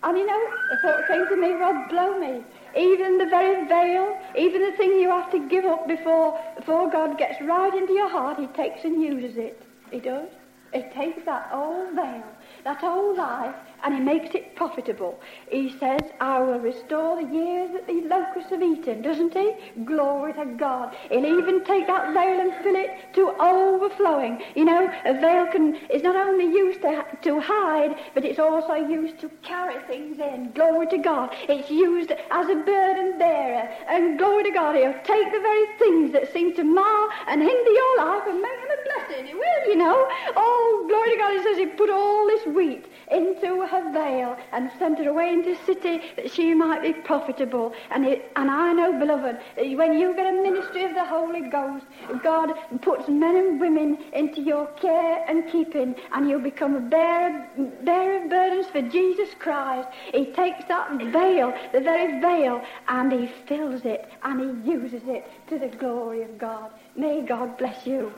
And 0.02 0.18
you 0.18 0.26
know, 0.26 0.50
the 0.70 0.76
thought 0.82 1.06
came 1.08 1.26
to 1.26 1.36
me, 1.36 1.54
well, 1.54 1.86
blow 1.88 2.18
me. 2.18 2.44
Even 2.76 3.18
the 3.18 3.26
very 3.26 3.66
veil, 3.68 4.18
even 4.36 4.62
the 4.62 4.76
thing 4.76 4.98
you 4.98 5.08
have 5.10 5.30
to 5.30 5.48
give 5.48 5.64
up 5.64 5.86
before, 5.86 6.40
before 6.56 6.90
God 6.90 7.18
gets 7.18 7.40
right 7.40 7.72
into 7.72 7.92
your 7.92 8.08
heart, 8.08 8.38
He 8.38 8.46
takes 8.48 8.84
and 8.84 9.02
uses 9.02 9.36
it. 9.36 9.62
He 9.90 10.00
does. 10.00 10.28
He 10.72 10.82
takes 10.92 11.24
that 11.24 11.50
old 11.52 11.94
veil, 11.94 12.24
that 12.64 12.82
old 12.82 13.16
life, 13.16 13.54
and 13.84 13.94
he 13.94 14.00
makes 14.00 14.34
it 14.34 14.56
profitable. 14.56 15.20
He 15.50 15.76
says, 15.78 16.00
I 16.18 16.40
will 16.40 16.58
restore 16.58 17.22
the 17.22 17.32
years 17.32 17.70
that 17.72 17.86
the 17.86 18.00
locusts 18.08 18.50
have 18.50 18.62
eaten, 18.62 19.02
doesn't 19.02 19.34
he? 19.34 19.54
Glory 19.84 20.32
to 20.34 20.46
God. 20.56 20.94
He'll 21.10 21.26
even 21.26 21.62
take 21.64 21.86
that 21.86 22.14
veil 22.14 22.40
and 22.40 22.54
fill 22.64 22.76
it 22.76 22.90
to 23.14 23.30
overflowing. 23.38 24.42
You 24.54 24.64
know, 24.64 24.90
a 25.04 25.20
veil 25.20 25.46
can 25.52 25.76
is 25.90 26.02
not 26.02 26.16
only 26.16 26.46
used 26.46 26.80
to, 26.82 27.04
to 27.22 27.40
hide, 27.40 27.96
but 28.14 28.24
it's 28.24 28.38
also 28.38 28.74
used 28.74 29.20
to 29.20 29.30
carry 29.42 29.80
things 29.86 30.18
in. 30.18 30.52
Glory 30.52 30.86
to 30.88 30.98
God. 30.98 31.34
It's 31.48 31.70
used 31.70 32.10
as 32.10 32.48
a 32.48 32.54
burden 32.54 33.18
bearer. 33.18 33.68
And 33.88 34.18
glory 34.18 34.44
to 34.44 34.50
God, 34.50 34.76
he'll 34.76 34.94
take 35.04 35.30
the 35.30 35.40
very 35.40 35.78
things 35.78 36.12
that 36.12 36.32
seem 36.32 36.54
to 36.56 36.64
mar 36.64 37.08
and 37.28 37.42
hinder 37.42 37.70
your 37.70 37.98
life 37.98 38.22
and 38.26 38.40
make 38.40 38.60
them 38.62 38.78
a 38.78 38.82
blessing. 38.84 39.26
He 39.26 39.34
will, 39.34 39.68
you 39.68 39.76
know. 39.76 40.08
Oh, 40.36 40.84
glory 40.88 41.10
to 41.10 41.16
God, 41.18 41.32
he 41.36 41.42
says 41.42 41.58
he 41.58 41.66
put 41.66 41.90
all 41.90 42.26
this 42.26 42.46
wheat 42.46 42.86
into 43.10 43.62
her 43.74 43.92
veil 43.92 44.36
and 44.52 44.70
sent 44.78 44.98
her 44.98 45.08
away 45.08 45.32
into 45.32 45.54
the 45.54 45.64
city 45.64 46.00
that 46.16 46.30
she 46.30 46.54
might 46.54 46.82
be 46.82 46.92
profitable. 46.92 47.72
And, 47.90 48.06
it, 48.06 48.30
and 48.36 48.50
I 48.50 48.72
know, 48.72 48.98
beloved, 48.98 49.38
when 49.56 49.98
you 49.98 50.14
get 50.14 50.26
a 50.26 50.42
ministry 50.42 50.84
of 50.84 50.94
the 50.94 51.04
Holy 51.04 51.42
Ghost, 51.48 51.84
God 52.22 52.54
puts 52.82 53.08
men 53.08 53.36
and 53.36 53.60
women 53.60 53.98
into 54.12 54.40
your 54.40 54.66
care 54.84 55.24
and 55.28 55.50
keeping, 55.50 55.94
and 56.12 56.28
you 56.28 56.38
become 56.38 56.76
a 56.76 56.80
bearer, 56.80 57.46
bearer 57.82 58.22
of 58.22 58.30
burdens 58.30 58.66
for 58.66 58.82
Jesus 58.82 59.30
Christ. 59.38 59.88
He 60.12 60.26
takes 60.32 60.64
that 60.68 60.90
veil, 61.12 61.52
the 61.72 61.80
very 61.80 62.20
veil, 62.20 62.62
and 62.88 63.12
he 63.12 63.30
fills 63.46 63.84
it 63.84 64.08
and 64.22 64.40
he 64.40 64.70
uses 64.70 65.02
it 65.06 65.26
to 65.48 65.58
the 65.58 65.68
glory 65.68 66.22
of 66.22 66.38
God. 66.38 66.70
May 66.96 67.22
God 67.22 67.56
bless 67.58 67.86
you. 67.86 68.12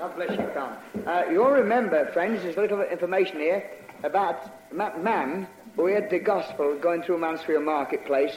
God 0.00 0.16
bless 0.16 0.30
you, 0.30 0.48
Tom. 0.54 0.78
Uh, 1.06 1.24
you'll 1.30 1.50
remember, 1.50 2.10
friends, 2.12 2.42
there's 2.42 2.56
a 2.56 2.60
little 2.62 2.80
information 2.80 3.36
here 3.36 3.70
about 4.02 4.50
man 4.72 5.46
who 5.76 5.88
had 5.88 6.08
the 6.08 6.18
gospel 6.18 6.74
going 6.78 7.02
through 7.02 7.18
Mansfield 7.18 7.64
Marketplace 7.64 8.34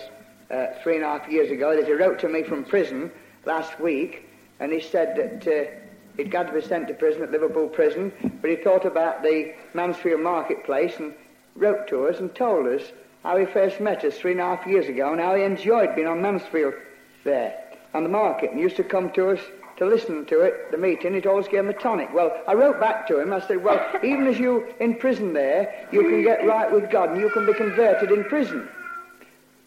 uh, 0.51 0.65
three 0.83 0.97
and 0.97 1.05
a 1.05 1.07
half 1.07 1.31
years 1.31 1.49
ago. 1.51 1.73
That 1.73 1.85
he 1.85 1.93
wrote 1.93 2.19
to 2.19 2.27
me 2.27 2.43
from 2.43 2.65
prison 2.65 3.09
last 3.45 3.79
week, 3.79 4.27
and 4.59 4.73
he 4.73 4.81
said 4.81 5.15
that 5.15 5.47
uh, 5.47 5.71
he'd 6.17 6.29
got 6.29 6.47
to 6.47 6.51
be 6.51 6.59
sent 6.59 6.89
to 6.89 6.95
prison 6.95 7.23
at 7.23 7.31
Liverpool 7.31 7.69
Prison, 7.69 8.11
but 8.41 8.49
he 8.49 8.57
thought 8.57 8.83
about 8.83 9.23
the 9.23 9.53
Mansfield 9.73 10.19
Marketplace 10.19 10.95
and 10.97 11.13
wrote 11.55 11.87
to 11.87 12.07
us 12.07 12.19
and 12.19 12.35
told 12.35 12.67
us 12.67 12.91
how 13.23 13.37
he 13.37 13.45
first 13.45 13.79
met 13.79 14.03
us 14.03 14.17
three 14.17 14.33
and 14.33 14.41
a 14.41 14.57
half 14.57 14.67
years 14.67 14.89
ago 14.89 15.13
and 15.13 15.21
how 15.21 15.33
he 15.33 15.43
enjoyed 15.43 15.95
being 15.95 16.07
on 16.07 16.21
Mansfield 16.21 16.73
there 17.23 17.57
on 17.93 18.03
the 18.03 18.09
market 18.09 18.51
and 18.51 18.59
used 18.59 18.75
to 18.75 18.83
come 18.83 19.09
to 19.13 19.29
us 19.29 19.39
to 19.83 19.89
listen 19.89 20.25
to 20.25 20.41
it, 20.41 20.71
the 20.71 20.77
meeting, 20.77 21.13
it 21.15 21.25
always 21.25 21.47
gave 21.47 21.61
him 21.61 21.69
a 21.69 21.73
tonic. 21.73 22.13
Well, 22.13 22.35
I 22.47 22.53
wrote 22.53 22.79
back 22.79 23.07
to 23.07 23.19
him. 23.19 23.33
I 23.33 23.45
said, 23.47 23.63
well, 23.63 23.79
even 24.03 24.27
as 24.27 24.39
you 24.39 24.73
in 24.79 24.95
prison 24.95 25.33
there, 25.33 25.87
you 25.91 26.01
can 26.01 26.23
get 26.23 26.45
right 26.45 26.71
with 26.71 26.89
God 26.89 27.11
and 27.11 27.19
you 27.19 27.29
can 27.29 27.45
be 27.45 27.53
converted 27.53 28.11
in 28.11 28.23
prison. 28.25 28.67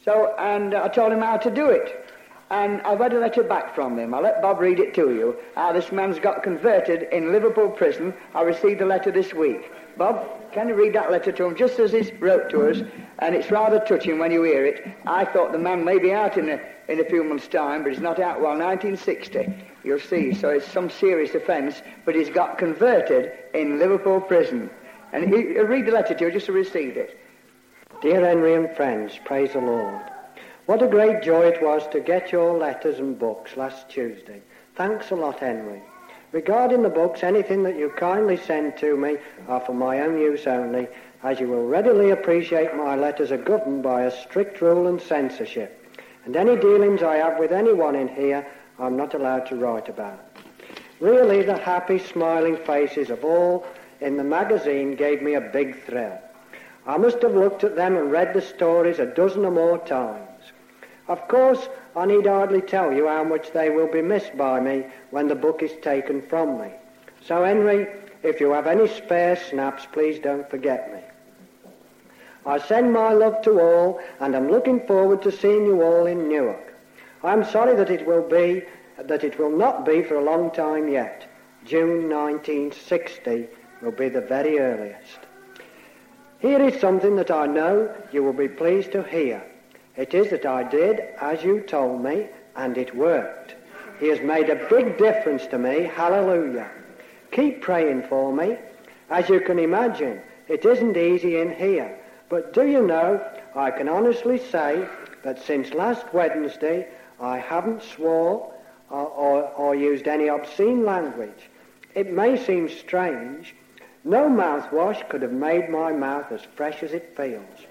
So, 0.04 0.34
and 0.38 0.74
I 0.74 0.88
told 0.88 1.12
him 1.12 1.20
how 1.20 1.36
to 1.36 1.50
do 1.50 1.66
it. 1.66 2.04
And 2.48 2.80
I've 2.82 3.00
had 3.00 3.12
a 3.12 3.18
letter 3.18 3.42
back 3.42 3.74
from 3.74 3.98
him. 3.98 4.14
I'll 4.14 4.22
let 4.22 4.40
Bob 4.40 4.60
read 4.60 4.78
it 4.78 4.94
to 4.94 5.12
you. 5.12 5.36
How 5.56 5.72
this 5.72 5.90
man's 5.90 6.20
got 6.20 6.44
converted 6.44 7.08
in 7.12 7.32
Liverpool 7.32 7.68
prison. 7.68 8.14
I 8.34 8.42
received 8.42 8.80
a 8.80 8.86
letter 8.86 9.10
this 9.10 9.34
week. 9.34 9.72
Bob, 9.96 10.24
can 10.52 10.68
you 10.68 10.74
read 10.74 10.94
that 10.94 11.10
letter 11.10 11.32
to 11.32 11.44
him 11.44 11.56
just 11.56 11.80
as 11.80 11.90
he 11.90 12.12
wrote 12.20 12.48
to 12.50 12.68
us? 12.68 12.82
And 13.18 13.34
it's 13.34 13.50
rather 13.50 13.80
touching 13.80 14.20
when 14.20 14.30
you 14.30 14.44
hear 14.44 14.64
it. 14.64 14.86
I 15.06 15.24
thought 15.24 15.50
the 15.50 15.58
man 15.58 15.84
may 15.84 15.98
be 15.98 16.12
out 16.12 16.38
in 16.38 16.48
a, 16.50 16.60
in 16.86 17.00
a 17.00 17.04
few 17.04 17.24
months' 17.24 17.48
time, 17.48 17.82
but 17.82 17.92
he's 17.92 18.00
not 18.00 18.20
out 18.20 18.40
well, 18.40 18.56
1960. 18.56 19.52
You'll 19.86 20.00
see. 20.00 20.34
So 20.34 20.48
it's 20.48 20.66
some 20.66 20.90
serious 20.90 21.32
offence, 21.36 21.80
but 22.04 22.16
he's 22.16 22.28
got 22.28 22.58
converted 22.58 23.32
in 23.54 23.78
Liverpool 23.78 24.20
prison. 24.20 24.68
And 25.12 25.32
he, 25.32 25.56
uh, 25.56 25.62
read 25.62 25.86
the 25.86 25.92
letter 25.92 26.12
to 26.12 26.24
you 26.24 26.32
just 26.32 26.46
to 26.46 26.52
receive 26.52 26.96
it. 26.96 27.16
Dear 28.02 28.26
Henry 28.26 28.54
and 28.54 28.74
friends, 28.76 29.16
praise 29.24 29.52
the 29.52 29.60
Lord. 29.60 30.02
What 30.66 30.82
a 30.82 30.88
great 30.88 31.22
joy 31.22 31.46
it 31.46 31.62
was 31.62 31.86
to 31.92 32.00
get 32.00 32.32
your 32.32 32.58
letters 32.58 32.98
and 32.98 33.16
books 33.16 33.56
last 33.56 33.88
Tuesday. 33.88 34.42
Thanks 34.74 35.12
a 35.12 35.14
lot, 35.14 35.38
Henry. 35.38 35.80
Regarding 36.32 36.82
the 36.82 36.88
books, 36.88 37.22
anything 37.22 37.62
that 37.62 37.78
you 37.78 37.90
kindly 37.90 38.36
send 38.36 38.76
to 38.78 38.96
me 38.96 39.18
are 39.46 39.60
for 39.60 39.72
my 39.72 40.00
own 40.00 40.18
use 40.18 40.48
only, 40.48 40.88
as 41.22 41.38
you 41.38 41.46
will 41.46 41.64
readily 41.64 42.10
appreciate 42.10 42.74
my 42.74 42.96
letters 42.96 43.30
are 43.30 43.38
governed 43.38 43.84
by 43.84 44.02
a 44.02 44.22
strict 44.22 44.60
rule 44.60 44.88
and 44.88 45.00
censorship, 45.00 45.80
and 46.24 46.34
any 46.34 46.56
dealings 46.56 47.04
I 47.04 47.16
have 47.18 47.38
with 47.38 47.52
anyone 47.52 47.94
in 47.94 48.08
here 48.08 48.44
I'm 48.78 48.96
not 48.96 49.14
allowed 49.14 49.46
to 49.46 49.56
write 49.56 49.88
about. 49.88 50.20
Really, 51.00 51.42
the 51.42 51.56
happy, 51.56 51.98
smiling 51.98 52.56
faces 52.56 53.10
of 53.10 53.24
all 53.24 53.66
in 54.00 54.16
the 54.16 54.24
magazine 54.24 54.94
gave 54.94 55.22
me 55.22 55.34
a 55.34 55.40
big 55.40 55.82
thrill. 55.84 56.18
I 56.86 56.96
must 56.98 57.22
have 57.22 57.34
looked 57.34 57.64
at 57.64 57.76
them 57.76 57.96
and 57.96 58.12
read 58.12 58.32
the 58.32 58.40
stories 58.40 58.98
a 58.98 59.06
dozen 59.06 59.44
or 59.44 59.50
more 59.50 59.78
times. 59.78 60.26
Of 61.08 61.26
course, 61.28 61.68
I 61.94 62.06
need 62.06 62.26
hardly 62.26 62.60
tell 62.60 62.92
you 62.92 63.08
how 63.08 63.24
much 63.24 63.52
they 63.52 63.70
will 63.70 63.90
be 63.90 64.02
missed 64.02 64.36
by 64.36 64.60
me 64.60 64.86
when 65.10 65.28
the 65.28 65.34
book 65.34 65.62
is 65.62 65.72
taken 65.82 66.22
from 66.22 66.58
me. 66.60 66.70
So, 67.24 67.44
Henry, 67.44 67.88
if 68.22 68.40
you 68.40 68.50
have 68.52 68.66
any 68.66 68.88
spare 68.88 69.36
snaps, 69.36 69.86
please 69.92 70.18
don't 70.18 70.48
forget 70.50 70.92
me. 70.92 71.00
I 72.44 72.58
send 72.58 72.92
my 72.92 73.12
love 73.12 73.42
to 73.42 73.60
all, 73.60 74.00
and 74.20 74.36
I'm 74.36 74.48
looking 74.48 74.86
forward 74.86 75.22
to 75.22 75.32
seeing 75.32 75.66
you 75.66 75.82
all 75.82 76.06
in 76.06 76.28
Newark. 76.28 76.75
I'm 77.26 77.44
sorry 77.44 77.74
that 77.74 77.90
it 77.90 78.06
will 78.06 78.22
be, 78.22 78.62
that 78.96 79.24
it 79.24 79.38
will 79.38 79.50
not 79.50 79.84
be 79.84 80.02
for 80.02 80.14
a 80.14 80.24
long 80.24 80.52
time 80.52 80.88
yet. 80.88 81.26
June 81.64 82.08
1960 82.08 83.48
will 83.82 83.90
be 83.90 84.08
the 84.08 84.20
very 84.20 84.60
earliest. 84.60 85.18
Here 86.38 86.62
is 86.62 86.80
something 86.80 87.16
that 87.16 87.32
I 87.32 87.46
know 87.46 87.92
you 88.12 88.22
will 88.22 88.32
be 88.32 88.48
pleased 88.48 88.92
to 88.92 89.02
hear. 89.02 89.42
It 89.96 90.14
is 90.14 90.30
that 90.30 90.46
I 90.46 90.62
did 90.62 91.00
as 91.20 91.42
you 91.42 91.60
told 91.62 92.04
me, 92.04 92.28
and 92.54 92.78
it 92.78 92.94
worked. 92.94 93.56
He 93.98 94.08
has 94.08 94.20
made 94.20 94.48
a 94.48 94.68
big 94.68 94.96
difference 94.96 95.46
to 95.48 95.58
me. 95.58 95.82
Hallelujah. 95.82 96.70
Keep 97.32 97.62
praying 97.62 98.04
for 98.04 98.32
me. 98.32 98.56
As 99.10 99.28
you 99.28 99.40
can 99.40 99.58
imagine, 99.58 100.20
it 100.46 100.64
isn't 100.64 100.96
easy 100.96 101.40
in 101.40 101.52
here. 101.52 101.98
But 102.28 102.52
do 102.52 102.66
you 102.66 102.86
know, 102.86 103.20
I 103.54 103.72
can 103.72 103.88
honestly 103.88 104.38
say 104.38 104.86
that 105.22 105.42
since 105.42 105.72
last 105.72 106.06
Wednesday, 106.12 106.88
I 107.20 107.38
haven't 107.38 107.82
swore 107.82 108.52
or, 108.90 109.06
or, 109.06 109.42
or 109.52 109.74
used 109.74 110.06
any 110.06 110.28
obscene 110.28 110.84
language. 110.84 111.50
It 111.94 112.12
may 112.12 112.36
seem 112.36 112.68
strange. 112.68 113.54
No 114.04 114.28
mouthwash 114.28 115.08
could 115.08 115.22
have 115.22 115.32
made 115.32 115.68
my 115.68 115.92
mouth 115.92 116.30
as 116.30 116.42
fresh 116.54 116.82
as 116.82 116.92
it 116.92 117.16
feels. 117.16 117.66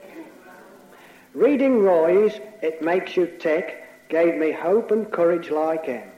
Reading 1.34 1.80
Roy's 1.80 2.40
It 2.62 2.82
Makes 2.82 3.16
You 3.18 3.28
Tick 3.28 3.84
gave 4.10 4.36
me 4.36 4.52
hope 4.52 4.92
and 4.92 5.12
courage 5.12 5.50
like 5.50 5.86
him. 5.86 6.10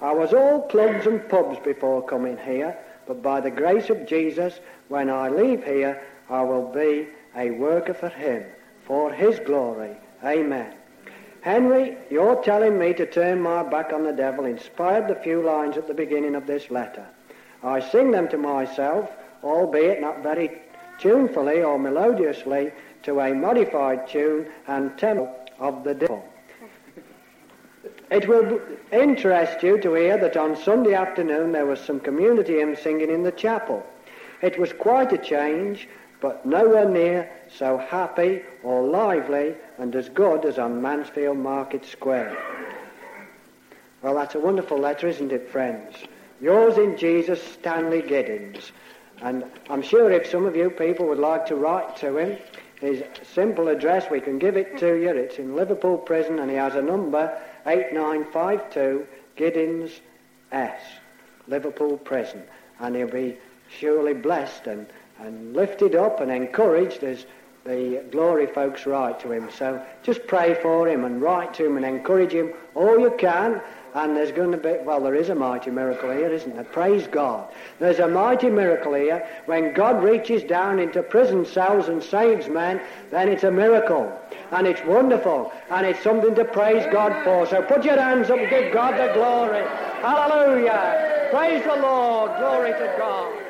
I 0.00 0.12
was 0.12 0.32
all 0.32 0.62
clubs 0.68 1.06
and 1.06 1.26
pubs 1.28 1.58
before 1.60 2.02
coming 2.02 2.36
here, 2.36 2.76
but 3.06 3.22
by 3.22 3.40
the 3.40 3.50
grace 3.50 3.90
of 3.90 4.06
Jesus, 4.06 4.60
when 4.88 5.08
I 5.08 5.28
leave 5.28 5.64
here, 5.64 6.02
I 6.28 6.42
will 6.42 6.70
be 6.72 7.08
a 7.36 7.50
worker 7.52 7.94
for 7.94 8.08
him, 8.08 8.44
for 8.84 9.12
his 9.12 9.38
glory. 9.40 9.96
Amen. 10.22 10.74
Henry, 11.44 11.94
your 12.08 12.42
telling 12.42 12.78
me 12.78 12.94
to 12.94 13.04
turn 13.04 13.38
my 13.38 13.62
back 13.62 13.92
on 13.92 14.02
the 14.02 14.14
devil 14.14 14.46
inspired 14.46 15.06
the 15.06 15.14
few 15.14 15.42
lines 15.42 15.76
at 15.76 15.86
the 15.86 15.92
beginning 15.92 16.34
of 16.34 16.46
this 16.46 16.70
letter. 16.70 17.06
I 17.62 17.80
sing 17.80 18.12
them 18.12 18.28
to 18.28 18.38
myself, 18.38 19.10
albeit 19.42 20.00
not 20.00 20.22
very 20.22 20.62
tunefully 20.98 21.62
or 21.62 21.78
melodiously, 21.78 22.72
to 23.02 23.20
a 23.20 23.34
modified 23.34 24.08
tune 24.08 24.46
and 24.68 24.96
tempo 24.96 25.30
of 25.58 25.84
the 25.84 25.92
devil. 25.92 26.24
It 28.10 28.26
will 28.26 28.62
interest 28.90 29.62
you 29.62 29.78
to 29.82 29.92
hear 29.92 30.16
that 30.16 30.38
on 30.38 30.56
Sunday 30.56 30.94
afternoon 30.94 31.52
there 31.52 31.66
was 31.66 31.78
some 31.78 32.00
community 32.00 32.54
hymn 32.54 32.74
singing 32.74 33.10
in 33.10 33.22
the 33.22 33.32
chapel. 33.32 33.84
It 34.40 34.58
was 34.58 34.72
quite 34.72 35.12
a 35.12 35.18
change, 35.18 35.88
but 36.24 36.46
nowhere 36.46 36.88
near 36.88 37.30
so 37.58 37.76
happy 37.76 38.40
or 38.62 38.82
lively 38.82 39.54
and 39.76 39.94
as 39.94 40.08
good 40.08 40.46
as 40.46 40.58
on 40.58 40.80
Mansfield 40.80 41.36
Market 41.36 41.84
Square. 41.84 42.34
Well, 44.00 44.14
that's 44.14 44.34
a 44.34 44.40
wonderful 44.40 44.78
letter, 44.78 45.06
isn't 45.06 45.32
it, 45.32 45.50
friends? 45.50 45.94
Yours 46.40 46.78
in 46.78 46.96
Jesus, 46.96 47.42
Stanley 47.42 48.00
Giddens. 48.00 48.70
And 49.20 49.44
I'm 49.68 49.82
sure 49.82 50.10
if 50.10 50.26
some 50.30 50.46
of 50.46 50.56
you 50.56 50.70
people 50.70 51.06
would 51.08 51.18
like 51.18 51.44
to 51.48 51.56
write 51.56 51.94
to 51.98 52.16
him, 52.16 52.38
his 52.80 53.02
simple 53.34 53.68
address, 53.68 54.10
we 54.10 54.22
can 54.22 54.38
give 54.38 54.56
it 54.56 54.78
to 54.78 54.94
you. 54.94 55.10
It's 55.10 55.36
in 55.36 55.54
Liverpool 55.54 55.98
Prison, 55.98 56.38
and 56.38 56.50
he 56.50 56.56
has 56.56 56.74
a 56.74 56.80
number 56.80 57.38
8952 57.66 59.06
Giddens 59.36 60.00
S, 60.52 60.80
Liverpool 61.48 61.98
Prison. 61.98 62.44
And 62.80 62.96
he'll 62.96 63.08
be 63.08 63.36
surely 63.68 64.14
blessed 64.14 64.66
and, 64.68 64.86
and 65.18 65.54
lifted 65.54 65.94
up 65.94 66.20
and 66.20 66.30
encouraged 66.30 67.02
as 67.02 67.26
the 67.64 68.04
glory 68.10 68.46
folks 68.46 68.86
write 68.86 69.18
to 69.20 69.32
him. 69.32 69.48
So 69.50 69.82
just 70.02 70.26
pray 70.26 70.54
for 70.54 70.88
him 70.88 71.04
and 71.04 71.22
write 71.22 71.54
to 71.54 71.66
him 71.66 71.76
and 71.76 71.86
encourage 71.86 72.32
him 72.32 72.52
all 72.74 72.98
you 72.98 73.14
can. 73.18 73.60
And 73.94 74.16
there's 74.16 74.32
going 74.32 74.50
to 74.50 74.58
be, 74.58 74.74
well, 74.84 75.00
there 75.00 75.14
is 75.14 75.28
a 75.28 75.36
mighty 75.36 75.70
miracle 75.70 76.10
here, 76.10 76.32
isn't 76.32 76.52
there? 76.52 76.64
Praise 76.64 77.06
God. 77.06 77.48
There's 77.78 78.00
a 78.00 78.08
mighty 78.08 78.50
miracle 78.50 78.94
here. 78.94 79.26
When 79.46 79.72
God 79.72 80.02
reaches 80.02 80.42
down 80.42 80.80
into 80.80 81.00
prison 81.02 81.46
cells 81.46 81.88
and 81.88 82.02
saves 82.02 82.48
men, 82.48 82.80
then 83.12 83.28
it's 83.28 83.44
a 83.44 83.52
miracle. 83.52 84.12
And 84.50 84.66
it's 84.66 84.84
wonderful. 84.84 85.52
And 85.70 85.86
it's 85.86 86.02
something 86.02 86.34
to 86.34 86.44
praise 86.44 86.84
God 86.92 87.24
for. 87.24 87.46
So 87.46 87.62
put 87.62 87.84
your 87.84 87.96
hands 87.96 88.30
up 88.30 88.38
and 88.40 88.50
give 88.50 88.74
God 88.74 88.98
the 88.98 89.14
glory. 89.14 89.62
Hallelujah. 90.02 91.28
Praise 91.30 91.62
the 91.64 91.76
Lord. 91.76 92.32
Glory 92.38 92.72
to 92.72 92.94
God. 92.98 93.43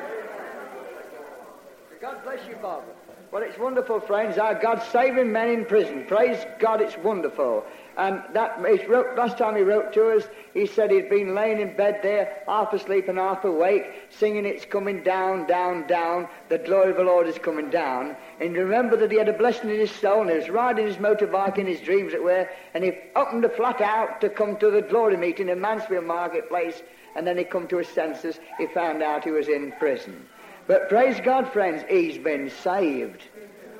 God 2.35 2.43
bless 2.43 2.49
you, 2.49 2.61
Bob. 2.61 2.83
Well, 3.31 3.43
it's 3.43 3.57
wonderful, 3.57 3.99
friends. 4.01 4.37
Our 4.37 4.55
God's 4.55 4.85
saving 4.87 5.31
men 5.31 5.49
in 5.49 5.65
prison. 5.65 6.05
Praise 6.05 6.45
God, 6.59 6.81
it's 6.81 6.97
wonderful. 6.97 7.65
And 7.97 8.21
that 8.33 8.59
he 8.65 8.85
wrote, 8.87 9.17
last 9.17 9.37
time 9.37 9.55
he 9.55 9.61
wrote 9.61 9.93
to 9.93 10.17
us, 10.17 10.23
he 10.53 10.65
said 10.65 10.91
he'd 10.91 11.09
been 11.09 11.33
laying 11.33 11.59
in 11.59 11.77
bed 11.77 11.99
there, 12.03 12.43
half 12.45 12.73
asleep 12.73 13.07
and 13.07 13.17
half 13.17 13.45
awake, 13.45 13.85
singing 14.09 14.45
"It's 14.45 14.65
coming 14.65 15.01
down, 15.03 15.47
down, 15.47 15.87
down." 15.87 16.27
The 16.49 16.57
glory 16.57 16.91
of 16.91 16.97
the 16.97 17.03
Lord 17.03 17.27
is 17.27 17.37
coming 17.37 17.69
down. 17.69 18.17
And 18.41 18.55
remember 18.55 18.97
that 18.97 19.11
he 19.11 19.17
had 19.17 19.29
a 19.29 19.33
blessing 19.33 19.69
in 19.69 19.79
his 19.79 19.91
soul, 19.91 20.21
and 20.21 20.29
he 20.29 20.37
was 20.37 20.49
riding 20.49 20.87
his 20.87 20.97
motorbike 20.97 21.57
in 21.57 21.67
his 21.67 21.79
dreams, 21.81 22.13
it 22.13 22.23
were, 22.23 22.49
and 22.73 22.83
he 22.83 22.93
opened 23.15 23.45
the 23.45 23.49
flat 23.49 23.79
out 23.79 24.19
to 24.21 24.29
come 24.29 24.57
to 24.57 24.69
the 24.69 24.81
glory 24.81 25.17
meeting 25.17 25.47
in 25.47 25.61
Mansfield 25.61 26.05
Marketplace, 26.05 26.83
and 27.15 27.25
then 27.25 27.37
he 27.37 27.45
come 27.45 27.67
to 27.69 27.77
his 27.77 27.87
senses. 27.89 28.39
He 28.57 28.67
found 28.67 29.01
out 29.01 29.23
he 29.23 29.31
was 29.31 29.47
in 29.47 29.71
prison. 29.73 30.27
But 30.67 30.89
praise 30.89 31.19
God, 31.19 31.51
friends, 31.51 31.83
he's 31.89 32.17
been 32.17 32.49
saved. 32.49 33.21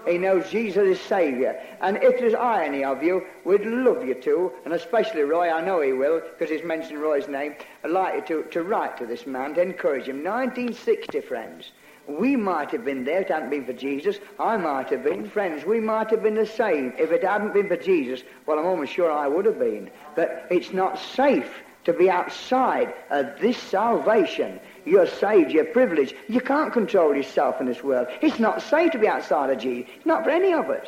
He 0.08 0.20
knows 0.20 0.50
Jesus 0.52 1.00
is 1.00 1.02
Saviour. 1.02 1.60
And 1.82 1.98
if 1.98 2.20
there's 2.20 2.36
any 2.36 2.84
of 2.84 3.02
you, 3.02 3.26
we'd 3.44 3.66
love 3.66 4.06
you 4.06 4.14
to, 4.14 4.52
and 4.64 4.74
especially 4.74 5.22
Roy, 5.22 5.52
I 5.52 5.62
know 5.62 5.82
he 5.82 5.94
will, 5.94 6.22
because 6.22 6.50
he's 6.50 6.64
mentioned 6.64 7.02
Roy's 7.02 7.28
name, 7.28 7.56
I'd 7.84 7.90
like 7.90 8.30
you 8.30 8.44
to, 8.44 8.50
to 8.52 8.64
write 8.64 8.98
to 8.98 9.08
this 9.08 9.26
man 9.26 9.56
to 9.56 9.62
encourage 9.62 10.08
him. 10.08 10.24
1960, 10.24 11.22
friends. 11.22 11.72
We 12.08 12.36
might 12.36 12.70
have 12.70 12.86
been 12.86 13.04
there 13.04 13.22
if 13.22 13.32
it 13.32 13.34
hadn't 13.34 13.50
been 13.50 13.66
for 13.66 13.74
Jesus. 13.74 14.18
I 14.40 14.58
might 14.58 14.90
have 14.90 15.04
been. 15.04 15.28
Friends, 15.28 15.66
we 15.66 15.80
might 15.80 16.12
have 16.12 16.22
been 16.22 16.36
the 16.36 16.46
same 16.46 16.94
if 17.00 17.12
it 17.12 17.24
hadn't 17.24 17.54
been 17.54 17.68
for 17.68 17.78
Jesus. 17.78 18.22
Well, 18.46 18.60
I'm 18.60 18.68
almost 18.68 18.94
sure 18.94 19.12
I 19.12 19.28
would 19.28 19.46
have 19.46 19.58
been. 19.58 19.90
But 20.16 20.46
it's 20.52 20.72
not 20.72 21.00
safe 21.00 21.50
to 21.86 21.94
be 21.94 22.10
outside 22.10 22.94
of 23.10 23.40
this 23.40 23.58
salvation. 23.58 24.60
You're 24.86 25.08
saved, 25.08 25.52
you're 25.52 25.66
privileged. 25.66 26.16
You 26.28 26.42
can't 26.42 26.72
control 26.72 27.16
yourself 27.16 27.60
in 27.60 27.66
this 27.66 27.84
world. 27.84 28.08
It's 28.22 28.40
not 28.40 28.62
safe 28.62 28.92
to 28.92 29.00
be 29.00 29.08
outside 29.08 29.50
of 29.50 29.58
Jesus. 29.58 29.90
Not 30.06 30.24
for 30.24 30.30
any 30.30 30.54
of 30.54 30.70
us. 30.70 30.86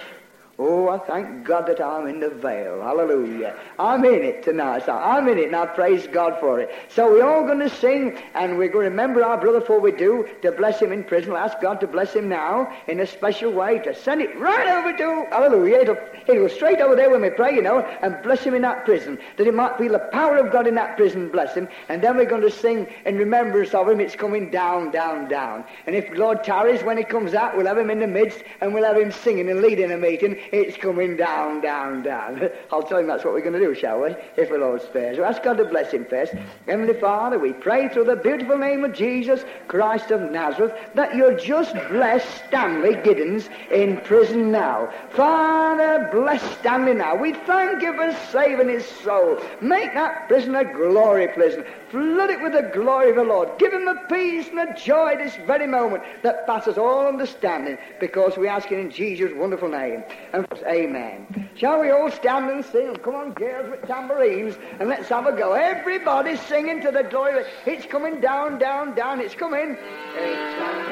Oh, 0.60 0.90
I 0.90 0.98
thank 0.98 1.46
God 1.46 1.68
that 1.68 1.80
I'm 1.80 2.08
in 2.08 2.20
the 2.20 2.32
veil. 2.32 2.82
Hallelujah. 2.82 3.56
I'm 3.78 4.04
in 4.06 4.24
it 4.24 4.42
tonight. 4.42 4.90
I'm 4.90 5.28
in 5.28 5.38
it, 5.38 5.46
and 5.46 5.56
I 5.56 5.68
praise 5.68 6.08
God 6.08 6.40
for 6.40 6.60
it. 6.60 6.72
So 6.90 7.12
we're 7.12 7.24
all 7.24 7.46
going 7.46 7.60
to 7.60 7.70
sing, 7.70 8.18
and 8.34 8.58
we're 8.58 8.70
going 8.70 8.86
to 8.86 8.90
remember 8.90 9.24
our 9.24 9.40
brother 9.40 9.60
before 9.60 9.80
we 9.80 9.92
do, 9.92 10.28
to 10.42 10.52
bless 10.52 10.80
him 10.82 10.92
in 10.92 11.04
prison. 11.04 11.34
We'll 11.34 11.42
ask 11.42 11.62
God 11.62 11.80
to 11.82 11.88
bless 11.88 12.12
him 12.12 12.28
now 12.28 12.74
in 12.88 13.00
a 13.02 13.06
special 13.06 13.52
way, 13.52 13.78
to 13.80 13.94
send 13.94 14.20
it 14.20 14.36
right 14.40 14.68
over 14.68 14.98
to, 14.98 15.30
hallelujah. 15.30 15.78
It'll, 15.78 15.98
it'll 16.28 16.48
go 16.48 16.48
straight 16.48 16.80
over 16.80 16.96
there 16.96 17.12
when 17.12 17.22
we 17.22 17.30
pray, 17.30 17.54
you 17.54 17.62
know, 17.62 17.82
and 18.02 18.20
bless 18.24 18.44
him 18.44 18.56
in 18.56 18.64
that 18.64 18.84
prison, 18.84 19.20
that 19.38 19.46
he 19.46 19.52
might 19.52 19.78
feel 19.78 19.92
the 19.92 20.10
power 20.12 20.38
of 20.38 20.52
God 20.52 20.66
in 20.66 20.74
that 20.74 20.98
prison, 20.98 21.30
bless 21.30 21.54
him. 21.54 21.68
And 21.88 22.02
then 22.02 22.18
we're 22.18 22.26
going 22.26 22.42
to 22.42 22.50
sing 22.50 22.88
in 23.06 23.16
remembrance 23.16 23.76
of 23.76 23.88
him. 23.88 24.00
It's 24.00 24.16
coming 24.16 24.50
down, 24.50 24.90
down, 24.90 25.28
down. 25.28 25.66
And 25.86 25.96
if 25.96 26.10
Lord 26.18 26.44
tarries 26.44 26.82
when 26.82 26.98
he 26.98 27.04
comes 27.04 27.36
out, 27.36 27.56
we'll 27.56 27.68
have 27.68 27.78
him 27.78 27.92
in 27.92 28.00
the 28.00 28.08
midst, 28.08 28.44
and 28.60 28.74
we'll 28.74 28.86
have 28.86 28.98
him 28.98 29.12
singing 29.12 29.52
and 29.52 29.62
leading 29.62 29.92
a 29.92 29.98
meeting 29.98 30.36
it's 30.52 30.78
coming 30.78 31.18
down, 31.18 31.62
down, 31.62 32.04
down. 32.04 32.50
I'll 32.72 32.84
tell 32.84 33.00
him 33.00 33.08
that's 33.08 33.24
what 33.24 33.34
we're 33.34 33.42
going 33.42 33.54
to 33.54 33.60
do, 33.60 33.76
shall 33.76 34.02
we? 34.02 34.16
If 34.38 34.50
the 34.50 34.58
Lord 34.58 34.82
spares. 34.82 35.18
So 35.18 35.24
ask 35.24 35.44
God 35.44 35.58
to 35.58 35.66
bless 35.66 35.92
him 35.92 36.06
first. 36.06 36.34
Heavenly 36.68 36.94
Father, 37.00 37.40
we 37.40 37.54
pray 37.54 37.90
through 37.90 38.06
the 38.06 38.16
beautiful 38.16 38.58
name 38.58 38.84
of 38.84 38.94
Jesus 38.94 39.44
Christ 39.68 40.12
of 40.12 40.32
Nazareth 40.32 40.74
that 40.96 41.16
you'll 41.16 41.38
just 41.38 41.74
bless 41.90 42.24
Stanley 42.48 42.96
Giddens 42.96 43.50
in 43.72 43.98
prison 44.02 44.52
now. 44.52 44.94
Father, 45.12 46.10
bless 46.12 46.42
Stanley 46.60 46.94
now. 46.94 47.16
We 47.16 47.34
thank 47.34 47.82
you 47.82 47.94
for 47.94 48.16
saving 48.32 48.70
his 48.70 48.86
soul. 48.86 49.40
Make 49.62 49.94
that 49.94 50.28
prison 50.28 50.56
a 50.56 50.66
glory 50.66 51.28
prison. 51.30 51.66
Flood 51.90 52.30
it 52.30 52.42
with 52.42 52.54
the 52.54 52.70
glory 52.74 53.12
of 53.12 53.16
the 53.16 53.24
Lord. 53.24 53.58
Give 53.60 53.72
him 53.72 53.88
a 53.88 53.96
peace 54.08 54.48
and 54.50 54.60
a 54.60 54.74
joy 54.74 55.16
this 55.18 55.36
very 55.46 55.68
moment 55.68 56.04
that 56.22 56.46
passes 56.46 56.78
all 56.78 57.08
understanding 57.08 57.78
because 58.00 58.38
we 58.38 58.48
ask 58.48 58.72
it 58.72 58.80
in 58.80 58.92
Jesus' 58.92 59.32
wonderful 59.34 59.70
name. 59.70 60.04
And 60.34 60.46
amen. 60.66 61.50
Shall 61.56 61.80
we 61.80 61.92
all 61.92 62.12
stand 62.12 62.50
and 62.50 62.66
sing? 62.66 62.96
Come 62.98 63.16
on, 63.16 63.34
girls 63.34 63.70
with 63.70 63.88
tambourines, 63.88 64.58
and 64.80 64.90
let's 64.90 65.08
have 65.10 65.28
a 65.28 65.32
go. 65.32 65.54
Everybody 65.54 66.36
singing 66.36 66.82
to 66.82 66.92
the 66.92 67.04
glory. 67.04 67.46
It's 67.66 67.86
coming 67.86 68.20
down, 68.20 68.60
down, 68.60 68.94
down. 68.96 69.22
It's 69.22 69.36
coming. 69.36 69.78
It's 70.16 70.60
coming 70.60 70.87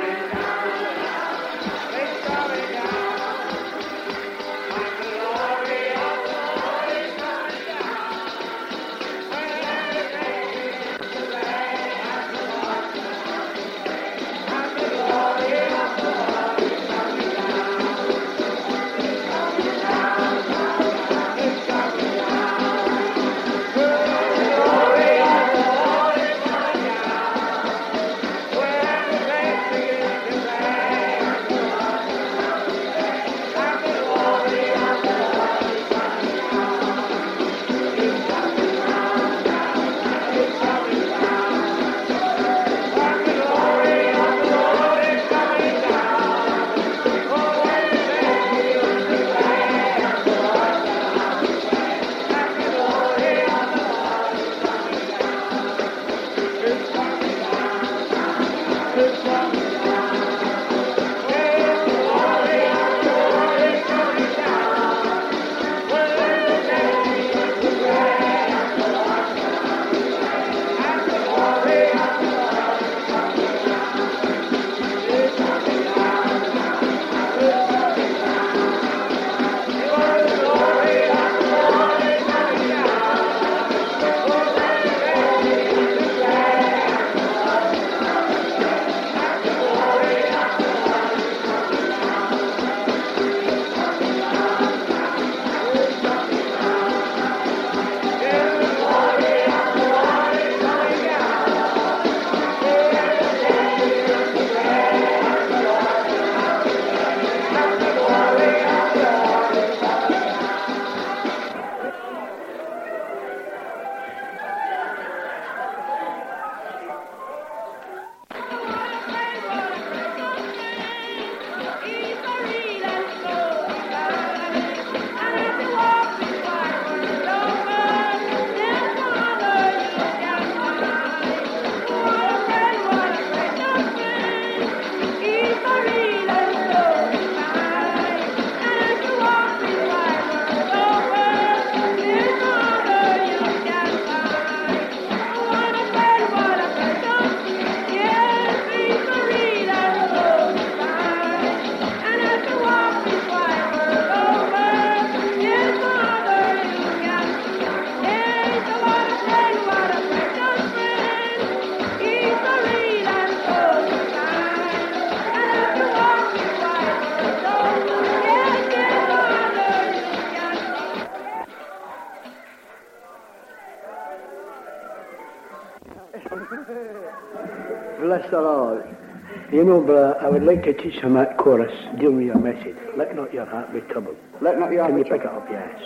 You 179.56 179.64
know, 179.64 179.80
brother, 179.80 180.18
I 180.20 180.28
would 180.28 180.44
like 180.44 180.64
to 180.64 180.74
teach 180.74 180.96
him 180.96 181.14
that 181.14 181.38
chorus 181.38 181.72
dealing 181.98 182.18
with 182.18 182.26
your 182.26 182.38
message. 182.38 182.76
Let 182.98 183.16
not 183.16 183.34
your 183.34 183.46
heart 183.46 183.74
be 183.74 183.80
troubled. 183.80 184.18
Let 184.42 184.60
not 184.60 184.74
your 184.74 184.82
heart 184.82 184.92
Can 184.92 184.98
you 185.00 185.06
pick 185.06 185.22
it 185.22 185.28
up? 185.28 185.48
Yes. 185.50 185.82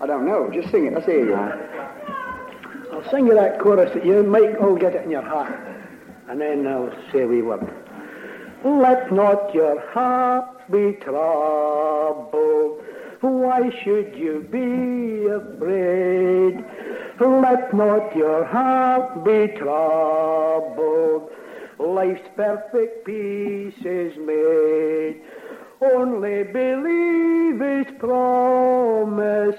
I 0.00 0.06
don't 0.06 0.24
know. 0.24 0.50
Just 0.50 0.70
sing 0.70 0.86
it. 0.86 0.94
Let's 0.94 1.04
hear 1.04 1.22
you. 1.22 1.34
I'll 1.34 3.10
sing 3.10 3.26
you 3.26 3.34
that 3.34 3.60
chorus 3.60 3.92
that 3.92 4.06
you 4.06 4.22
might 4.22 4.56
all 4.56 4.74
get 4.74 4.94
it 4.94 5.04
in 5.04 5.10
your 5.10 5.20
heart. 5.20 5.52
And 6.30 6.40
then 6.40 6.66
I'll 6.66 6.90
say 7.12 7.24
a 7.24 7.26
wee 7.26 7.42
word. 7.42 7.70
Let 8.64 9.12
not 9.12 9.54
your 9.54 9.86
heart 9.90 10.72
be 10.72 10.92
troubled. 11.02 12.82
Why 13.20 13.68
should 13.84 14.16
you 14.16 14.48
be 14.50 15.26
afraid? 15.26 16.64
Let 17.20 17.74
not 17.74 18.16
your 18.16 18.46
heart 18.46 19.22
be 19.26 19.48
troubled. 19.58 21.30
Life's 21.86 22.28
perfect 22.34 23.04
peace 23.04 23.84
is 23.84 24.16
made. 24.16 25.20
Only 25.80 26.44
believe 26.44 27.60
his 27.60 27.94
promise. 27.98 29.56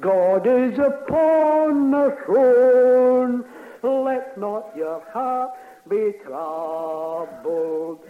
God 0.00 0.46
is 0.46 0.78
upon 0.78 1.90
the 1.90 2.16
throne. 2.24 3.44
Let 3.82 4.38
not 4.38 4.72
your 4.76 5.02
heart 5.12 5.50
be 5.88 6.12
troubled. 6.24 8.00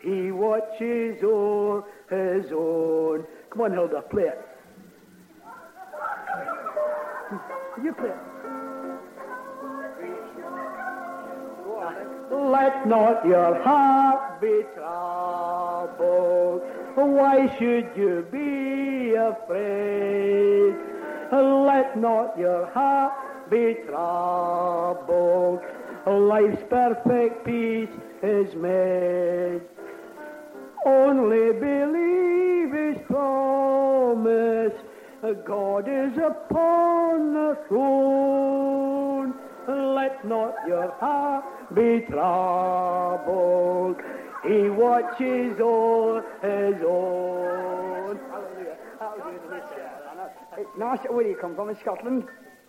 He 0.00 0.30
watches 0.32 1.22
o'er 1.22 1.84
his 2.10 2.52
own 2.52 3.26
Come 3.56 3.62
on, 3.62 3.72
Hilda, 3.72 4.02
play 4.02 4.24
it. 4.24 4.38
You 7.82 7.92
play 7.94 8.10
it. 8.10 8.35
Let 12.30 12.88
not 12.88 13.24
your 13.24 13.62
heart 13.62 14.40
be 14.40 14.64
troubled. 14.74 16.62
Why 16.96 17.46
should 17.58 17.90
you 17.96 18.26
be 18.32 19.14
afraid? 19.14 20.74
Let 21.30 21.96
not 21.98 22.38
your 22.38 22.66
heart 22.66 23.50
be 23.50 23.76
troubled. 23.86 25.60
Life's 26.06 26.62
perfect 26.68 27.44
peace 27.44 27.90
is 28.22 28.54
made. 28.54 29.60
Only 30.84 31.52
believe 31.52 32.72
his 32.72 33.06
promise. 33.06 34.72
God 35.44 35.88
is 35.88 36.16
upon 36.18 37.34
the 37.34 37.58
throne. 37.68 39.34
Let 39.68 40.24
not 40.24 40.54
your 40.66 40.90
heart 41.00 41.44
be 41.74 42.00
troubled. 42.08 43.96
He 44.46 44.68
watches 44.70 45.60
all 45.60 46.22
his 46.42 46.76
own. 46.86 48.18
Hallelujah. 48.30 48.76
Hallelujah. 49.00 50.30
Hey, 50.54 50.62
nice. 50.78 51.00
Where 51.08 51.24
do 51.24 51.30
you 51.30 51.36
come 51.36 51.54
from? 51.56 51.68
In 51.70 51.76
Scotland? 51.80 52.24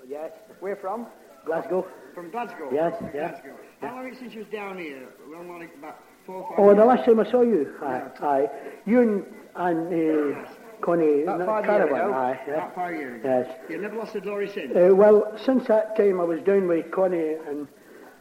Yes. 0.07 0.31
Where 0.59 0.75
from? 0.75 1.07
Glasgow. 1.45 1.85
From 2.15 2.31
Glasgow. 2.31 2.69
Yes, 2.71 2.93
yes. 3.13 3.31
Glasgow. 3.31 3.55
How 3.81 3.95
long 3.95 4.15
since 4.19 4.33
you 4.33 4.39
was 4.39 4.49
down 4.49 4.77
here? 4.79 5.07
Well, 5.29 5.59
like 5.59 5.75
about 5.77 5.99
four 6.25 6.37
or 6.37 6.49
five 6.49 6.59
Oh, 6.59 6.75
the 6.75 6.83
last 6.85 7.05
time 7.05 7.19
I 7.19 7.29
saw 7.29 7.41
you. 7.41 7.75
Aye. 7.81 8.01
Aye. 8.21 8.47
You 8.85 9.01
and, 9.01 9.25
and 9.55 10.35
uh, 10.35 10.49
Connie 10.81 11.23
About 11.23 11.45
five 11.45 11.65
years 11.65 11.89
Caravan. 11.89 12.13
Aye. 12.13 12.39
Yeah. 12.47 12.53
About 12.53 12.75
five 12.75 12.95
years 12.95 13.19
ago. 13.19 13.45
Yes. 13.47 13.59
You've 13.69 13.81
never 13.81 13.95
lost 13.97 14.13
the 14.13 14.21
glory 14.21 14.49
since? 14.49 14.75
Uh, 14.75 14.93
well, 14.95 15.33
since 15.43 15.67
that 15.67 15.95
time 15.97 16.19
I 16.19 16.23
was 16.23 16.41
down 16.41 16.67
with 16.67 16.91
Connie 16.91 17.33
and 17.47 17.67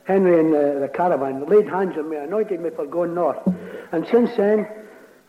Henry 0.05 0.39
in 0.41 0.51
the, 0.53 0.79
the 0.81 0.89
caravan, 0.89 1.47
laid 1.47 1.69
hands 1.69 1.97
on 1.99 2.09
me, 2.09 2.17
anointed 2.17 2.61
me 2.61 2.71
for 2.71 2.87
going 2.87 3.15
north. 3.15 3.39
And 3.93 4.07
since 4.09 4.31
then, 4.37 4.69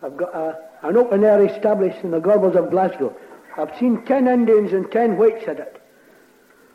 I've 0.03 0.15
got 0.17 0.33
a, 0.35 0.57
an 0.83 0.97
open 0.97 1.23
air 1.23 1.43
established 1.45 2.03
in 2.03 2.11
the 2.11 2.19
Gorbals 2.19 2.55
of 2.55 2.69
Glasgow. 2.69 3.15
I've 3.57 3.75
seen 3.79 4.05
ten 4.05 4.27
Indians 4.27 4.73
and 4.73 4.91
ten 4.91 5.17
whites 5.17 5.47
at 5.47 5.59
it. 5.59 5.81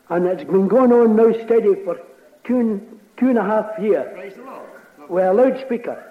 And 0.09 0.25
it's 0.27 0.43
been 0.43 0.67
going 0.67 0.91
on 0.91 1.15
now 1.15 1.31
steady 1.45 1.75
for 1.85 1.97
two, 2.43 2.81
two 3.17 3.29
and 3.29 3.37
a 3.37 3.43
half 3.43 3.79
years 3.79 4.11
Praise 4.13 4.33
the 4.35 4.43
Lord. 4.43 4.69
with 5.09 5.23
a 5.23 5.33
loudspeaker. 5.33 6.09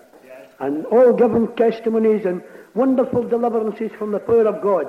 And 0.60 0.86
all 0.86 1.12
given 1.12 1.54
testimonies 1.56 2.24
and 2.24 2.42
wonderful 2.74 3.28
deliverances 3.28 3.90
from 3.98 4.12
the 4.12 4.18
power 4.18 4.46
of 4.46 4.62
God. 4.62 4.88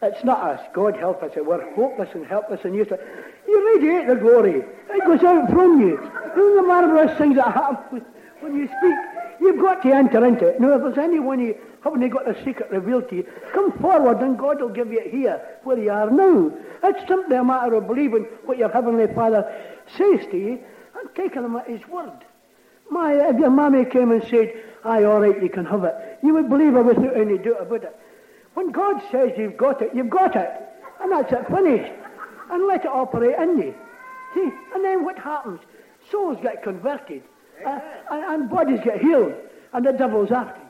It's 0.00 0.22
not 0.22 0.38
us. 0.40 0.60
God 0.72 0.96
help 0.96 1.22
us. 1.22 1.32
We're 1.36 1.74
hopeless 1.74 2.10
and 2.14 2.24
helpless 2.24 2.60
and 2.64 2.74
useless. 2.74 3.00
You 3.48 3.74
radiate 3.74 4.06
the 4.06 4.14
glory. 4.14 4.62
It 4.90 5.06
goes 5.06 5.24
out 5.24 5.50
from 5.50 5.80
you. 5.80 5.96
Those 6.36 6.56
the 6.56 6.62
marvelous 6.62 7.18
things 7.18 7.36
that 7.36 7.52
happen 7.52 8.04
when 8.40 8.54
you 8.54 8.66
speak. 8.66 8.94
You've 9.40 9.60
got 9.60 9.82
to 9.82 9.92
enter 9.92 10.24
into 10.24 10.46
it. 10.46 10.60
Now, 10.60 10.74
if 10.74 10.82
there's 10.82 10.98
anyone 10.98 11.40
you 11.40 11.56
haven't 11.82 12.08
got 12.10 12.26
the 12.26 12.36
secret 12.44 12.70
revealed 12.70 13.08
to 13.10 13.16
you, 13.16 13.26
come 13.52 13.72
forward 13.78 14.20
and 14.20 14.38
God 14.38 14.60
will 14.60 14.68
give 14.68 14.92
you 14.92 15.00
it 15.00 15.10
here 15.10 15.40
where 15.64 15.78
you 15.78 15.90
are 15.90 16.10
now. 16.10 16.52
It's 16.84 17.08
simply 17.08 17.36
a 17.36 17.44
matter 17.44 17.74
of 17.74 17.86
believing 17.86 18.24
what 18.44 18.58
your 18.58 18.68
Heavenly 18.68 19.12
Father 19.14 19.44
says 19.96 20.26
to 20.30 20.36
you 20.36 20.60
and 21.00 21.14
taking 21.14 21.44
him 21.44 21.56
at 21.56 21.68
His 21.68 21.86
word. 21.88 22.24
My, 22.90 23.12
if 23.12 23.38
your 23.38 23.50
mammy 23.50 23.84
came 23.84 24.12
and 24.12 24.22
said, 24.28 24.52
aye, 24.84 25.04
all 25.04 25.20
right, 25.20 25.42
you 25.42 25.48
can 25.48 25.66
have 25.66 25.84
it, 25.84 26.18
you 26.22 26.34
would 26.34 26.48
believe 26.48 26.72
her 26.72 26.82
without 26.82 27.16
any 27.16 27.38
doubt 27.38 27.62
about 27.62 27.84
it. 27.84 27.96
When 28.54 28.72
God 28.72 29.00
says 29.10 29.32
you've 29.36 29.56
got 29.56 29.82
it, 29.82 29.90
you've 29.94 30.10
got 30.10 30.34
it. 30.34 30.50
And 31.00 31.12
that's 31.12 31.32
it, 31.32 31.46
finished. 31.48 31.92
And 32.50 32.66
let 32.66 32.84
it 32.84 32.88
operate 32.88 33.38
in 33.38 33.58
you. 33.58 33.74
See? 34.34 34.50
And 34.74 34.84
then 34.84 35.04
what 35.04 35.18
happens? 35.18 35.60
Souls 36.10 36.38
get 36.42 36.62
converted. 36.62 37.22
Uh, 37.64 37.80
and, 38.10 38.24
and 38.24 38.50
bodies 38.50 38.80
get 38.84 39.00
healed. 39.00 39.34
And 39.72 39.84
the 39.84 39.92
devil's 39.92 40.30
after 40.30 40.60
you. 40.60 40.66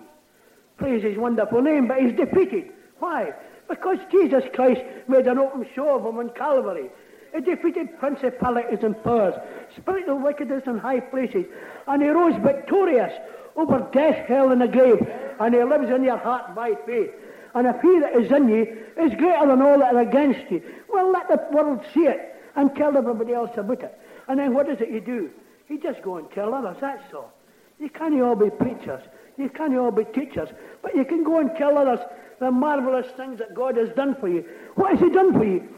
Praise 0.76 1.02
his 1.02 1.16
wonderful 1.16 1.62
name, 1.62 1.88
but 1.88 2.00
he's 2.00 2.12
defeated. 2.12 2.72
Why? 2.98 3.32
Because 3.68 3.98
Jesus 4.10 4.44
Christ 4.54 4.80
made 5.06 5.26
an 5.26 5.38
open 5.38 5.66
show 5.74 5.96
of 5.98 6.04
him 6.04 6.18
on 6.18 6.30
Calvary. 6.30 6.90
He 7.34 7.40
defeated 7.40 7.98
principalities 7.98 8.80
and 8.82 9.02
powers, 9.04 9.34
spiritual 9.76 10.18
wickedness 10.18 10.64
in 10.66 10.78
high 10.78 11.00
places, 11.00 11.46
and 11.86 12.02
he 12.02 12.08
rose 12.08 12.34
victorious 12.42 13.12
over 13.56 13.86
death, 13.92 14.26
hell, 14.26 14.50
and 14.52 14.60
the 14.60 14.68
grave. 14.68 15.06
And 15.40 15.54
he 15.54 15.62
lives 15.62 15.90
in 15.90 16.04
your 16.04 16.16
heart 16.16 16.54
by 16.54 16.74
faith. 16.86 17.10
And 17.54 17.66
if 17.66 17.80
he 17.80 17.98
that 18.00 18.14
is 18.14 18.30
in 18.30 18.48
you 18.48 18.62
is 18.96 19.14
greater 19.14 19.46
than 19.46 19.62
all 19.62 19.78
that 19.78 19.94
are 19.94 20.00
against 20.00 20.50
you, 20.50 20.62
well, 20.88 21.10
let 21.10 21.28
the 21.28 21.44
world 21.52 21.84
see 21.92 22.06
it 22.06 22.36
and 22.56 22.74
tell 22.74 22.96
everybody 22.96 23.32
else 23.32 23.50
about 23.56 23.82
it. 23.82 23.98
And 24.28 24.38
then 24.38 24.54
what 24.54 24.68
is 24.68 24.80
it 24.80 24.90
you 24.90 25.00
do? 25.00 25.30
You 25.68 25.78
just 25.80 26.02
go 26.02 26.16
and 26.16 26.30
tell 26.30 26.54
others, 26.54 26.76
that's 26.80 27.12
all. 27.14 27.32
You 27.78 27.88
can't 27.88 28.20
all 28.20 28.34
be 28.34 28.50
preachers. 28.50 29.02
You 29.36 29.48
can't 29.48 29.76
all 29.76 29.90
be 29.90 30.04
teachers. 30.04 30.48
But 30.82 30.96
you 30.96 31.04
can 31.04 31.22
go 31.22 31.38
and 31.38 31.54
tell 31.56 31.78
others 31.78 32.00
the 32.40 32.50
marvelous 32.50 33.06
things 33.16 33.38
that 33.38 33.54
God 33.54 33.76
has 33.76 33.90
done 33.90 34.16
for 34.16 34.28
you. 34.28 34.44
What 34.74 34.92
has 34.92 35.00
He 35.00 35.10
done 35.10 35.32
for 35.32 35.44
you? 35.44 35.68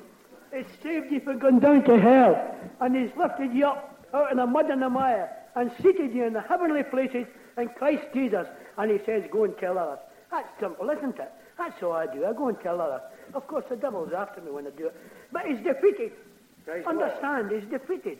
He's 0.55 0.66
saved 0.82 1.12
you 1.12 1.20
from 1.20 1.38
going 1.38 1.61
down 1.61 1.84
to 1.84 1.98
hell. 1.98 2.55
And 2.80 2.96
He's 2.96 3.14
lifted 3.16 3.55
you 3.55 3.66
up 3.66 4.07
out 4.12 4.32
of 4.32 4.36
the 4.36 4.46
mud 4.46 4.70
and 4.70 4.82
the 4.82 4.90
mire 4.90 5.30
and 5.57 5.70
seated 5.82 6.12
you 6.14 6.24
in 6.24 6.32
the 6.32 6.40
heavenly 6.40 6.82
places 6.82 7.26
in 7.57 7.68
Christ 7.68 8.05
Jesus. 8.12 8.46
And 8.76 8.90
He 8.90 8.98
says, 9.05 9.24
go 9.30 9.44
and 9.44 9.57
tell 9.59 9.78
others. 9.78 9.98
That's 10.30 10.48
simple, 10.61 10.88
isn't 10.90 11.18
it? 11.18 11.32
That's 11.59 11.82
all 11.82 11.92
I 11.92 12.07
do. 12.07 12.24
I 12.24 12.32
go 12.32 12.48
and 12.48 12.61
tell 12.61 12.80
others. 12.80 13.03
Of 13.34 13.46
course, 13.46 13.64
the 13.68 13.76
devil's 13.76 14.12
after 14.12 14.40
me 14.40 14.51
when 14.51 14.66
I 14.66 14.70
do 14.70 14.86
it. 14.86 14.96
But 15.32 15.46
He's 15.46 15.59
defeated. 15.59 16.12
Understand, 16.86 17.51
He's 17.51 17.68
defeated. 17.70 18.18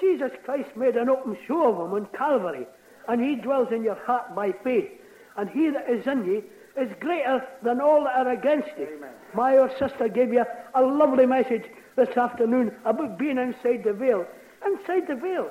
Jesus 0.00 0.30
Christ 0.44 0.76
made 0.76 0.96
an 0.96 1.08
open 1.08 1.36
show 1.46 1.72
of 1.72 1.86
him 1.86 1.94
on 1.94 2.06
Calvary, 2.16 2.66
and 3.08 3.20
he 3.20 3.34
dwells 3.34 3.72
in 3.72 3.82
your 3.82 3.96
heart 3.96 4.34
by 4.34 4.52
faith. 4.52 4.90
And 5.36 5.48
he 5.50 5.70
that 5.70 5.88
is 5.88 6.06
in 6.06 6.24
you 6.24 6.44
is 6.80 6.90
greater 7.00 7.44
than 7.62 7.80
all 7.80 8.04
that 8.04 8.26
are 8.26 8.32
against 8.32 8.70
you. 8.78 8.88
My 9.34 9.58
old 9.58 9.70
sister 9.78 10.08
gave 10.08 10.32
you 10.32 10.44
a 10.74 10.82
lovely 10.82 11.26
message 11.26 11.64
this 11.96 12.16
afternoon 12.16 12.72
about 12.84 13.18
being 13.18 13.38
inside 13.38 13.84
the 13.84 13.92
veil. 13.92 14.26
Inside 14.64 15.06
the 15.08 15.16
veil. 15.16 15.50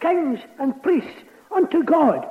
Kings 0.00 0.40
and 0.58 0.80
priests 0.82 1.22
unto 1.54 1.82
God. 1.82 2.26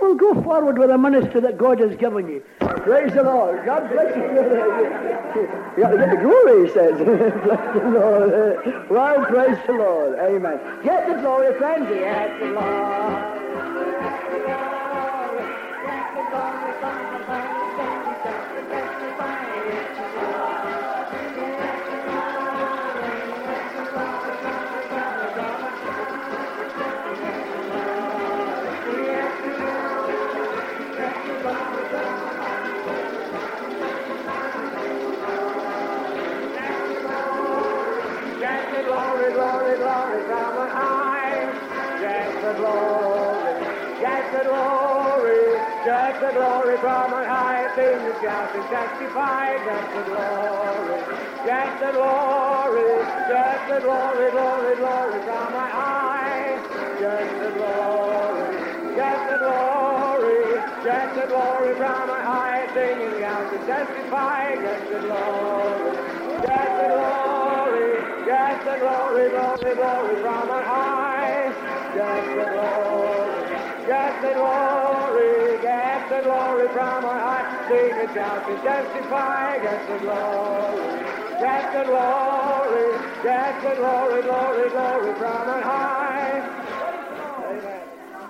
Well, 0.00 0.14
go 0.14 0.40
forward 0.42 0.78
with 0.78 0.90
the 0.90 0.98
ministry 0.98 1.40
that 1.40 1.58
God 1.58 1.80
has 1.80 1.96
given 1.96 2.28
you. 2.28 2.42
Praise 2.60 3.12
the 3.14 3.24
Lord. 3.24 3.64
God 3.66 3.90
bless 3.90 4.16
you. 4.16 4.22
you 4.22 5.82
got 5.82 5.90
to 5.90 5.98
get 5.98 6.10
the 6.10 6.22
glory, 6.22 6.68
he 6.68 6.72
says. 6.72 6.98
bless 7.44 7.74
the 7.74 7.90
Lord. 7.90 8.90
Well, 8.90 9.24
praise 9.26 9.58
the 9.66 9.72
Lord. 9.72 10.18
Amen. 10.20 10.60
Get 10.84 11.08
the 11.08 11.20
glory, 11.20 11.58
friends. 11.58 11.88
Get 11.88 12.38
the 12.38 12.46
Lord. 12.46 13.37
From 46.80 47.14
on 47.14 47.26
high. 47.26 47.68
The 47.76 48.14
shout 48.22 48.54
and 48.54 48.64
testify. 48.70 49.58
Get 49.64 49.86
the 49.94 50.02
glory, 50.10 51.00
get 51.44 51.70
the 51.80 51.90
glory, 51.92 52.90
get 53.28 53.60
the 53.68 53.78
glory, 53.82 54.30
glory, 54.32 54.76
glory 54.76 55.20
from 55.24 55.54
on 55.54 55.70
high. 55.70 56.60
Get 57.00 57.28
the 57.42 57.50
glory, 57.58 58.48
get 58.96 59.18
the 59.30 59.38
glory, 59.38 60.42
get 60.84 61.08
the 61.16 61.26
glory 61.28 61.74
from 61.76 62.10
on 62.10 62.22
high. 62.24 62.66
Sing 62.74 63.02
and 63.02 63.14
shout 63.20 63.52
and 63.54 63.66
testify. 63.66 64.56
Get 64.62 64.82
the 64.90 65.00
glory, 65.06 65.92
get 66.46 66.70
the 66.78 66.88
glory, 66.94 67.90
get 68.26 68.56
the 68.64 68.76
glory, 68.80 69.30
glory, 69.30 69.74
glory 69.76 70.16
from 70.22 70.50
on 70.50 70.64
high. 70.64 71.52
Get 71.94 72.24
the 72.36 72.46
glory, 72.52 73.56
get 73.86 74.22
the 74.22 74.32
glory, 74.34 74.87
the 76.18 76.24
glory 76.24 76.68
from 76.68 77.04
on 77.04 77.18
high. 77.18 77.68
Sing 77.68 77.92
and 77.92 78.14
shout 78.14 78.50
and 78.50 78.62
testify. 78.62 79.58
Get 79.58 79.88
the 79.88 79.98
glory, 79.98 81.04
get 81.38 81.72
the 81.72 81.84
glory, 81.84 82.86
get 83.22 83.62
the 83.62 83.74
glory, 83.76 84.22
glory, 84.22 84.70
glory 84.70 85.14
from 85.14 85.48
on 85.48 85.62
high. 85.62 86.54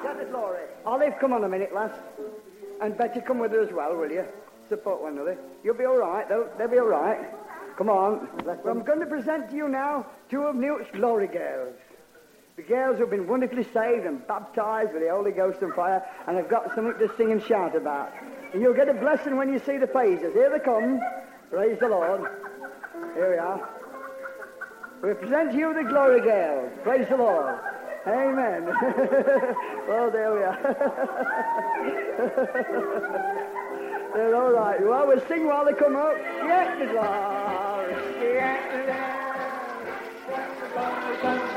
Get 0.02 0.19
the 0.19 0.24
glory. 0.27 0.65
Olive, 0.85 1.15
come 1.20 1.32
on 1.32 1.44
a 1.44 1.48
minute, 1.48 1.74
lass. 1.74 1.93
And 2.81 2.97
Betty, 2.97 3.20
come 3.20 3.39
with 3.39 3.52
her 3.52 3.62
as 3.62 3.73
well, 3.73 3.97
will 3.97 4.10
you? 4.10 4.24
support 4.69 5.01
one 5.01 5.15
another. 5.15 5.39
You'll 5.65 5.78
be 5.78 5.86
all 5.86 5.97
right. 5.97 6.28
They'll, 6.28 6.47
they'll 6.59 6.69
be 6.69 6.78
all 6.78 6.89
right. 6.89 7.27
Come 7.78 7.89
on. 7.89 8.28
Well, 8.44 8.59
I'm 8.66 8.85
going 8.85 9.01
to 9.01 9.06
present 9.06 9.48
to 9.48 9.56
you 9.56 9.66
now 9.66 10.05
two 10.31 10.43
of 10.43 10.56
Newt's 10.56 10.90
glory 10.93 11.27
girls. 11.27 11.74
The 12.59 12.65
girls 12.65 12.99
have 12.99 13.09
been 13.09 13.27
wonderfully 13.29 13.65
saved 13.73 14.05
and 14.05 14.27
baptized 14.27 14.93
with 14.93 15.03
the 15.03 15.11
Holy 15.11 15.31
Ghost 15.31 15.63
and 15.63 15.73
fire, 15.75 16.05
and 16.27 16.37
have 16.37 16.49
got 16.49 16.75
something 16.75 16.99
to 16.99 17.09
sing 17.17 17.31
and 17.31 17.41
shout 17.41 17.77
about. 17.77 18.13
And 18.53 18.61
you'll 18.61 18.75
get 18.75 18.89
a 18.89 18.95
blessing 18.95 19.37
when 19.37 19.53
you 19.53 19.61
see 19.61 19.77
the 19.77 19.87
faces. 19.87 20.35
Here 20.35 20.51
they 20.51 20.59
come. 20.59 21.01
Praise 21.51 21.79
the 21.79 21.87
Lord. 21.87 22.23
Here 23.15 23.31
we 23.31 23.39
are. 23.39 23.69
We 25.05 25.15
present 25.15 25.55
you 25.55 25.73
the 25.73 25.85
glory 25.85 26.21
girls. 26.21 26.73
Praise 26.83 27.07
the 27.09 27.19
Lord. 27.19 27.61
Amen. 28.09 28.65
well, 29.87 30.11
there 30.11 30.35
we 30.35 30.43
are. 30.43 30.59
They're 34.15 34.35
all 34.35 34.51
right. 34.51 34.85
Well, 34.85 35.07
we'll 35.07 35.25
sing 35.29 35.47
while 35.47 35.65
they 35.65 35.75
come 35.75 35.95
up. 35.95 36.17
Get 36.17 36.77
the 36.81 36.87
glory. 36.87 37.95
Get 38.19 38.73
the 38.73 38.79
Get 41.23 41.48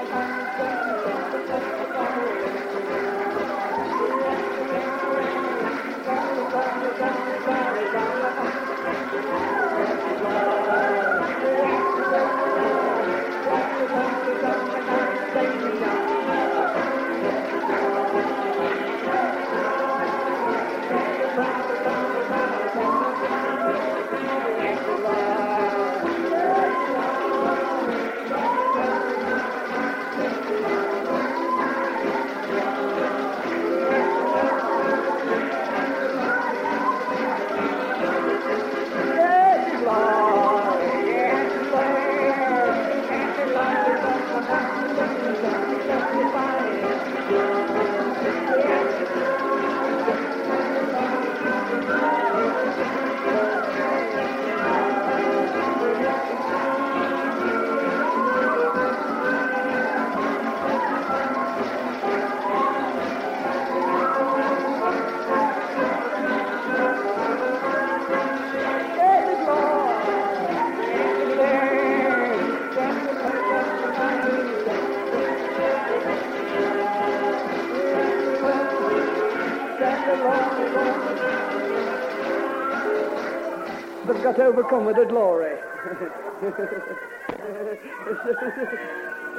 overcome 84.52 84.86
with 84.86 84.98
the 84.98 85.06
glory. 85.06 85.56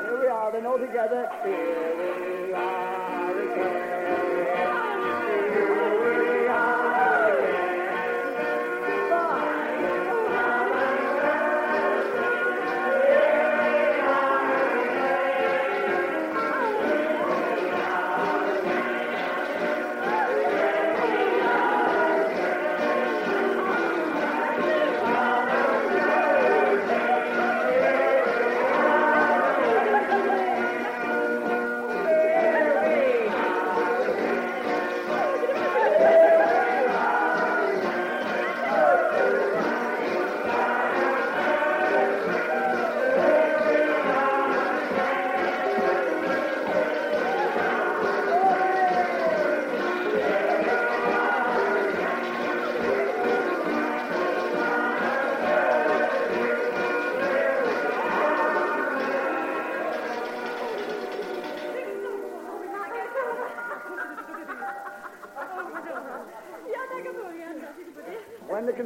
Here 0.03 0.21
we 0.21 0.27
are, 0.27 0.51
then 0.53 0.65
all 0.65 0.79
together. 0.79 1.29
Here 1.45 2.47
we 2.47 2.53
are 2.55 3.41
again. 3.43 4.02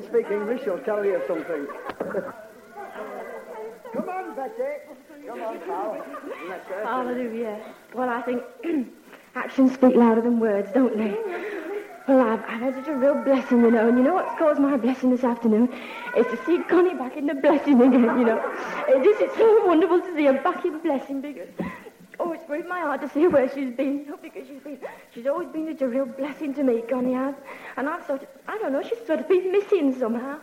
Speak 0.07 0.31
English, 0.31 0.63
they'll 0.65 0.79
tell 0.79 1.05
you 1.05 1.21
something. 1.27 1.67
Come 3.93 4.09
on, 4.09 4.35
Betty. 4.37 4.63
Come 5.27 5.43
on, 5.43 5.59
pal. 5.61 6.05
Hallelujah. 6.85 7.61
Well, 7.95 8.09
I 8.09 8.23
think 8.23 8.43
actions 9.35 9.75
speak 9.75 9.95
louder 9.95 10.21
than 10.21 10.39
words, 10.39 10.71
don't 10.73 10.97
they? 10.97 11.17
Well, 12.07 12.21
I've, 12.21 12.41
I've 12.43 12.61
had 12.61 12.75
such 12.75 12.87
a 12.87 12.95
real 12.95 13.15
blessing, 13.15 13.63
you 13.63 13.71
know, 13.73 13.89
and 13.89 13.99
you 13.99 14.05
know 14.05 14.15
what's 14.15 14.39
caused 14.39 14.61
my 14.61 14.77
blessing 14.77 15.11
this 15.11 15.25
afternoon? 15.25 15.69
Is 16.17 16.27
to 16.27 16.39
see 16.47 16.63
Connie 16.69 16.95
back 16.95 17.17
in 17.17 17.27
the 17.27 17.35
blessing 17.35 17.81
again, 17.81 18.03
you 18.03 18.25
know. 18.25 18.39
It 18.89 19.05
is, 19.05 19.21
it's 19.21 19.37
so 19.37 19.67
wonderful 19.67 20.01
to 20.01 20.15
see 20.15 20.27
her 20.27 20.35
back 20.35 20.65
in 20.65 20.79
blessing 20.79 21.21
because, 21.21 21.49
it's 22.55 22.69
my 22.69 22.81
heart 22.81 23.01
to 23.03 23.09
see 23.09 23.27
where 23.27 23.49
she's 23.53 23.75
been, 23.75 24.07
because 24.23 24.47
she's 24.47 24.63
been, 24.63 24.79
she's 25.15 25.27
always 25.27 25.49
been 25.49 25.67
such 25.73 25.83
a 25.83 25.89
real 25.89 26.07
blessing 26.07 26.55
to 26.55 26.63
me, 26.63 26.83
Connie 26.83 27.15
has. 27.15 27.35
And 27.77 27.89
I've 27.89 28.07
sort 28.07 28.23
of, 28.23 28.29
I 28.47 28.59
don't 28.59 28.73
know, 28.73 28.83
she's 28.83 29.05
sort 29.07 29.21
of 29.21 29.29
been 29.29 29.51
missing 29.53 29.99
somehow. 29.99 30.39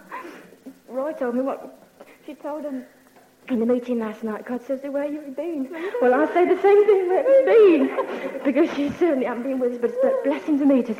Roy 0.88 1.14
told 1.14 1.36
me 1.36 1.42
what, 1.42 1.88
she 2.26 2.36
told 2.36 2.64
him 2.64 2.86
in 3.50 3.60
the 3.60 3.66
meeting 3.66 4.00
last 4.00 4.24
night, 4.24 4.46
God 4.46 4.62
says, 4.66 4.80
where 4.84 5.06
you've 5.06 5.36
been. 5.36 5.70
Well, 6.02 6.14
I 6.14 6.26
say 6.34 6.46
the 6.48 6.62
same 6.62 6.86
thing, 6.86 7.10
where 7.10 7.24
it's 7.26 7.46
been. 7.46 8.44
because 8.44 8.76
she 8.76 8.90
certainly 8.92 9.26
hasn't 9.26 9.46
been 9.46 9.60
with 9.60 9.74
us, 9.74 9.80
but 9.82 9.92
it's 9.92 10.04
a 10.04 10.24
blessing 10.24 10.60
to 10.60 10.66
me 10.66 10.82
to 10.84 10.96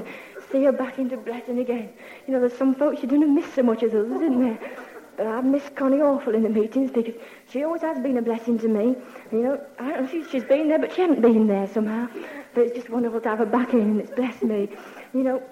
see 0.52 0.64
her 0.66 0.72
back 0.72 1.00
into 1.00 1.18
blessing 1.18 1.60
again. 1.60 1.94
You 2.28 2.34
know, 2.34 2.40
there's 2.40 2.58
some 2.58 2.76
folks 2.76 3.02
you 3.02 3.08
don't 3.08 3.34
miss 3.34 3.54
so 3.54 3.64
much 3.64 3.84
as 3.84 3.94
others, 3.94 4.12
isn't 4.12 4.40
there? 4.40 4.60
But 5.16 5.28
I've 5.28 5.46
missed 5.46 5.76
Connie 5.76 6.02
awful 6.02 6.34
in 6.34 6.44
the 6.44 6.50
meetings 6.50 6.92
because 6.92 7.16
she 7.50 7.64
always 7.64 7.82
has 7.82 8.00
been 8.00 8.18
a 8.18 8.22
blessing 8.22 8.58
to 8.60 8.68
me. 8.68 8.96
You 9.32 9.44
know, 9.44 9.62
I 9.80 9.90
don't 9.90 10.00
know 10.00 10.04
if 10.06 10.12
she, 10.12 10.24
she's 10.32 10.44
been 10.44 10.70
there, 10.70 10.80
but 10.80 10.94
she 10.94 11.02
hasn't 11.02 11.22
been 11.22 11.48
there 11.48 11.68
somehow. 11.68 12.08
But 12.54 12.66
it's 12.66 12.76
just 12.76 12.90
wonderful 12.90 13.22
to 13.22 13.30
have 13.30 13.40
her 13.40 13.46
back 13.46 13.74
in, 13.74 13.82
and 13.82 14.02
it's 14.02 14.12
blessed 14.12 14.44
me. 14.44 14.70
You 15.14 15.24
know, 15.24 15.44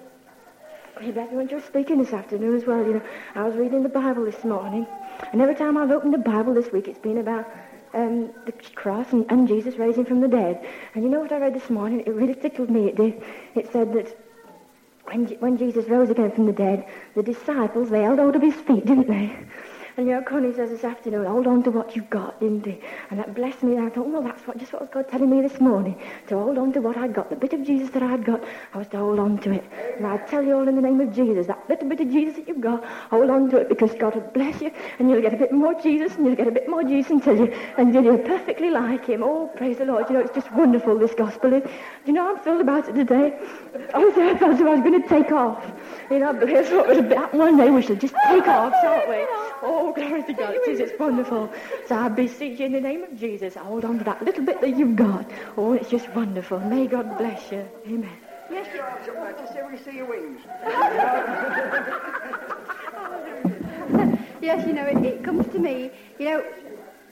it 1.00 1.14
blessed 1.14 1.30
me 1.30 1.36
when 1.36 1.48
she 1.48 1.54
was 1.54 1.64
speaking 1.64 1.98
this 1.98 2.12
afternoon 2.12 2.56
as 2.56 2.66
well. 2.66 2.84
You 2.84 2.94
know, 2.94 3.02
I 3.34 3.44
was 3.44 3.54
reading 3.54 3.82
the 3.82 3.88
Bible 3.88 4.24
this 4.24 4.44
morning, 4.44 4.86
and 5.32 5.40
every 5.40 5.54
time 5.54 5.76
I've 5.76 5.90
opened 5.90 6.14
the 6.14 6.18
Bible 6.18 6.54
this 6.54 6.72
week, 6.72 6.88
it's 6.88 6.98
been 6.98 7.18
about 7.18 7.48
um, 7.94 8.30
the 8.46 8.52
cross 8.74 9.12
and, 9.12 9.26
and 9.30 9.46
Jesus 9.48 9.76
raising 9.76 10.04
from 10.04 10.20
the 10.20 10.28
dead. 10.28 10.66
And 10.94 11.04
you 11.04 11.10
know 11.10 11.20
what 11.20 11.32
I 11.32 11.38
read 11.38 11.54
this 11.54 11.70
morning? 11.70 12.00
It 12.00 12.10
really 12.10 12.34
tickled 12.34 12.70
me. 12.70 12.86
It 12.86 12.96
did. 12.96 13.22
It 13.54 13.70
said 13.72 13.92
that 13.94 14.16
when, 15.04 15.26
when 15.40 15.56
Jesus 15.56 15.88
rose 15.88 16.10
again 16.10 16.30
from 16.32 16.46
the 16.46 16.52
dead, 16.52 16.86
the 17.14 17.22
disciples, 17.22 17.90
they 17.90 18.02
held 18.02 18.18
hold 18.18 18.36
of 18.36 18.42
his 18.42 18.54
feet, 18.54 18.86
didn't 18.86 19.08
they? 19.08 19.36
And 19.96 20.06
you 20.06 20.14
know, 20.14 20.22
Connie 20.22 20.54
says 20.54 20.70
this 20.70 20.84
afternoon, 20.84 21.26
hold 21.26 21.46
on 21.46 21.62
to 21.64 21.70
what 21.70 21.94
you've 21.94 22.08
got, 22.08 22.40
didn't 22.40 22.64
he? 22.64 22.80
And 23.10 23.20
that 23.20 23.34
blessed 23.34 23.62
me. 23.62 23.76
And 23.76 23.86
I 23.86 23.90
thought, 23.90 24.06
well, 24.06 24.22
that's 24.22 24.46
what, 24.46 24.56
just 24.56 24.72
what 24.72 24.80
was 24.82 24.90
God 24.90 25.08
telling 25.08 25.28
me 25.28 25.42
this 25.46 25.60
morning. 25.60 26.00
To 26.28 26.38
hold 26.38 26.56
on 26.56 26.72
to 26.72 26.80
what 26.80 26.96
I'd 26.96 27.12
got. 27.12 27.28
The 27.28 27.36
bit 27.36 27.52
of 27.52 27.62
Jesus 27.62 27.90
that 27.90 28.02
I'd 28.02 28.24
got, 28.24 28.42
I 28.72 28.78
was 28.78 28.88
to 28.88 28.96
hold 28.96 29.18
on 29.18 29.36
to 29.38 29.52
it. 29.52 29.64
And 29.98 30.06
I 30.06 30.16
tell 30.16 30.42
you 30.42 30.56
all 30.56 30.66
in 30.66 30.76
the 30.76 30.82
name 30.82 31.00
of 31.00 31.14
Jesus, 31.14 31.46
that 31.46 31.68
little 31.68 31.88
bit 31.88 32.00
of 32.00 32.10
Jesus 32.10 32.36
that 32.36 32.48
you've 32.48 32.60
got, 32.60 32.82
hold 32.84 33.28
on 33.28 33.50
to 33.50 33.58
it 33.58 33.68
because 33.68 33.92
God 33.94 34.14
will 34.14 34.22
bless 34.32 34.62
you 34.62 34.70
and 34.98 35.10
you'll 35.10 35.20
get 35.20 35.34
a 35.34 35.36
bit 35.36 35.52
more 35.52 35.74
Jesus 35.74 36.14
and 36.16 36.24
you'll 36.24 36.36
get 36.36 36.48
a 36.48 36.52
bit 36.52 36.68
more 36.68 36.82
Jesus 36.82 37.10
until 37.10 37.36
you, 37.36 37.54
until 37.76 38.02
you're 38.02 38.18
perfectly 38.18 38.70
like 38.70 39.04
him. 39.04 39.22
Oh, 39.22 39.50
praise 39.56 39.76
the 39.76 39.84
Lord. 39.84 40.08
You 40.08 40.14
know, 40.14 40.20
it's 40.20 40.34
just 40.34 40.50
wonderful, 40.52 40.98
this 40.98 41.14
gospel 41.14 41.52
is. 41.52 41.68
You 42.06 42.14
know, 42.14 42.30
I'm 42.30 42.42
thrilled 42.42 42.62
about 42.62 42.88
it 42.88 42.94
today. 42.94 43.38
I 43.92 43.98
was, 43.98 44.14
I 44.16 44.38
felt 44.38 44.58
I 44.60 44.74
was 44.74 44.80
going 44.80 45.02
to 45.02 45.08
take 45.08 45.32
off. 45.32 45.64
You 46.10 46.20
know, 46.20 46.32
but 46.32 46.48
here's 46.48 46.70
what 46.70 46.88
was 46.88 46.98
about 46.98 47.34
one 47.34 47.58
day 47.58 47.70
we 47.70 47.82
should 47.82 48.00
just 48.00 48.14
take 48.28 48.46
off, 48.46 48.72
shan't 48.82 49.08
we? 49.08 49.26
Oh, 49.64 49.81
Oh, 49.84 49.92
glory 49.92 50.22
to 50.22 50.32
God. 50.32 50.54
Is, 50.68 50.78
it's 50.78 50.96
wonderful. 50.96 51.52
So 51.88 51.96
I 51.96 52.08
beseech 52.08 52.60
you 52.60 52.66
in 52.66 52.72
the 52.72 52.80
name 52.80 53.02
of 53.02 53.18
Jesus, 53.18 53.56
hold 53.56 53.84
on 53.84 53.98
to 53.98 54.04
that 54.04 54.24
little 54.24 54.44
bit 54.44 54.60
that 54.60 54.78
you've 54.78 54.94
got. 54.94 55.28
Oh, 55.56 55.72
it's 55.72 55.90
just 55.90 56.08
wonderful. 56.10 56.60
May 56.60 56.86
God 56.86 57.18
bless 57.18 57.50
you. 57.50 57.68
Amen. 57.86 58.16
Yes, 58.48 58.68
you 58.72 58.80
are 58.80 59.32
better. 59.32 59.52
See, 59.52 59.60
we 59.68 59.76
see 59.78 59.96
your 59.96 60.06
wings. 60.06 60.40
yes, 64.40 64.64
you 64.68 64.72
know, 64.72 64.86
it, 64.86 65.04
it 65.04 65.24
comes 65.24 65.48
to 65.48 65.58
me, 65.58 65.90
you 66.20 66.26
know, 66.26 66.44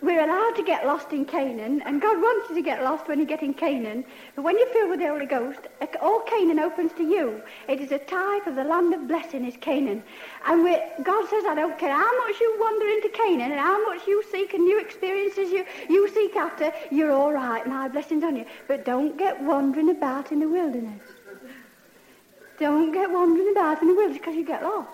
we're 0.03 0.25
allowed 0.25 0.57
to 0.57 0.63
get 0.63 0.87
lost 0.87 1.13
in 1.13 1.25
Canaan, 1.25 1.83
and 1.83 2.01
God 2.01 2.17
wants 2.21 2.49
you 2.49 2.57
to 2.57 2.63
get 2.63 2.83
lost 2.83 3.07
when 3.07 3.19
you 3.19 3.27
get 3.27 3.43
in 3.43 3.53
Canaan. 3.53 4.05
But 4.35 4.43
when 4.43 4.59
you're 4.59 4.69
filled 4.69 4.91
with 4.91 5.01
the 5.01 5.09
Holy 5.09 5.27
Ghost, 5.27 5.61
all 6.01 6.21
Canaan 6.21 6.59
opens 6.59 6.93
to 6.95 7.03
you. 7.03 7.43
It 7.69 7.81
is 7.81 7.93
a 7.93 7.99
type 7.99 8.47
of 8.47 8.57
the 8.57 8.65
land 8.65 8.95
of 8.95 9.07
blessing 9.07 9.45
is 9.45 9.57
Canaan. 9.61 10.03
And 10.47 10.65
God 11.03 11.29
says, 11.29 11.45
I 11.47 11.55
don't 11.55 11.79
care 11.79 11.95
how 11.95 12.19
much 12.27 12.41
you 12.41 12.57
wander 12.59 12.87
into 12.87 13.11
Canaan 13.11 13.53
and 13.53 13.61
how 13.61 13.85
much 13.87 14.07
you 14.07 14.23
seek 14.33 14.55
and 14.55 14.65
new 14.65 14.81
experiences 14.81 15.51
you, 15.51 15.67
you 15.89 16.09
seek 16.09 16.35
after, 16.37 16.73
you're 16.91 17.13
all 17.13 17.33
right, 17.33 17.67
my 17.67 17.89
blessing's 17.89 18.25
on 18.25 18.37
you. 18.37 18.47
But 18.69 18.85
don't 18.85 19.19
get 19.19 19.43
wandering 19.43 19.91
about 19.91 20.33
in 20.33 20.41
the 20.41 20.49
wilderness. 20.49 21.03
Don't 22.59 22.93
get 22.93 23.11
wandering 23.11 23.51
about 23.53 23.83
in 23.83 23.89
the 23.89 23.95
wilderness 23.95 24.19
because 24.19 24.35
you 24.35 24.45
get 24.45 24.63
lost. 24.63 24.89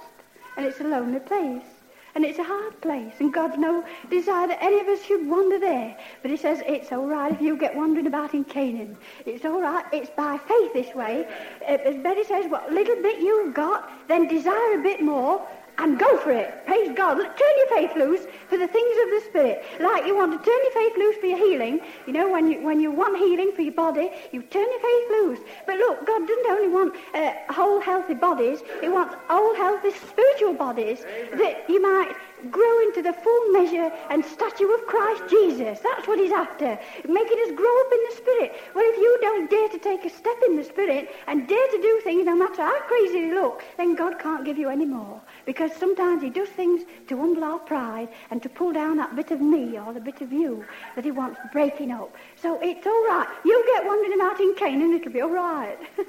And 0.57 0.67
it's 0.67 0.81
a 0.81 0.85
lonely 0.85 1.21
place. 1.21 1.76
And 2.17 2.25
it's 2.25 2.39
a 2.39 2.45
hard 2.45 2.81
place, 2.81 3.13
and 3.21 3.31
God's 3.31 3.59
no 3.59 3.85
desire 4.09 4.47
that 4.47 4.63
any 4.63 4.81
of 4.81 4.89
us 4.89 5.05
should 5.05 5.29
wander 5.29 5.59
there. 5.59 5.95
But 6.23 6.31
he 6.31 6.39
says 6.39 6.63
it's 6.67 6.91
all 6.91 7.07
right 7.07 7.31
if 7.31 7.43
you 7.43 7.59
get 7.59 7.77
wandering 7.77 8.07
about 8.07 8.33
in 8.33 8.43
Canaan. 8.43 8.97
It's 9.27 9.45
all 9.45 9.61
right. 9.61 9.85
It's 9.93 10.09
by 10.09 10.39
faith 10.39 10.73
this 10.73 10.95
way. 10.95 11.29
Uh, 11.61 11.73
as 11.73 12.03
Betty 12.03 12.25
says, 12.25 12.51
what 12.51 12.73
little 12.73 12.97
bit 13.03 13.21
you've 13.21 13.53
got, 13.53 13.91
then 14.09 14.29
desire 14.29 14.81
a 14.81 14.83
bit 14.83 15.03
more, 15.03 15.47
and 15.79 15.99
go 15.99 16.17
for 16.19 16.33
it. 16.33 16.67
Praise 16.67 16.93
God. 16.97 17.17
Turn 17.17 17.55
your 17.59 17.69
faith 17.77 17.97
loose 17.97 18.27
for 18.49 18.57
the 18.57 18.67
things 18.67 18.97
of 19.05 19.11
the 19.11 19.23
Spirit. 19.29 19.65
Like 19.81 20.07
you 20.07 20.17
want 20.17 20.33
to 20.33 20.39
turn 20.39 20.61
your 20.65 20.73
faith 20.73 20.97
loose 20.97 21.17
for 21.17 21.27
your 21.27 21.39
healing. 21.39 21.81
You 22.07 22.13
know, 22.13 22.31
when 22.31 22.51
you, 22.51 22.63
when 22.63 22.81
you 22.81 22.91
want 22.91 23.19
healing 23.19 23.53
for 23.55 23.63
your 23.63 23.75
body, 23.75 24.11
you 24.33 24.43
turn 24.43 24.67
your 24.67 24.81
faith 24.81 25.11
loose. 25.11 25.41
But 25.67 25.77
look, 25.77 26.07
God 26.07 26.27
doesn't 26.27 26.47
only 26.47 26.69
want 26.69 26.97
uh, 27.15 27.33
whole, 27.53 27.81
healthy 27.81 28.15
bodies. 28.15 28.61
He 28.81 28.89
wants 28.89 29.15
whole, 29.29 29.55
healthy 29.55 29.91
spiritual 29.91 30.55
bodies 30.55 31.01
that 31.35 31.65
you 31.69 31.81
might 31.83 32.15
grow 32.51 32.81
into 32.81 33.03
the 33.03 33.13
full 33.13 33.53
measure 33.53 33.91
and 34.11 34.25
stature 34.25 34.73
of 34.75 34.87
Christ 34.87 35.23
Jesus. 35.29 35.81
That's 35.81 36.07
what 36.07 36.19
he's 36.19 36.33
after. 36.33 36.79
Making 37.09 37.39
us 37.47 37.53
grow 37.57 37.81
up 37.81 37.93
in 37.93 38.01
the 38.09 38.17
Spirit. 38.17 38.53
Well, 38.75 38.85
if 38.87 38.97
you 38.97 39.19
don't 39.21 39.51
dare 39.51 39.69
to 39.69 39.79
take 39.79 40.05
a 40.05 40.11
step 40.11 40.37
in 40.47 40.57
the 40.57 40.65
Spirit 40.65 41.11
and 41.27 41.49
dare 41.49 41.69
to 41.69 41.83
do 41.83 42.01
things, 42.05 42.27
no 42.27 42.37
matter 42.37 42.63
how 42.63 42.81
crazy 42.83 43.23
they 43.23 43.35
look, 43.35 43.63
then 43.77 43.95
God 43.95 44.19
can't 44.19 44.45
give 44.45 44.59
you 44.59 44.69
any 44.69 44.87
more. 44.87 45.21
Because 45.47 45.73
sometimes 45.73 46.23
he 46.23 46.29
does 46.29 46.49
things 46.51 46.83
to 47.07 47.17
humble 47.17 47.45
our 47.45 47.61
pride 47.61 48.09
and 48.31 48.43
to 48.43 48.49
pull 48.49 48.73
down 48.73 48.97
that 48.99 49.17
bit 49.17 49.31
of 49.31 49.41
me 49.41 49.79
or 49.79 49.95
the 49.95 50.01
bit 50.01 50.21
of 50.21 50.33
you 50.33 50.65
that 50.97 51.05
he 51.05 51.13
wants 51.13 51.39
breaking 51.53 51.93
up. 51.93 52.15
So 52.35 52.59
it's 52.61 52.87
all 52.87 53.05
right. 53.07 53.29
You 53.45 53.65
get 53.75 53.87
wandering 53.87 54.21
out 54.21 54.41
in 54.41 54.55
Canaan, 54.57 54.93
it'll 54.93 55.13
be 55.13 55.21
all 55.21 55.31
right. 55.31 55.79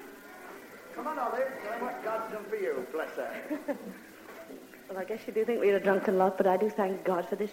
Come 0.95 1.07
on, 1.07 1.19
Olive. 1.19 1.47
Tell 1.63 1.79
what 1.79 2.03
God's 2.03 2.33
done 2.33 2.43
for 2.49 2.55
you. 2.55 2.85
Bless 2.91 3.11
her. 3.11 3.31
Well, 4.89 4.99
I 4.99 5.03
guess 5.03 5.19
you 5.27 5.33
do 5.33 5.43
think 5.43 5.59
we're 5.59 5.75
a 5.75 5.81
drunken 5.81 6.17
lot, 6.17 6.37
but 6.37 6.47
I 6.47 6.55
do 6.55 6.69
thank 6.69 7.03
God 7.03 7.27
for 7.27 7.35
this 7.35 7.51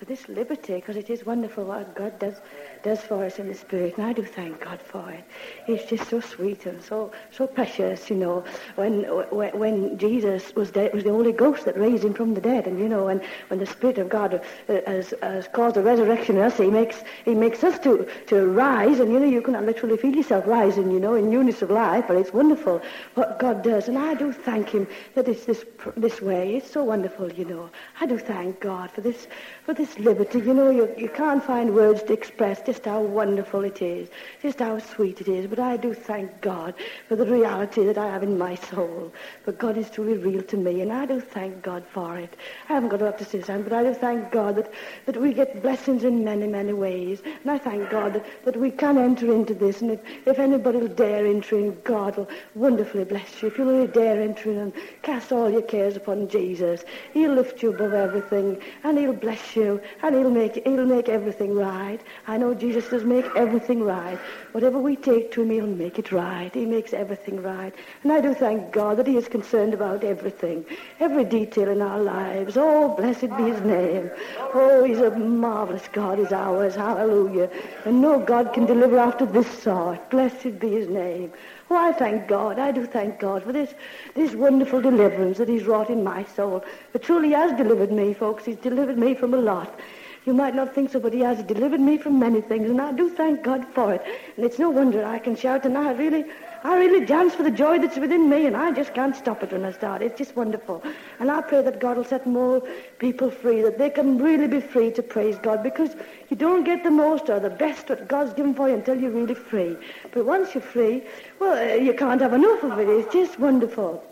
for 0.00 0.04
this 0.04 0.28
liberty, 0.28 0.74
because 0.74 0.96
it 0.96 1.10
is 1.10 1.24
wonderful 1.24 1.64
what 1.64 1.94
God 1.94 2.18
does 2.18 2.40
does 2.82 3.00
for 3.00 3.24
us 3.24 3.38
in 3.38 3.48
the 3.48 3.54
Spirit, 3.54 3.96
and 3.96 4.06
I 4.06 4.12
do 4.12 4.24
thank 4.24 4.60
God 4.60 4.80
for 4.80 5.10
it. 5.10 5.24
It's 5.66 5.88
just 5.88 6.08
so 6.10 6.20
sweet 6.20 6.66
and 6.66 6.82
so 6.82 7.12
so 7.30 7.46
precious, 7.46 8.10
you 8.10 8.16
know. 8.16 8.44
When 8.74 9.02
when, 9.30 9.58
when 9.58 9.98
Jesus 9.98 10.54
was 10.54 10.70
dead, 10.70 10.86
it 10.86 10.94
was 10.94 11.04
the 11.04 11.10
Holy 11.10 11.32
Ghost 11.32 11.64
that 11.64 11.78
raised 11.78 12.04
him 12.04 12.14
from 12.14 12.34
the 12.34 12.40
dead, 12.40 12.66
and 12.66 12.78
you 12.78 12.88
know, 12.88 13.04
when, 13.04 13.22
when 13.48 13.58
the 13.58 13.66
Spirit 13.66 13.98
of 13.98 14.08
God 14.08 14.34
uh, 14.34 14.80
has, 14.86 15.14
has 15.22 15.48
caused 15.48 15.76
a 15.76 15.82
resurrection 15.82 16.36
in 16.36 16.42
us, 16.42 16.56
He 16.56 16.68
makes 16.68 17.02
He 17.24 17.34
makes 17.34 17.62
us 17.64 17.78
to 17.80 18.08
to 18.26 18.46
rise, 18.46 19.00
and 19.00 19.12
you 19.12 19.20
know, 19.20 19.26
you 19.26 19.42
can 19.42 19.54
literally 19.64 19.96
feel 19.96 20.14
yourself 20.14 20.46
rising, 20.46 20.90
you 20.90 21.00
know, 21.00 21.14
in 21.14 21.30
newness 21.30 21.62
of 21.62 21.70
life. 21.70 22.06
But 22.08 22.16
it's 22.16 22.32
wonderful 22.32 22.82
what 23.14 23.38
God 23.38 23.62
does, 23.62 23.88
and 23.88 23.98
I 23.98 24.14
do 24.14 24.32
thank 24.32 24.70
Him 24.70 24.86
that 25.14 25.28
it's 25.28 25.44
this 25.44 25.64
this 25.96 26.20
way. 26.20 26.56
It's 26.56 26.70
so 26.70 26.82
wonderful, 26.84 27.32
you 27.32 27.44
know. 27.44 27.70
I 28.00 28.06
do 28.06 28.18
thank 28.18 28.60
God 28.60 28.90
for 28.90 29.00
this 29.00 29.28
for 29.64 29.74
this 29.74 29.98
liberty. 29.98 30.38
You 30.38 30.54
know, 30.54 30.70
you, 30.70 30.92
you 30.96 31.08
can't 31.08 31.42
find 31.44 31.74
words 31.74 32.02
to 32.04 32.12
express 32.12 32.60
just 32.72 32.86
how 32.86 33.02
wonderful 33.02 33.64
it 33.64 33.82
is, 33.82 34.08
just 34.40 34.60
how 34.60 34.78
sweet 34.78 35.20
it 35.20 35.28
is. 35.28 35.46
But 35.46 35.58
I 35.58 35.76
do 35.76 35.92
thank 35.92 36.40
God 36.40 36.72
for 37.06 37.16
the 37.16 37.26
reality 37.26 37.84
that 37.84 37.98
I 37.98 38.06
have 38.06 38.22
in 38.22 38.38
my 38.38 38.54
soul. 38.54 39.12
For 39.44 39.52
God 39.52 39.76
is 39.76 39.90
truly 39.90 40.16
real 40.16 40.42
to 40.44 40.56
me, 40.56 40.80
and 40.80 40.90
I 40.90 41.04
do 41.04 41.20
thank 41.20 41.62
God 41.62 41.84
for 41.92 42.16
it. 42.16 42.34
I 42.70 42.72
haven't 42.72 42.88
got 42.88 43.02
up 43.02 43.18
to 43.18 43.26
say 43.26 43.42
something, 43.42 43.64
but 43.64 43.74
I 43.74 43.82
do 43.82 43.92
thank 43.92 44.32
God 44.32 44.56
that, 44.56 44.72
that 45.04 45.18
we 45.18 45.34
get 45.34 45.60
blessings 45.60 46.02
in 46.02 46.24
many, 46.24 46.46
many 46.46 46.72
ways. 46.72 47.20
And 47.42 47.50
I 47.50 47.58
thank 47.58 47.90
God 47.90 48.14
that, 48.14 48.24
that 48.46 48.56
we 48.56 48.70
can 48.70 48.96
enter 48.96 49.30
into 49.30 49.52
this. 49.52 49.82
And 49.82 49.90
if, 49.90 50.00
if 50.24 50.38
anybody 50.38 50.78
will 50.78 50.88
dare 50.88 51.26
enter 51.26 51.58
in, 51.58 51.78
God 51.84 52.16
will 52.16 52.30
wonderfully 52.54 53.04
bless 53.04 53.42
you. 53.42 53.48
If 53.48 53.58
you'll 53.58 53.68
only 53.68 53.88
dare 53.88 54.18
enter 54.18 54.50
in 54.50 54.56
and 54.56 54.72
cast 55.02 55.30
all 55.30 55.50
your 55.50 55.60
cares 55.60 55.94
upon 55.94 56.28
Jesus, 56.28 56.86
He'll 57.12 57.34
lift 57.34 57.62
you 57.62 57.68
above 57.68 57.92
everything, 57.92 58.62
and 58.82 58.96
He'll 58.96 59.12
bless 59.12 59.56
you, 59.56 59.78
and 60.02 60.14
He'll 60.14 60.30
make, 60.30 60.54
he'll 60.64 60.86
make 60.86 61.10
everything 61.10 61.54
right. 61.54 62.00
I 62.26 62.38
know 62.38 62.54
Jesus 62.62 62.88
does 62.90 63.02
make 63.02 63.26
everything 63.34 63.82
right. 63.82 64.16
Whatever 64.52 64.78
we 64.78 64.94
take 64.94 65.32
to 65.32 65.42
Him, 65.42 65.50
He'll 65.50 65.66
make 65.66 65.98
it 65.98 66.12
right. 66.12 66.48
He 66.54 66.64
makes 66.64 66.92
everything 66.92 67.42
right. 67.42 67.74
And 68.04 68.12
I 68.12 68.20
do 68.20 68.34
thank 68.34 68.70
God 68.70 68.98
that 68.98 69.08
He 69.08 69.16
is 69.16 69.26
concerned 69.26 69.74
about 69.74 70.04
everything, 70.04 70.64
every 71.00 71.24
detail 71.24 71.70
in 71.70 71.82
our 71.82 71.98
lives. 71.98 72.56
Oh, 72.56 72.94
blessed 72.94 73.36
be 73.36 73.50
His 73.50 73.60
name. 73.62 74.12
Oh, 74.54 74.84
He's 74.84 75.00
a 75.00 75.10
marvelous 75.10 75.88
God, 75.92 76.20
is 76.20 76.30
ours. 76.30 76.76
Hallelujah. 76.76 77.50
And 77.84 78.00
no 78.00 78.20
God 78.20 78.52
can 78.52 78.64
deliver 78.64 78.96
after 78.96 79.26
this 79.26 79.50
sort. 79.60 80.08
Blessed 80.10 80.60
be 80.60 80.70
His 80.70 80.88
name. 80.88 81.32
Oh, 81.68 81.74
I 81.74 81.92
thank 81.92 82.28
God. 82.28 82.60
I 82.60 82.70
do 82.70 82.86
thank 82.86 83.18
God 83.18 83.42
for 83.42 83.52
this, 83.52 83.74
this 84.14 84.34
wonderful 84.34 84.80
deliverance 84.80 85.38
that 85.38 85.48
He's 85.48 85.64
wrought 85.64 85.90
in 85.90 86.04
my 86.04 86.22
soul. 86.36 86.64
But 86.92 87.02
truly 87.02 87.28
He 87.28 87.34
has 87.34 87.50
delivered 87.58 87.90
me, 87.90 88.14
folks. 88.14 88.44
He's 88.44 88.54
delivered 88.54 88.98
me 88.98 89.16
from 89.16 89.34
a 89.34 89.38
lot. 89.38 89.80
You 90.24 90.32
might 90.32 90.54
not 90.54 90.72
think 90.72 90.90
so, 90.90 91.00
but 91.00 91.12
he 91.12 91.20
has 91.20 91.42
delivered 91.42 91.80
me 91.80 91.98
from 91.98 92.20
many 92.20 92.40
things, 92.40 92.70
and 92.70 92.80
I 92.80 92.92
do 92.92 93.10
thank 93.10 93.42
God 93.42 93.66
for 93.74 93.92
it. 93.92 94.02
And 94.36 94.46
it's 94.46 94.58
no 94.58 94.70
wonder 94.70 95.04
I 95.04 95.18
can 95.18 95.34
shout, 95.34 95.64
and 95.66 95.76
I 95.76 95.92
really, 95.94 96.24
I 96.62 96.76
really 96.76 97.04
dance 97.04 97.34
for 97.34 97.42
the 97.42 97.50
joy 97.50 97.80
that's 97.80 97.96
within 97.96 98.30
me, 98.30 98.46
and 98.46 98.56
I 98.56 98.70
just 98.70 98.94
can't 98.94 99.16
stop 99.16 99.42
it 99.42 99.50
when 99.50 99.64
I 99.64 99.72
start. 99.72 100.00
It's 100.00 100.16
just 100.16 100.36
wonderful. 100.36 100.80
And 101.18 101.28
I 101.28 101.40
pray 101.40 101.62
that 101.62 101.80
God 101.80 101.96
will 101.96 102.04
set 102.04 102.24
more 102.24 102.62
people 103.00 103.32
free, 103.32 103.62
that 103.62 103.78
they 103.78 103.90
can 103.90 104.16
really 104.18 104.46
be 104.46 104.60
free 104.60 104.92
to 104.92 105.02
praise 105.02 105.36
God, 105.38 105.64
because 105.64 105.96
you 106.30 106.36
don't 106.36 106.62
get 106.62 106.84
the 106.84 106.90
most 106.92 107.28
or 107.28 107.40
the 107.40 107.50
best 107.50 107.88
what 107.88 108.06
God's 108.06 108.32
given 108.32 108.54
for 108.54 108.68
you 108.68 108.76
until 108.76 109.00
you're 109.00 109.10
really 109.10 109.34
free. 109.34 109.76
But 110.12 110.24
once 110.24 110.54
you're 110.54 110.62
free, 110.62 111.02
well, 111.40 111.58
uh, 111.58 111.74
you 111.74 111.94
can't 111.94 112.20
have 112.20 112.32
enough 112.32 112.62
of 112.62 112.78
it. 112.78 112.88
It's 112.88 113.12
just 113.12 113.40
wonderful. 113.40 114.04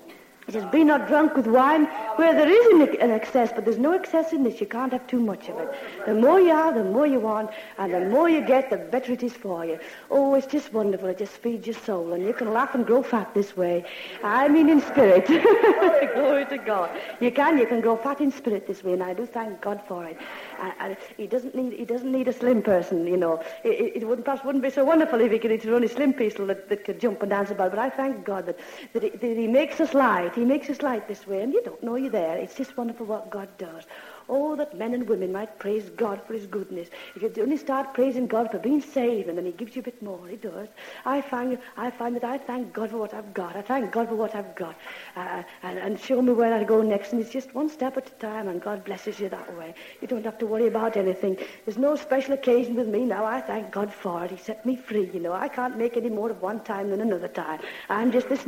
It 0.51 0.55
says, 0.55 0.67
be 0.73 0.83
not 0.83 1.07
drunk 1.07 1.37
with 1.37 1.47
wine 1.47 1.85
where 2.17 2.35
there 2.35 2.49
is 2.49 2.99
an, 2.99 3.13
excess, 3.13 3.53
but 3.55 3.65
there's 3.65 3.79
no 3.79 3.93
excess 3.93 4.33
in 4.33 4.43
this. 4.43 4.61
You 4.61 4.67
can't 4.67 4.93
have 4.93 5.07
too 5.07 5.21
much 5.21 5.49
of 5.49 5.57
it. 5.61 5.73
The 6.07 6.15
more 6.15 6.41
you 6.41 6.49
have, 6.49 6.75
the 6.75 6.83
more 6.83 7.07
you 7.07 7.21
want, 7.21 7.51
and 7.79 7.95
the 7.95 8.01
more 8.01 8.29
you 8.29 8.41
get, 8.41 8.69
the 8.69 8.79
better 8.79 9.13
it 9.13 9.23
is 9.23 9.33
for 9.33 9.65
you. 9.65 9.79
Oh, 10.11 10.35
it's 10.35 10.49
just 10.49 10.73
wonderful. 10.73 11.07
It 11.07 11.19
just 11.19 11.35
feeds 11.35 11.69
your 11.69 11.77
soul, 11.77 12.15
and 12.15 12.25
you 12.25 12.33
can 12.33 12.53
laugh 12.53 12.75
and 12.75 12.85
grow 12.85 13.01
fat 13.01 13.33
this 13.33 13.57
way. 13.57 13.85
I 14.25 14.49
mean 14.49 14.69
in 14.69 14.81
spirit. 14.81 15.27
Glory 16.15 16.47
to 16.47 16.59
God. 16.59 16.99
You 17.21 17.31
can, 17.31 17.57
you 17.57 17.69
can 17.69 17.81
grow 17.81 17.97
fat 17.97 18.21
in 18.21 18.33
spirit 18.33 18.67
this 18.67 18.83
way, 18.83 18.95
and 18.95 19.05
I 19.05 19.15
do 19.15 19.27
thank 19.27 19.61
God 19.61 19.81
for 19.87 20.05
it. 20.05 20.17
And, 20.61 20.73
and 20.79 20.97
he 21.17 21.27
doesn't 21.27 21.55
need, 21.55 21.73
he 21.73 21.85
doesn't 21.85 22.11
need 22.11 22.29
a 22.29 22.33
slim 22.33 22.63
person, 22.63 23.07
you 23.07 23.17
know. 23.17 23.43
It, 23.65 24.03
it 24.03 24.07
wouldn't, 24.07 24.25
perhaps 24.25 24.45
wouldn't 24.45 24.63
be 24.63 24.71
so 24.71 24.85
wonderful 24.85 25.21
if 25.21 25.33
he 25.33 25.39
could, 25.39 25.51
it's 25.51 25.67
only 25.67 25.89
slim 25.89 26.13
people 26.13 26.47
that, 26.47 26.69
that 26.69 26.85
could 26.85 27.01
jump 27.01 27.23
and 27.23 27.31
dance 27.31 27.51
about. 27.51 27.71
But 27.71 27.79
I 27.79 27.91
thank 27.91 28.25
God 28.25 28.47
that, 28.47 28.59
that, 28.93 29.03
he, 29.03 29.11
that 29.11 29.37
he 29.37 29.47
makes 29.47 29.81
us 29.81 29.95
light. 29.95 30.35
He 30.35 30.45
makes 30.45 30.69
us 30.71 30.83
light 30.83 31.09
this 31.09 31.27
way, 31.27 31.43
and 31.43 31.53
you 31.53 31.63
don't 31.63 31.83
know 31.83 31.97
you're 31.97 32.11
there. 32.11 32.37
It's 32.37 32.55
just 32.55 32.77
wonderful 32.77 33.07
what 33.07 33.31
God 33.31 33.49
does. 33.59 33.85
Oh, 34.29 34.55
that 34.57 34.79
men 34.79 34.95
and 34.95 35.09
women 35.09 35.33
might 35.33 35.59
praise 35.59 35.91
God 35.91 36.23
for 36.25 36.35
his 36.35 36.47
goodness. 36.47 36.89
If 37.17 37.23
you 37.23 37.43
only 37.43 37.57
start 37.57 37.95
praising 37.95 38.29
God 38.29 38.51
for 38.51 38.59
being 38.59 38.81
saved, 38.81 39.29
and 39.29 39.37
then 39.37 39.45
he 39.45 39.53
gives 39.53 39.75
you 39.75 39.81
a 39.81 39.85
bit 39.85 40.01
more, 40.03 40.27
he 40.29 40.37
does. 40.37 40.69
I 41.05 41.21
find, 41.21 41.59
I 41.77 41.91
find 41.91 42.15
that 42.15 42.25
I 42.25 42.39
thank 42.39 42.73
God 42.73 42.91
for 42.91 42.99
what 42.99 43.13
I've 43.13 43.35
got. 43.35 43.57
I 43.57 43.63
thank 43.63 43.91
God 43.91 44.09
for 44.09 44.15
what 44.15 44.35
I've 44.35 44.55
got. 44.55 44.77
Uh, 45.21 45.43
and, 45.63 45.79
and 45.79 46.01
show 46.01 46.23
me 46.23 46.33
where 46.33 46.55
I 46.55 46.65
go 46.65 46.81
next. 46.81 47.13
And 47.13 47.21
it's 47.21 47.31
just 47.31 47.55
one 47.55 47.69
step 47.69 47.97
at 48.01 48.07
a 48.15 48.17
time, 48.29 48.49
and 48.49 48.57
God 48.69 48.85
blesses 48.85 49.21
you 49.21 49.29
that 49.29 49.51
way. 49.59 49.75
You 50.01 50.09
don't 50.09 50.25
have 50.25 50.39
to 50.39 50.47
worry 50.47 50.67
about 50.67 50.97
anything. 50.97 51.37
There's 51.65 51.83
no 51.89 51.95
special 51.97 52.33
occasion 52.41 52.75
with 52.75 52.89
me 52.89 53.05
now. 53.05 53.23
I 53.37 53.41
thank 53.41 53.71
God 53.71 53.93
for 53.93 54.25
it. 54.25 54.31
He 54.31 54.39
set 54.39 54.65
me 54.65 54.77
free, 54.77 55.11
you 55.13 55.21
know. 55.21 55.35
I 55.47 55.49
can't 55.49 55.77
make 55.77 55.97
any 56.03 56.09
more 56.09 56.31
of 56.31 56.41
one 56.41 56.61
time 56.73 56.87
than 56.91 57.01
another 57.09 57.29
time. 57.29 57.61
I'm 57.91 58.11
just 58.17 58.29
this... 58.31 58.47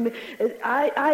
I, 0.64 0.82
I 0.96 1.12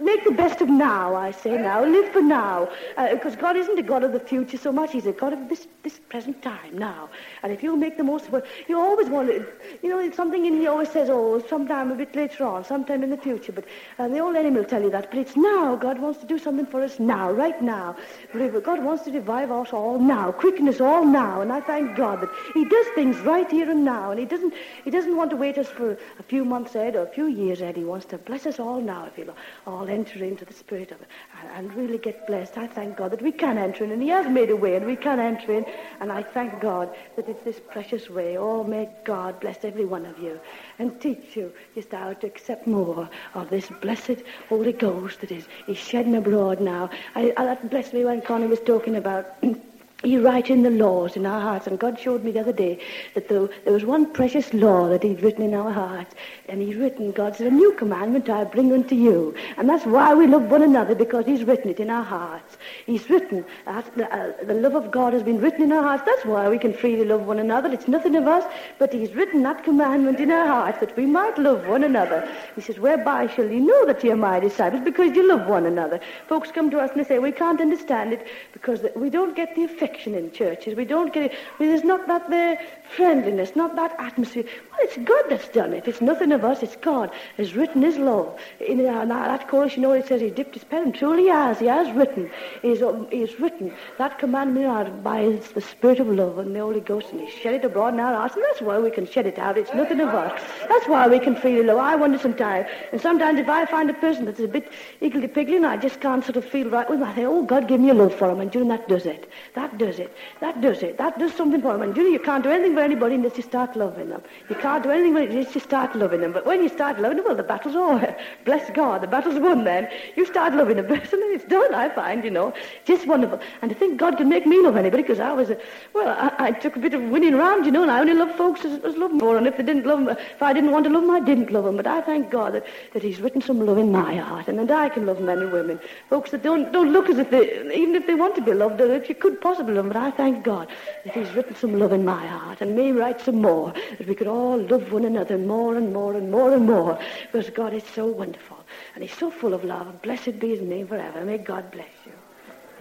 make 0.00 0.24
the 0.24 0.32
best 0.32 0.60
of 0.60 0.68
now, 0.68 1.14
I 1.14 1.30
say 1.30 1.56
now. 1.56 1.84
Live 1.84 2.08
for 2.12 2.22
now. 2.22 2.68
Because 3.12 3.36
uh, 3.36 3.40
God 3.40 3.56
isn't 3.56 3.78
a 3.78 3.86
God 3.92 4.02
of 4.02 4.12
the 4.12 4.24
future 4.32 4.58
so 4.58 4.72
much. 4.72 4.90
He's 4.92 5.06
a 5.06 5.12
God 5.12 5.32
of 5.32 5.48
this, 5.48 5.68
this 5.84 6.00
present 6.12 6.42
time, 6.42 6.76
now. 6.76 7.08
And 7.42 7.52
if 7.52 7.62
you 7.62 7.76
make 7.76 7.96
the 7.96 8.08
most 8.12 8.26
of 8.28 8.34
it, 8.34 8.44
you 8.68 8.80
always 8.80 9.08
want 9.08 9.28
to... 9.28 9.46
You 9.82 9.90
know, 9.90 10.10
something 10.10 10.44
in 10.46 10.60
you 10.60 10.70
always 10.70 10.90
says, 10.90 11.08
oh, 11.10 11.40
sometime 11.54 11.92
a 11.92 11.94
bit 11.94 12.16
later 12.16 12.44
on, 12.44 12.64
sometime 12.64 13.04
in 13.04 13.10
the 13.10 13.22
future. 13.28 13.52
But 13.52 13.66
uh, 13.98 14.08
the 14.08 14.18
old 14.18 14.36
enemy 14.36 14.56
will 14.56 14.71
tell 14.72 14.82
you 14.82 14.90
that. 14.90 15.10
But 15.10 15.18
it's 15.20 15.36
now. 15.36 15.76
God 15.76 15.98
wants 15.98 16.20
to 16.20 16.26
do 16.26 16.38
something 16.38 16.66
for 16.66 16.82
us 16.82 16.98
now, 16.98 17.30
right 17.30 17.60
now. 17.60 17.96
God 18.32 18.82
wants 18.82 19.04
to 19.04 19.12
revive 19.12 19.52
us 19.52 19.72
all 19.72 19.98
now, 19.98 20.32
quicken 20.32 20.68
us 20.68 20.80
all 20.80 21.04
now. 21.04 21.42
And 21.42 21.52
I 21.52 21.60
thank 21.60 21.94
God 21.94 22.22
that 22.22 22.30
He 22.54 22.64
does 22.64 22.86
things 22.94 23.18
right 23.18 23.50
here 23.50 23.70
and 23.70 23.84
now. 23.84 24.10
And 24.10 24.18
He 24.18 24.26
doesn't, 24.26 24.54
he 24.84 24.90
doesn't 24.90 25.16
want 25.16 25.30
to 25.30 25.36
wait 25.36 25.58
us 25.58 25.68
for 25.68 25.98
a 26.18 26.22
few 26.22 26.44
months 26.44 26.74
ahead 26.74 26.96
or 26.96 27.02
a 27.02 27.12
few 27.18 27.26
years 27.26 27.60
ahead. 27.60 27.76
He 27.76 27.84
wants 27.84 28.06
to 28.06 28.18
bless 28.18 28.46
us 28.46 28.58
all 28.58 28.80
now, 28.80 29.06
if 29.06 29.26
will, 29.26 29.36
all 29.66 29.88
enter 29.88 30.24
into 30.24 30.44
the 30.44 30.54
spirit 30.54 30.90
of 30.90 31.00
it 31.02 31.08
and, 31.54 31.72
really 31.74 31.98
get 31.98 32.26
blessed. 32.26 32.58
I 32.58 32.66
thank 32.66 32.96
God 32.96 33.12
that 33.12 33.22
we 33.22 33.32
can 33.32 33.58
enter 33.58 33.84
in, 33.84 33.92
and 33.92 34.02
He 34.02 34.08
has 34.08 34.26
made 34.28 34.50
a 34.50 34.56
way, 34.56 34.76
and 34.76 34.86
we 34.86 34.96
can 34.96 35.18
enter 35.18 35.52
in. 35.52 35.64
And 36.00 36.12
I 36.12 36.22
thank 36.22 36.60
God 36.60 36.94
that 37.16 37.28
it's 37.28 37.42
this 37.44 37.60
precious 37.60 38.10
way. 38.10 38.36
Oh, 38.36 38.64
may 38.64 38.88
God 39.04 39.40
bless 39.40 39.64
every 39.64 39.84
one 39.84 40.06
of 40.06 40.18
you 40.18 40.40
and 40.78 41.00
teach 41.00 41.36
you 41.36 41.52
just 41.74 41.92
how 41.92 42.12
to 42.12 42.26
accept 42.26 42.66
more 42.66 43.08
of 43.34 43.50
this 43.50 43.68
blessed 43.80 44.22
Holy 44.48 44.72
Ghost 44.72 45.20
that 45.20 45.32
is, 45.32 45.46
is 45.66 45.78
shedding 45.78 46.16
abroad 46.16 46.60
now. 46.60 46.90
I, 47.14 47.32
I, 47.36 47.44
that 47.44 47.70
blessed 47.70 47.94
me 47.94 48.04
when 48.04 48.20
Connie 48.20 48.46
was 48.46 48.60
talking 48.60 48.96
about 48.96 49.36
He 50.02 50.16
in 50.16 50.62
the 50.62 50.70
laws 50.70 51.16
in 51.16 51.26
our 51.26 51.40
hearts. 51.40 51.66
And 51.66 51.78
God 51.78 51.98
showed 51.98 52.24
me 52.24 52.32
the 52.32 52.40
other 52.40 52.52
day 52.52 52.80
that 53.14 53.28
there, 53.28 53.48
there 53.64 53.72
was 53.72 53.84
one 53.84 54.06
precious 54.06 54.52
law 54.52 54.88
that 54.88 55.02
he'd 55.02 55.22
written 55.22 55.44
in 55.44 55.54
our 55.54 55.70
hearts. 55.70 56.14
And 56.48 56.60
he's 56.60 56.76
written, 56.76 57.12
God 57.12 57.36
said, 57.36 57.46
a 57.46 57.50
new 57.50 57.72
commandment 57.72 58.28
I 58.28 58.44
bring 58.44 58.72
unto 58.72 58.94
you. 58.94 59.34
And 59.56 59.68
that's 59.68 59.86
why 59.86 60.14
we 60.14 60.26
love 60.26 60.44
one 60.50 60.62
another, 60.62 60.94
because 60.94 61.24
he's 61.26 61.44
written 61.44 61.70
it 61.70 61.78
in 61.78 61.88
our 61.90 62.02
hearts. 62.02 62.56
He's 62.84 63.08
written, 63.08 63.44
uh, 63.66 63.82
the, 63.96 64.12
uh, 64.12 64.44
the 64.44 64.54
love 64.54 64.74
of 64.74 64.90
God 64.90 65.12
has 65.12 65.22
been 65.22 65.40
written 65.40 65.62
in 65.62 65.72
our 65.72 65.82
hearts. 65.82 66.02
That's 66.04 66.24
why 66.24 66.48
we 66.48 66.58
can 66.58 66.72
freely 66.72 67.04
love 67.04 67.22
one 67.22 67.38
another. 67.38 67.70
It's 67.72 67.88
nothing 67.88 68.16
of 68.16 68.26
us, 68.26 68.44
but 68.78 68.92
he's 68.92 69.12
written 69.14 69.42
that 69.44 69.62
commandment 69.62 70.18
in 70.18 70.30
our 70.30 70.46
hearts 70.46 70.80
that 70.80 70.96
we 70.96 71.06
might 71.06 71.38
love 71.38 71.66
one 71.68 71.84
another. 71.84 72.28
He 72.56 72.60
says, 72.60 72.78
whereby 72.78 73.28
shall 73.28 73.48
you 73.48 73.60
know 73.60 73.86
that 73.86 74.02
you're 74.02 74.16
my 74.16 74.40
disciples? 74.40 74.82
Because 74.82 75.14
you 75.14 75.28
love 75.28 75.46
one 75.46 75.66
another. 75.66 76.00
Folks 76.28 76.50
come 76.50 76.70
to 76.70 76.80
us 76.80 76.90
and 76.90 77.00
they 77.00 77.08
say, 77.08 77.18
we 77.20 77.32
can't 77.32 77.60
understand 77.60 78.12
it 78.12 78.26
because 78.52 78.84
we 78.96 79.08
don't 79.08 79.36
get 79.36 79.54
the 79.54 79.64
effect 79.64 79.91
affection 79.92 80.14
in 80.14 80.30
churches. 80.32 80.74
We 80.74 80.84
don't 80.84 81.12
get 81.12 81.24
it. 81.24 81.32
There's 81.58 81.84
not 81.84 82.06
that 82.06 82.28
there 82.30 82.58
friendliness, 82.96 83.56
not 83.56 83.76
that 83.76 83.94
atmosphere. 83.98 84.44
Well, 84.70 84.80
it's 84.82 84.96
God 84.98 85.24
that's 85.28 85.48
done 85.48 85.72
it. 85.72 85.88
It's 85.88 86.00
nothing 86.00 86.32
of 86.32 86.44
us. 86.44 86.62
It's 86.62 86.76
God 86.76 87.10
has 87.36 87.54
written 87.54 87.82
His 87.82 87.98
law. 87.98 88.36
In 88.60 88.86
uh, 88.86 89.04
that 89.06 89.48
chorus, 89.48 89.76
you 89.76 89.82
know, 89.82 89.92
it 89.92 90.06
says 90.06 90.20
He 90.20 90.30
dipped 90.30 90.54
His 90.54 90.64
pen. 90.64 90.92
Truly, 90.92 91.24
He 91.24 91.28
has. 91.28 91.58
He 91.58 91.66
has 91.66 91.90
written. 91.94 92.30
He's, 92.62 92.82
um, 92.82 93.08
written 93.38 93.72
that 93.98 94.18
commandment 94.18 94.66
out 94.66 95.02
by 95.02 95.38
the 95.54 95.60
Spirit 95.60 96.00
of 96.00 96.08
love 96.08 96.38
and 96.38 96.54
the 96.54 96.60
Holy 96.60 96.80
Ghost, 96.80 97.10
and 97.12 97.20
He 97.20 97.30
shed 97.30 97.54
it 97.54 97.64
abroad 97.64 97.94
in 97.94 98.00
our 98.00 98.14
hearts. 98.14 98.34
And 98.34 98.44
that's 98.44 98.60
why 98.60 98.78
we 98.78 98.90
can 98.90 99.06
shed 99.06 99.26
it 99.26 99.38
out. 99.38 99.58
It's 99.58 99.72
nothing 99.74 100.00
of 100.00 100.08
us. 100.08 100.42
That's 100.68 100.86
why 100.86 101.08
we 101.08 101.18
can 101.18 101.36
freely 101.36 101.64
love. 101.64 101.78
I 101.78 101.96
wonder 101.96 102.18
sometimes, 102.18 102.68
and 102.92 103.00
sometimes 103.00 103.38
if 103.38 103.48
I 103.48 103.64
find 103.66 103.90
a 103.90 103.94
person 103.94 104.24
that's 104.24 104.40
a 104.40 104.48
bit 104.48 104.70
higgledy-piggledy 105.00 105.56
and 105.56 105.66
I 105.66 105.76
just 105.76 106.00
can't 106.00 106.24
sort 106.24 106.36
of 106.36 106.44
feel 106.44 106.68
right 106.68 106.88
with 106.88 107.00
them, 107.00 107.08
I 107.08 107.14
say, 107.14 107.24
oh, 107.24 107.42
God, 107.42 107.68
give 107.68 107.80
me 107.80 107.90
a 107.90 107.94
love 107.94 108.14
for 108.14 108.30
him. 108.30 108.40
And 108.40 108.52
June, 108.52 108.68
that 108.68 108.88
does 108.88 109.06
it. 109.06 109.30
That 109.54 109.78
does 109.78 109.98
it. 109.98 110.14
That 110.40 110.60
does 110.60 110.82
it. 110.82 110.98
That 110.98 111.18
does 111.18 111.32
something 111.34 111.60
for 111.62 111.74
him. 111.74 111.82
And 111.82 111.94
June, 111.94 112.12
you 112.12 112.18
can't 112.18 112.44
do 112.44 112.50
anything 112.50 112.74
for 112.74 112.81
anybody 112.82 113.14
unless 113.14 113.36
you 113.36 113.42
start 113.42 113.74
loving 113.76 114.10
them. 114.10 114.22
You 114.48 114.56
can't 114.56 114.82
do 114.82 114.90
anything 114.90 115.16
unless 115.16 115.54
you 115.54 115.60
start 115.60 115.94
loving 115.96 116.20
them. 116.20 116.32
But 116.32 116.44
when 116.44 116.62
you 116.62 116.68
start 116.68 117.00
loving 117.00 117.16
them, 117.16 117.26
well, 117.26 117.36
the 117.36 117.42
battle's 117.42 117.76
over. 117.76 118.14
Bless 118.44 118.68
God, 118.70 119.00
the 119.00 119.06
battle's 119.06 119.38
won 119.38 119.64
then. 119.64 119.88
You 120.16 120.26
start 120.26 120.54
loving 120.54 120.78
a 120.78 120.82
person 120.82 121.22
and 121.22 121.34
it's 121.34 121.44
done, 121.44 121.74
I 121.74 121.88
find, 121.88 122.24
you 122.24 122.30
know. 122.30 122.52
Just 122.84 123.06
wonderful. 123.06 123.40
And 123.62 123.70
to 123.70 123.76
think 123.76 123.98
God 123.98 124.16
can 124.16 124.28
make 124.28 124.46
me 124.46 124.60
love 124.60 124.76
anybody 124.76 125.02
because 125.02 125.20
I 125.20 125.32
was, 125.32 125.50
a, 125.50 125.58
well, 125.94 126.08
I, 126.08 126.46
I, 126.46 126.50
took 126.52 126.76
a 126.76 126.80
bit 126.80 126.94
of 126.94 127.02
winning 127.02 127.34
around, 127.34 127.64
you 127.64 127.70
know, 127.70 127.82
and 127.82 127.90
I 127.90 128.00
only 128.00 128.14
loved 128.14 128.36
folks 128.36 128.64
as, 128.64 128.84
as 128.84 128.96
love 128.96 129.10
them 129.10 129.18
more. 129.18 129.36
And 129.36 129.46
if 129.46 129.56
they 129.56 129.62
didn't 129.62 129.86
love 129.86 130.04
them, 130.04 130.16
if 130.16 130.42
I 130.42 130.52
didn't 130.52 130.72
want 130.72 130.84
to 130.84 130.90
love 130.90 131.02
them, 131.02 131.10
I 131.10 131.20
didn't 131.20 131.50
love 131.50 131.64
them. 131.64 131.76
But 131.76 131.86
I 131.86 132.00
thank 132.02 132.30
God 132.30 132.54
that, 132.54 132.66
that 132.92 133.02
He's 133.02 133.20
written 133.20 133.40
some 133.40 133.64
love 133.64 133.78
in 133.78 133.92
my 133.92 134.16
heart 134.16 134.48
and 134.48 134.58
that 134.58 134.70
I 134.70 134.88
can 134.88 135.06
love 135.06 135.20
men 135.20 135.38
and 135.38 135.52
women. 135.52 135.80
Folks 136.10 136.30
that 136.32 136.42
don't, 136.42 136.72
don't 136.72 136.92
look 136.92 137.08
as 137.08 137.18
if 137.18 137.30
they, 137.30 137.60
even 137.74 137.94
if 137.94 138.06
they 138.06 138.14
want 138.14 138.34
to 138.36 138.42
be 138.42 138.52
loved, 138.52 138.80
or 138.80 138.92
if 138.94 139.08
you 139.08 139.14
could 139.14 139.40
possibly 139.40 139.74
love 139.74 139.84
them, 139.84 139.92
but 139.92 140.02
I 140.02 140.10
thank 140.10 140.44
God 140.44 140.68
that 141.04 141.14
He's 141.14 141.30
written 141.32 141.54
some 141.56 141.78
love 141.78 141.92
in 141.92 142.04
my 142.04 142.26
heart 142.26 142.60
and 142.60 142.71
may 142.72 142.92
write 142.92 143.20
some 143.20 143.40
more, 143.40 143.72
that 143.98 144.06
we 144.06 144.14
could 144.14 144.26
all 144.26 144.58
love 144.58 144.92
one 144.92 145.04
another 145.04 145.38
more 145.38 145.76
and 145.76 145.92
more 145.92 146.14
and 146.14 146.30
more 146.30 146.52
and 146.52 146.66
more, 146.66 146.98
because 147.30 147.50
God 147.50 147.72
is 147.72 147.84
so 147.94 148.06
wonderful 148.06 148.58
and 148.94 149.04
He's 149.04 149.16
so 149.16 149.30
full 149.30 149.54
of 149.54 149.64
love. 149.64 150.02
Blessed 150.02 150.38
be 150.38 150.48
His 150.48 150.60
name 150.60 150.86
forever. 150.86 151.24
May 151.24 151.38
God 151.38 151.70
bless 151.70 151.88
you. 152.04 152.12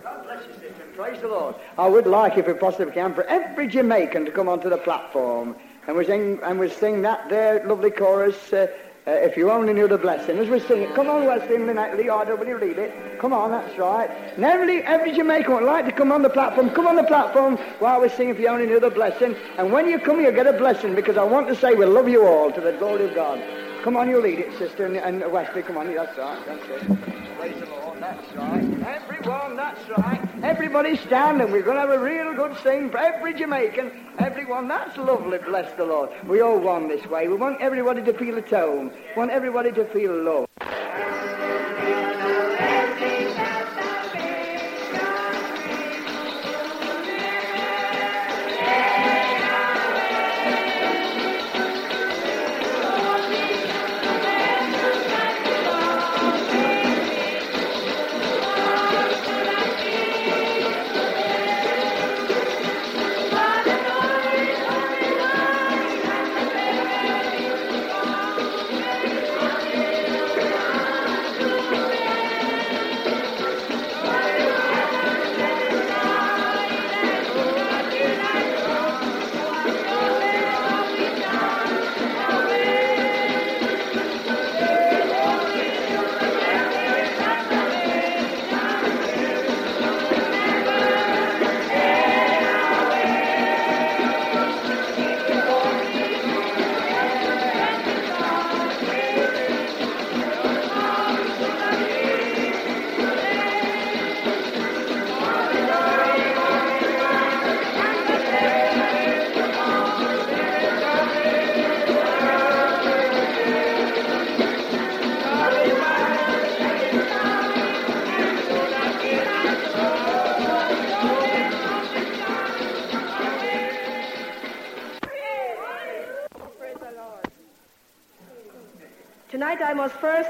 God 0.04 0.24
bless 0.24 0.46
you, 0.48 0.54
sister. 0.54 0.84
Praise 0.96 1.22
the 1.22 1.28
Lord. 1.28 1.56
I 1.78 1.88
would 1.88 2.08
like, 2.08 2.38
if 2.38 2.48
we 2.48 2.54
possibly 2.54 2.94
can, 2.94 3.14
for 3.14 3.24
every 3.24 3.68
Jamaican 3.68 4.26
to 4.26 4.32
come 4.32 4.50
onto 4.50 4.70
the 4.70 4.78
platform 4.78 5.56
and 5.88 5.96
we 5.96 6.06
sing 6.06 6.40
and 6.44 6.60
we 6.60 6.70
sing 6.70 7.02
that 7.04 7.30
there 7.30 7.66
lovely 7.66 7.92
chorus. 7.92 8.54
Uh, 8.54 8.68
uh, 9.08 9.12
if 9.12 9.36
you 9.36 9.50
only 9.50 9.74
knew 9.74 9.88
the 9.88 9.98
blessing. 9.98 10.38
As 10.38 10.48
we 10.48 10.60
sing 10.60 10.84
it, 10.84 10.94
come 10.94 11.10
on, 11.10 11.26
Wesley 11.26 11.56
and 11.56 11.66
Lee 11.98 12.10
Ardo, 12.10 12.36
will 12.36 12.48
you 12.48 12.58
read 12.58 12.78
it? 12.78 13.20
Come 13.20 13.34
on, 13.34 13.50
that's 13.50 13.78
right. 13.78 14.10
And 14.36 14.46
every, 14.46 14.84
every 14.84 15.12
Jamaican 15.12 15.54
would 15.54 15.64
like 15.64 15.86
to 15.86 15.92
come 15.92 16.12
on 16.12 16.22
the 16.22 16.30
platform. 16.30 16.70
Come 16.70 16.86
on 16.86 16.96
the 16.96 17.04
platform 17.04 17.58
while 17.80 18.00
we 18.00 18.10
sing 18.10 18.30
if 18.30 18.40
you 18.40 18.48
only 18.48 18.68
knew 18.68 18.80
the 18.80 18.92
blessing. 18.92 19.36
And 19.58 19.72
when 19.72 19.88
you 19.88 19.98
come, 19.98 20.22
you'll 20.22 20.34
get 20.34 20.46
a 20.46 20.54
blessing 20.54 20.94
because 20.94 21.18
I 21.18 21.24
want 21.24 21.48
to 21.48 21.56
say 21.56 21.74
we 21.74 21.86
love 21.86 22.10
you 22.10 22.28
all 22.28 22.52
to 22.52 22.62
the 22.62 22.74
glory 22.74 23.06
of 23.06 23.16
God. 23.16 23.42
Come 23.84 23.98
on, 23.98 24.08
you 24.08 24.22
lead 24.22 24.38
it, 24.38 24.56
sister, 24.60 24.86
and, 24.86 24.98
and 24.98 25.32
Wesley, 25.32 25.64
come 25.64 25.78
on, 25.78 25.88
that's 25.88 26.16
right, 26.16 26.46
that's 26.46 26.64
it. 26.66 27.38
Praise 27.40 27.60
the 27.60 27.66
Lord, 27.66 28.00
that's 28.00 28.36
right. 28.36 28.64
Everyone, 28.84 29.56
that's 29.56 29.90
right. 29.90 30.31
Everybody 30.44 30.98
standing. 30.98 31.52
We're 31.52 31.62
going 31.62 31.76
to 31.76 31.82
have 31.82 31.92
a 31.92 32.00
real 32.00 32.34
good 32.34 32.58
sing 32.64 32.90
for 32.90 32.98
every 32.98 33.36
Jamaican, 33.36 33.92
everyone. 34.18 34.68
That's 34.68 34.98
lovely, 34.98 35.38
bless 35.38 35.72
the 35.78 35.86
Lord. 35.86 36.10
We 36.26 36.42
all 36.42 36.58
want 36.58 36.90
this 36.90 37.06
way. 37.06 37.28
We 37.28 37.36
want 37.36 37.62
everybody 37.62 38.02
to 38.02 38.14
feel 38.14 38.38
at 38.40 38.50
home. 38.50 38.90
We 38.90 39.18
want 39.18 39.30
everybody 39.30 39.72
to 39.74 39.86
feel 39.86 40.16
love. 40.24 40.48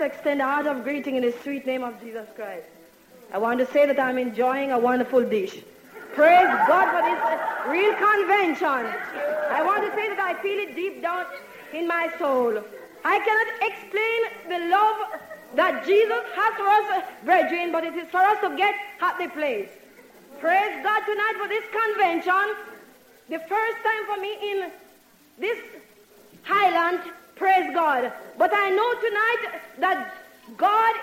First 0.02 0.16
extend 0.16 0.42
a 0.42 0.46
heart 0.46 0.66
of 0.66 0.84
greeting 0.84 1.16
in 1.16 1.22
the 1.22 1.32
sweet 1.44 1.68
name 1.68 1.84
of 1.84 2.02
Jesus 2.02 2.28
Christ. 2.36 2.66
I 3.32 3.38
want 3.38 3.60
to 3.60 3.68
say 3.68 3.86
that 3.86 4.00
I'm 4.00 4.18
enjoying 4.18 4.72
a 4.72 4.80
wonderful 4.80 5.24
dish. 5.24 5.62
Praise 6.16 6.50
God 6.68 6.88
for 6.90 7.04
this 7.06 7.22
real 7.70 7.94
convention. 7.94 8.90
I 9.52 9.62
want 9.62 9.86
to 9.86 9.92
say 9.96 10.10
that 10.10 10.20
I 10.20 10.34
feel 10.42 10.58
it 10.58 10.76
deep 10.76 11.04
down 11.04 11.28
in 11.72 11.88
my 11.88 12.12
soul. 12.18 12.64
I 13.06 13.20
cannot 13.20 13.50
explain 13.70 14.22
the 14.50 14.70
love 14.72 14.98
that 15.54 15.86
Jesus 15.86 16.24
has 16.34 16.54
for 16.56 16.68
us, 16.68 17.04
brethren, 17.24 17.72
but 17.72 17.84
it 17.84 17.94
is 17.94 18.08
for 18.10 18.22
us 18.22 18.40
to 18.42 18.58
get 18.58 18.74
at 19.02 19.20
the 19.20 19.28
place. 19.28 19.70
Praise 20.40 20.82
God 20.82 21.02
tonight 21.06 21.36
for 21.38 21.48
this 21.48 21.66
convention. 21.70 22.56
The 23.30 23.38
first 23.38 23.78
time 23.84 24.04
for 24.08 24.20
me 24.20 24.34
in 24.50 24.72
this 25.38 25.60
highland, 26.42 27.02
praise 27.36 27.74
God. 27.74 28.12
But 28.38 28.52
I 28.54 28.70
know 28.70 28.90
tonight 29.08 29.62
that 29.80 30.14
God 30.58 30.96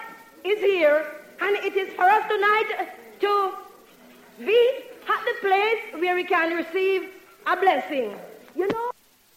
is 0.44 0.59
here, 0.60 1.06
and 1.40 1.56
it 1.64 1.76
is 1.76 1.92
for 1.94 2.05
us 2.05 2.24
tonight 2.28 2.88
to 3.20 3.52
be 4.44 4.70
at 5.09 5.24
the 5.24 5.34
place 5.40 6.00
where 6.00 6.14
we 6.14 6.24
can 6.24 6.56
receive 6.56 7.10
a 7.46 7.56
blessing. 7.56 8.16
You 8.55 8.68
know, 8.68 8.90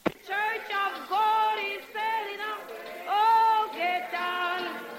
Church 0.05 0.69
of 0.85 1.09
God 1.09 1.57
is 1.59 1.81
selling 1.93 2.41
up. 2.41 2.71
Oh, 3.07 3.69
get 3.75 4.11
down. 4.11 4.90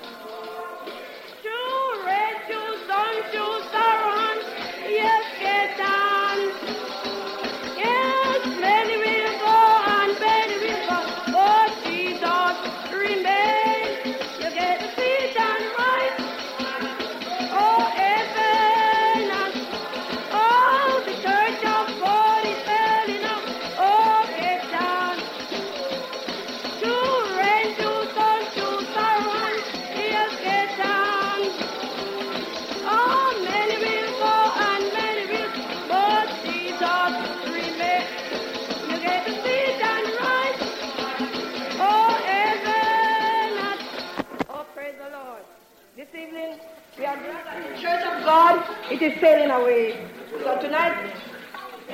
God, 48.32 48.64
it 48.90 49.02
is 49.02 49.12
sailing 49.20 49.50
away. 49.50 50.08
So 50.42 50.58
tonight, 50.58 50.96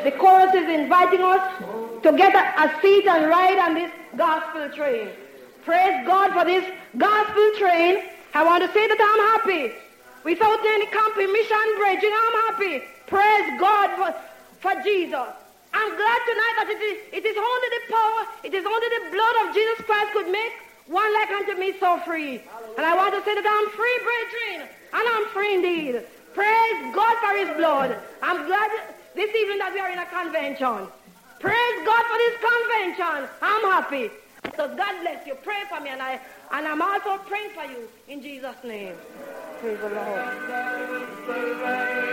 the 0.05 0.13
chorus 0.13 0.55
is 0.55 0.69
inviting 0.71 1.21
us 1.21 1.43
to 2.05 2.11
get 2.13 2.33
a, 2.43 2.45
a 2.63 2.67
seat 2.81 3.09
and 3.09 3.27
ride 3.29 3.59
on 3.59 3.75
this 3.75 3.91
gospel 4.17 4.71
train. 4.71 5.09
Praise 5.65 6.07
God 6.07 6.31
for 6.37 6.45
this 6.45 6.63
gospel 6.97 7.47
train. 7.59 7.95
I 8.39 8.45
want 8.45 8.63
to 8.63 8.71
say 8.71 8.87
that 8.87 9.01
I'm 9.11 9.23
happy. 9.35 9.75
Without 10.23 10.63
any 10.63 10.87
compromission, 10.87 11.65
bridging, 11.83 12.15
I'm 12.23 12.37
happy. 12.47 12.75
Praise 13.11 13.49
God 13.59 13.89
for, 13.99 14.11
for 14.63 14.75
Jesus. 14.87 15.31
I'm 15.75 15.93
glad 16.03 16.21
tonight 16.31 16.55
that 16.61 16.69
it 16.71 16.83
is, 16.91 16.97
it 17.19 17.25
is 17.27 17.37
only 17.51 17.69
the 17.77 17.83
power, 17.91 18.23
it 18.47 18.55
is 18.55 18.65
only 18.65 18.89
the 18.95 19.05
blood 19.11 19.37
of 19.43 19.47
Jesus 19.59 19.79
Christ 19.91 20.13
could 20.15 20.31
make 20.31 20.55
one 20.87 21.13
like 21.19 21.31
unto 21.35 21.59
me 21.59 21.75
so 21.83 21.99
free. 22.07 22.39
And 22.79 22.87
I 22.87 22.95
want 22.95 23.13
to 23.19 23.23
say 23.27 23.35
that 23.35 23.43
I'm 23.43 23.69
free, 23.75 23.97
brethren, 24.07 24.71
and 24.95 25.05
I'm 25.05 25.27
free 25.35 25.55
indeed. 25.59 26.07
Praise 26.39 26.95
God 26.95 27.17
for 27.19 27.35
his 27.37 27.51
blood. 27.57 27.99
I'm 28.23 28.47
glad 28.47 28.71
this 29.17 29.35
evening 29.35 29.59
that 29.59 29.73
we 29.75 29.81
are 29.81 29.91
in 29.91 29.99
a 29.99 30.07
convention. 30.07 30.87
Praise 31.41 31.79
God 31.85 32.05
for 32.07 32.17
this 32.17 32.37
convention. 32.39 33.29
I'm 33.43 33.65
happy. 33.73 34.11
So 34.57 34.69
God 34.77 35.01
bless 35.01 35.27
you. 35.27 35.35
Pray 35.43 35.65
for 35.69 35.81
me, 35.81 35.91
and 35.91 36.01
I 36.01 36.21
and 36.53 36.69
I'm 36.69 36.81
also 36.81 37.19
praying 37.25 37.51
for 37.51 37.65
you 37.65 37.89
in 38.07 38.23
Jesus' 38.23 38.63
name. 38.63 38.95
Praise 39.61 39.81
the 39.81 39.89
Lord. 41.27 42.08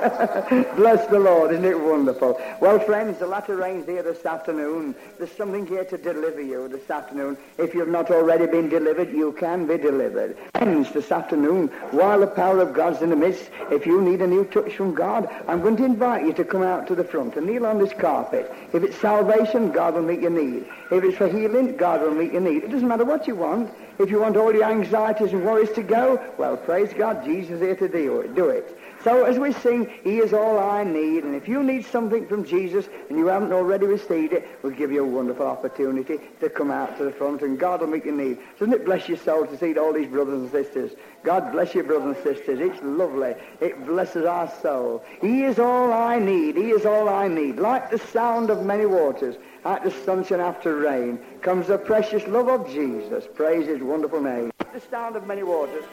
Bless 0.76 1.06
the 1.08 1.18
Lord, 1.18 1.52
isn't 1.52 1.64
it 1.64 1.78
wonderful? 1.78 2.40
Well, 2.60 2.80
friends, 2.80 3.18
the 3.18 3.26
latter 3.26 3.56
rain's 3.56 3.86
here 3.86 4.02
this 4.02 4.24
afternoon. 4.24 4.94
There's 5.18 5.32
something 5.32 5.66
here 5.66 5.84
to 5.84 5.98
deliver 5.98 6.40
you 6.40 6.68
this 6.68 6.88
afternoon. 6.88 7.36
If 7.58 7.74
you've 7.74 7.88
not 7.88 8.10
already 8.10 8.46
been 8.46 8.70
delivered, 8.70 9.12
you 9.12 9.32
can 9.32 9.66
be 9.66 9.76
delivered. 9.76 10.38
Friends, 10.54 10.90
this 10.92 11.12
afternoon, 11.12 11.68
while 11.90 12.20
the 12.20 12.26
power 12.26 12.60
of 12.60 12.72
God's 12.72 13.02
in 13.02 13.10
the 13.10 13.16
midst, 13.16 13.50
if 13.70 13.84
you 13.84 14.00
need 14.00 14.22
a 14.22 14.26
new 14.26 14.46
touch 14.46 14.74
from 14.74 14.94
God, 14.94 15.28
I'm 15.46 15.60
going 15.60 15.76
to 15.76 15.84
invite 15.84 16.24
you 16.24 16.32
to 16.32 16.44
come 16.44 16.62
out 16.62 16.86
to 16.86 16.94
the 16.94 17.04
front 17.04 17.36
and 17.36 17.46
kneel 17.46 17.66
on 17.66 17.78
this 17.78 17.92
carpet. 17.92 18.50
If 18.72 18.82
it's 18.82 18.96
salvation, 18.96 19.70
God 19.70 19.94
will 19.94 20.02
meet 20.02 20.20
your 20.20 20.30
need. 20.30 20.66
If 20.90 21.04
it's 21.04 21.18
for 21.18 21.28
healing, 21.28 21.76
God 21.76 22.00
will 22.00 22.14
meet 22.14 22.32
your 22.32 22.40
need. 22.40 22.64
It 22.64 22.70
doesn't 22.70 22.88
matter 22.88 23.04
what 23.04 23.26
you 23.26 23.34
want. 23.34 23.70
If 23.98 24.08
you 24.08 24.20
want 24.20 24.38
all 24.38 24.54
your 24.54 24.64
anxieties 24.64 25.34
and 25.34 25.44
worries 25.44 25.70
to 25.72 25.82
go, 25.82 26.18
well, 26.38 26.56
praise 26.56 26.90
God, 26.94 27.22
Jesus 27.22 27.56
is 27.56 27.60
here 27.60 27.76
to 27.76 27.88
do 27.88 28.20
it. 28.20 28.34
Do 28.34 28.48
it. 28.48 28.79
So 29.02 29.24
as 29.24 29.38
we 29.38 29.52
sing, 29.54 29.90
He 30.04 30.18
is 30.18 30.34
all 30.34 30.58
I 30.58 30.84
need, 30.84 31.24
and 31.24 31.34
if 31.34 31.48
you 31.48 31.62
need 31.62 31.86
something 31.86 32.26
from 32.26 32.44
Jesus 32.44 32.86
and 33.08 33.18
you 33.18 33.28
haven't 33.28 33.52
already 33.52 33.86
received 33.86 34.34
it, 34.34 34.46
we'll 34.62 34.74
give 34.74 34.92
you 34.92 35.02
a 35.02 35.08
wonderful 35.08 35.46
opportunity 35.46 36.18
to 36.40 36.50
come 36.50 36.70
out 36.70 36.98
to 36.98 37.04
the 37.04 37.10
front, 37.10 37.40
and 37.40 37.58
God 37.58 37.80
will 37.80 37.86
meet 37.86 38.04
your 38.04 38.14
need. 38.14 38.38
Doesn't 38.58 38.74
it 38.74 38.84
bless 38.84 39.08
your 39.08 39.16
soul 39.16 39.46
to 39.46 39.56
see 39.56 39.76
all 39.78 39.94
these 39.94 40.08
brothers 40.08 40.42
and 40.42 40.50
sisters? 40.50 40.92
God 41.22 41.50
bless 41.50 41.74
you, 41.74 41.82
brothers 41.82 42.16
and 42.16 42.24
sisters. 42.24 42.60
It's 42.60 42.82
lovely. 42.82 43.34
It 43.60 43.86
blesses 43.86 44.26
our 44.26 44.52
soul. 44.60 45.02
He 45.22 45.44
is 45.44 45.58
all 45.58 45.92
I 45.92 46.18
need. 46.18 46.56
He 46.56 46.70
is 46.70 46.84
all 46.84 47.08
I 47.08 47.26
need. 47.26 47.56
Like 47.56 47.90
the 47.90 47.98
sound 47.98 48.50
of 48.50 48.66
many 48.66 48.84
waters, 48.84 49.36
like 49.64 49.82
the 49.82 49.90
sunshine 49.90 50.40
after 50.40 50.76
rain, 50.76 51.18
comes 51.40 51.68
the 51.68 51.78
precious 51.78 52.26
love 52.26 52.48
of 52.48 52.68
Jesus. 52.68 53.24
Praise 53.34 53.66
His 53.66 53.80
wonderful 53.80 54.20
name. 54.20 54.50
The 54.74 54.80
sound 54.80 55.16
of 55.16 55.26
many 55.26 55.42
waters. 55.42 55.84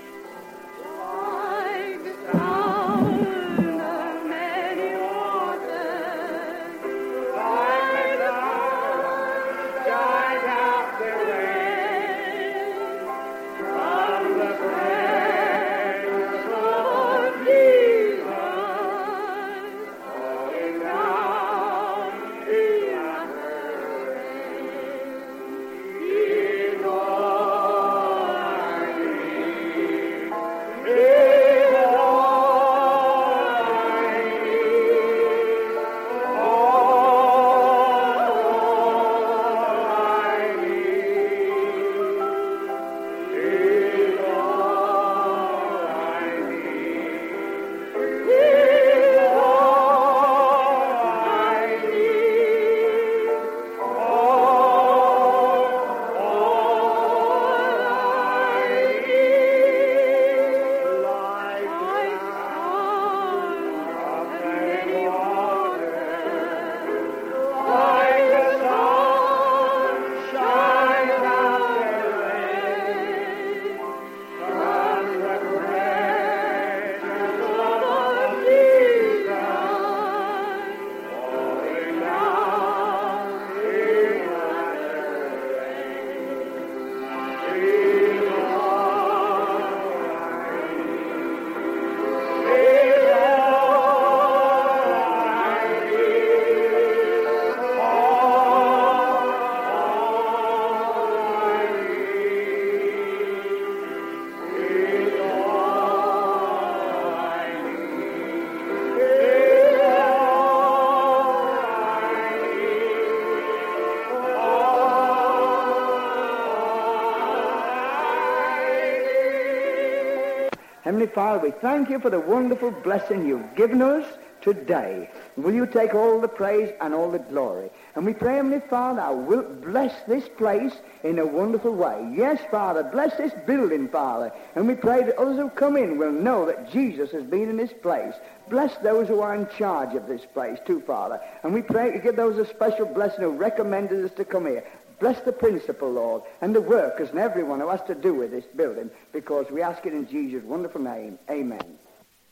Father, 121.07 121.39
we 121.39 121.51
thank 121.51 121.89
you 121.89 121.99
for 121.99 122.09
the 122.09 122.19
wonderful 122.19 122.71
blessing 122.71 123.27
you've 123.27 123.55
given 123.55 123.81
us 123.81 124.05
today. 124.41 125.09
Will 125.35 125.53
you 125.53 125.65
take 125.65 125.93
all 125.93 126.21
the 126.21 126.27
praise 126.27 126.73
and 126.79 126.93
all 126.93 127.11
the 127.11 127.19
glory? 127.19 127.69
And 127.95 128.05
we 128.05 128.13
pray, 128.13 128.35
Heavenly 128.35 128.61
Father, 128.69 129.01
I 129.01 129.11
will 129.11 129.43
bless 129.43 129.93
this 130.07 130.27
place 130.37 130.73
in 131.03 131.19
a 131.19 131.25
wonderful 131.25 131.73
way. 131.73 132.13
Yes, 132.15 132.39
Father, 132.51 132.83
bless 132.83 133.17
this 133.17 133.33
building, 133.45 133.89
Father. 133.89 134.31
And 134.55 134.67
we 134.67 134.75
pray 134.75 135.03
that 135.03 135.17
others 135.17 135.37
who 135.37 135.49
come 135.49 135.75
in 135.75 135.97
will 135.97 136.11
know 136.11 136.45
that 136.45 136.71
Jesus 136.71 137.11
has 137.11 137.23
been 137.23 137.49
in 137.49 137.57
this 137.57 137.73
place. 137.81 138.13
Bless 138.49 138.75
those 138.77 139.07
who 139.07 139.21
are 139.21 139.35
in 139.35 139.47
charge 139.57 139.95
of 139.95 140.07
this 140.07 140.25
place, 140.33 140.59
too, 140.65 140.81
Father. 140.81 141.19
And 141.43 141.53
we 141.53 141.61
pray 141.61 141.91
to 141.91 141.99
give 141.99 142.15
those 142.15 142.37
a 142.37 142.45
special 142.45 142.85
blessing 142.85 143.21
who 143.21 143.31
recommended 143.31 144.05
us 144.05 144.11
to 144.17 144.25
come 144.25 144.45
here. 144.45 144.63
Bless 144.99 145.19
the 145.21 145.31
principal, 145.31 145.91
Lord, 145.91 146.23
and 146.41 146.55
the 146.55 146.61
workers 146.61 147.09
and 147.11 147.19
everyone 147.19 147.59
who 147.59 147.69
has 147.69 147.83
to 147.83 147.93
do 147.93 148.15
with 148.15 148.31
this 148.31 148.45
building, 148.55 148.89
because 149.13 149.45
we 149.51 149.61
ask 149.61 149.85
it 149.85 149.93
in 149.93 150.07
Jesus' 150.07 150.43
wonderful 150.43 150.81
name. 150.81 151.19
Amen. 151.29 151.61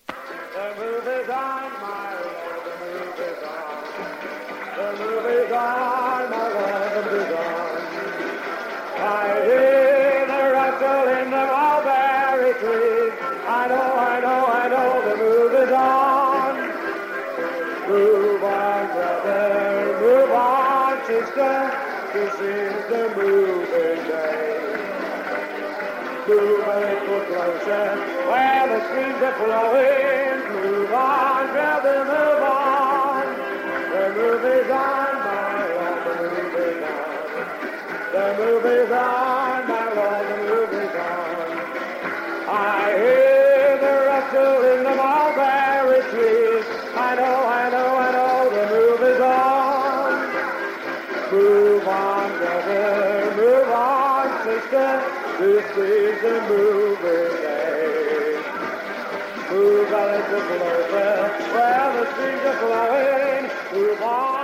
The 0.07 0.13
move 0.79 1.07
is 1.07 1.29
on, 1.29 1.71
my 1.79 2.13
Lord, 2.23 2.63
the 2.65 2.75
move 2.85 3.19
is 3.19 3.43
on. 3.43 3.83
The 4.77 4.91
move 4.97 5.25
is 5.27 5.51
on, 5.51 6.29
my 6.31 6.47
Lord, 6.53 6.91
the 6.95 7.01
move 7.11 7.21
is 7.21 7.33
on. 7.35 7.81
I 8.97 9.41
hear 9.45 10.25
the 10.25 10.41
rustle 10.55 11.07
in 11.21 11.29
the 11.29 11.45
mulberry 11.45 12.53
trees. 12.53 13.13
I 13.47 13.67
know, 13.67 13.93
I 13.95 14.19
know, 14.21 14.45
I 14.47 14.67
know 14.69 15.01
the 15.09 15.15
move 15.17 15.53
is 15.53 15.71
on. 15.71 16.53
Move 17.89 18.43
on, 18.43 18.87
brother, 18.87 19.99
move 20.01 20.31
on, 20.31 21.05
sister. 21.05 21.84
This 22.15 22.33
is 22.39 22.89
the 22.89 23.13
moving 23.17 24.07
day. 24.07 24.55
Move 26.25 26.63
a 26.65 26.79
little 26.79 27.25
closer 27.25 27.87
where 28.29 28.67
the 28.71 28.79
streams 28.87 29.21
are 29.21 29.35
flowing. 29.35 30.39
Move 30.63 30.93
on, 30.93 31.51
brother, 31.51 32.05
move 32.05 32.41
on. 32.41 33.25
The 33.91 34.13
move 34.15 34.45
is 34.45 34.71
on, 34.71 35.13
my 35.25 35.67
Lord, 35.75 35.99
the 36.07 36.13
move 36.23 36.55
is 36.55 36.83
on. 36.87 37.11
The 38.13 38.25
move 38.39 38.65
is 38.65 38.91
on, 38.93 39.67
my 39.67 39.93
Lord, 39.93 40.25
the 40.29 40.37
move 40.37 40.71
is 40.71 40.95
on. 40.95 42.47
I 42.47 42.93
hear 42.97 43.34
is 56.15 56.21
the 56.21 56.41
moving 56.47 57.41
day. 57.41 58.43
Move 59.51 59.91
a 59.91 60.05
little 60.11 60.41
closer 60.41 61.53
where 61.53 61.93
the 61.93 62.11
streams 62.13 62.45
are 62.45 62.57
flowing. 62.59 63.49
Move 63.73 64.01
on. 64.01 64.34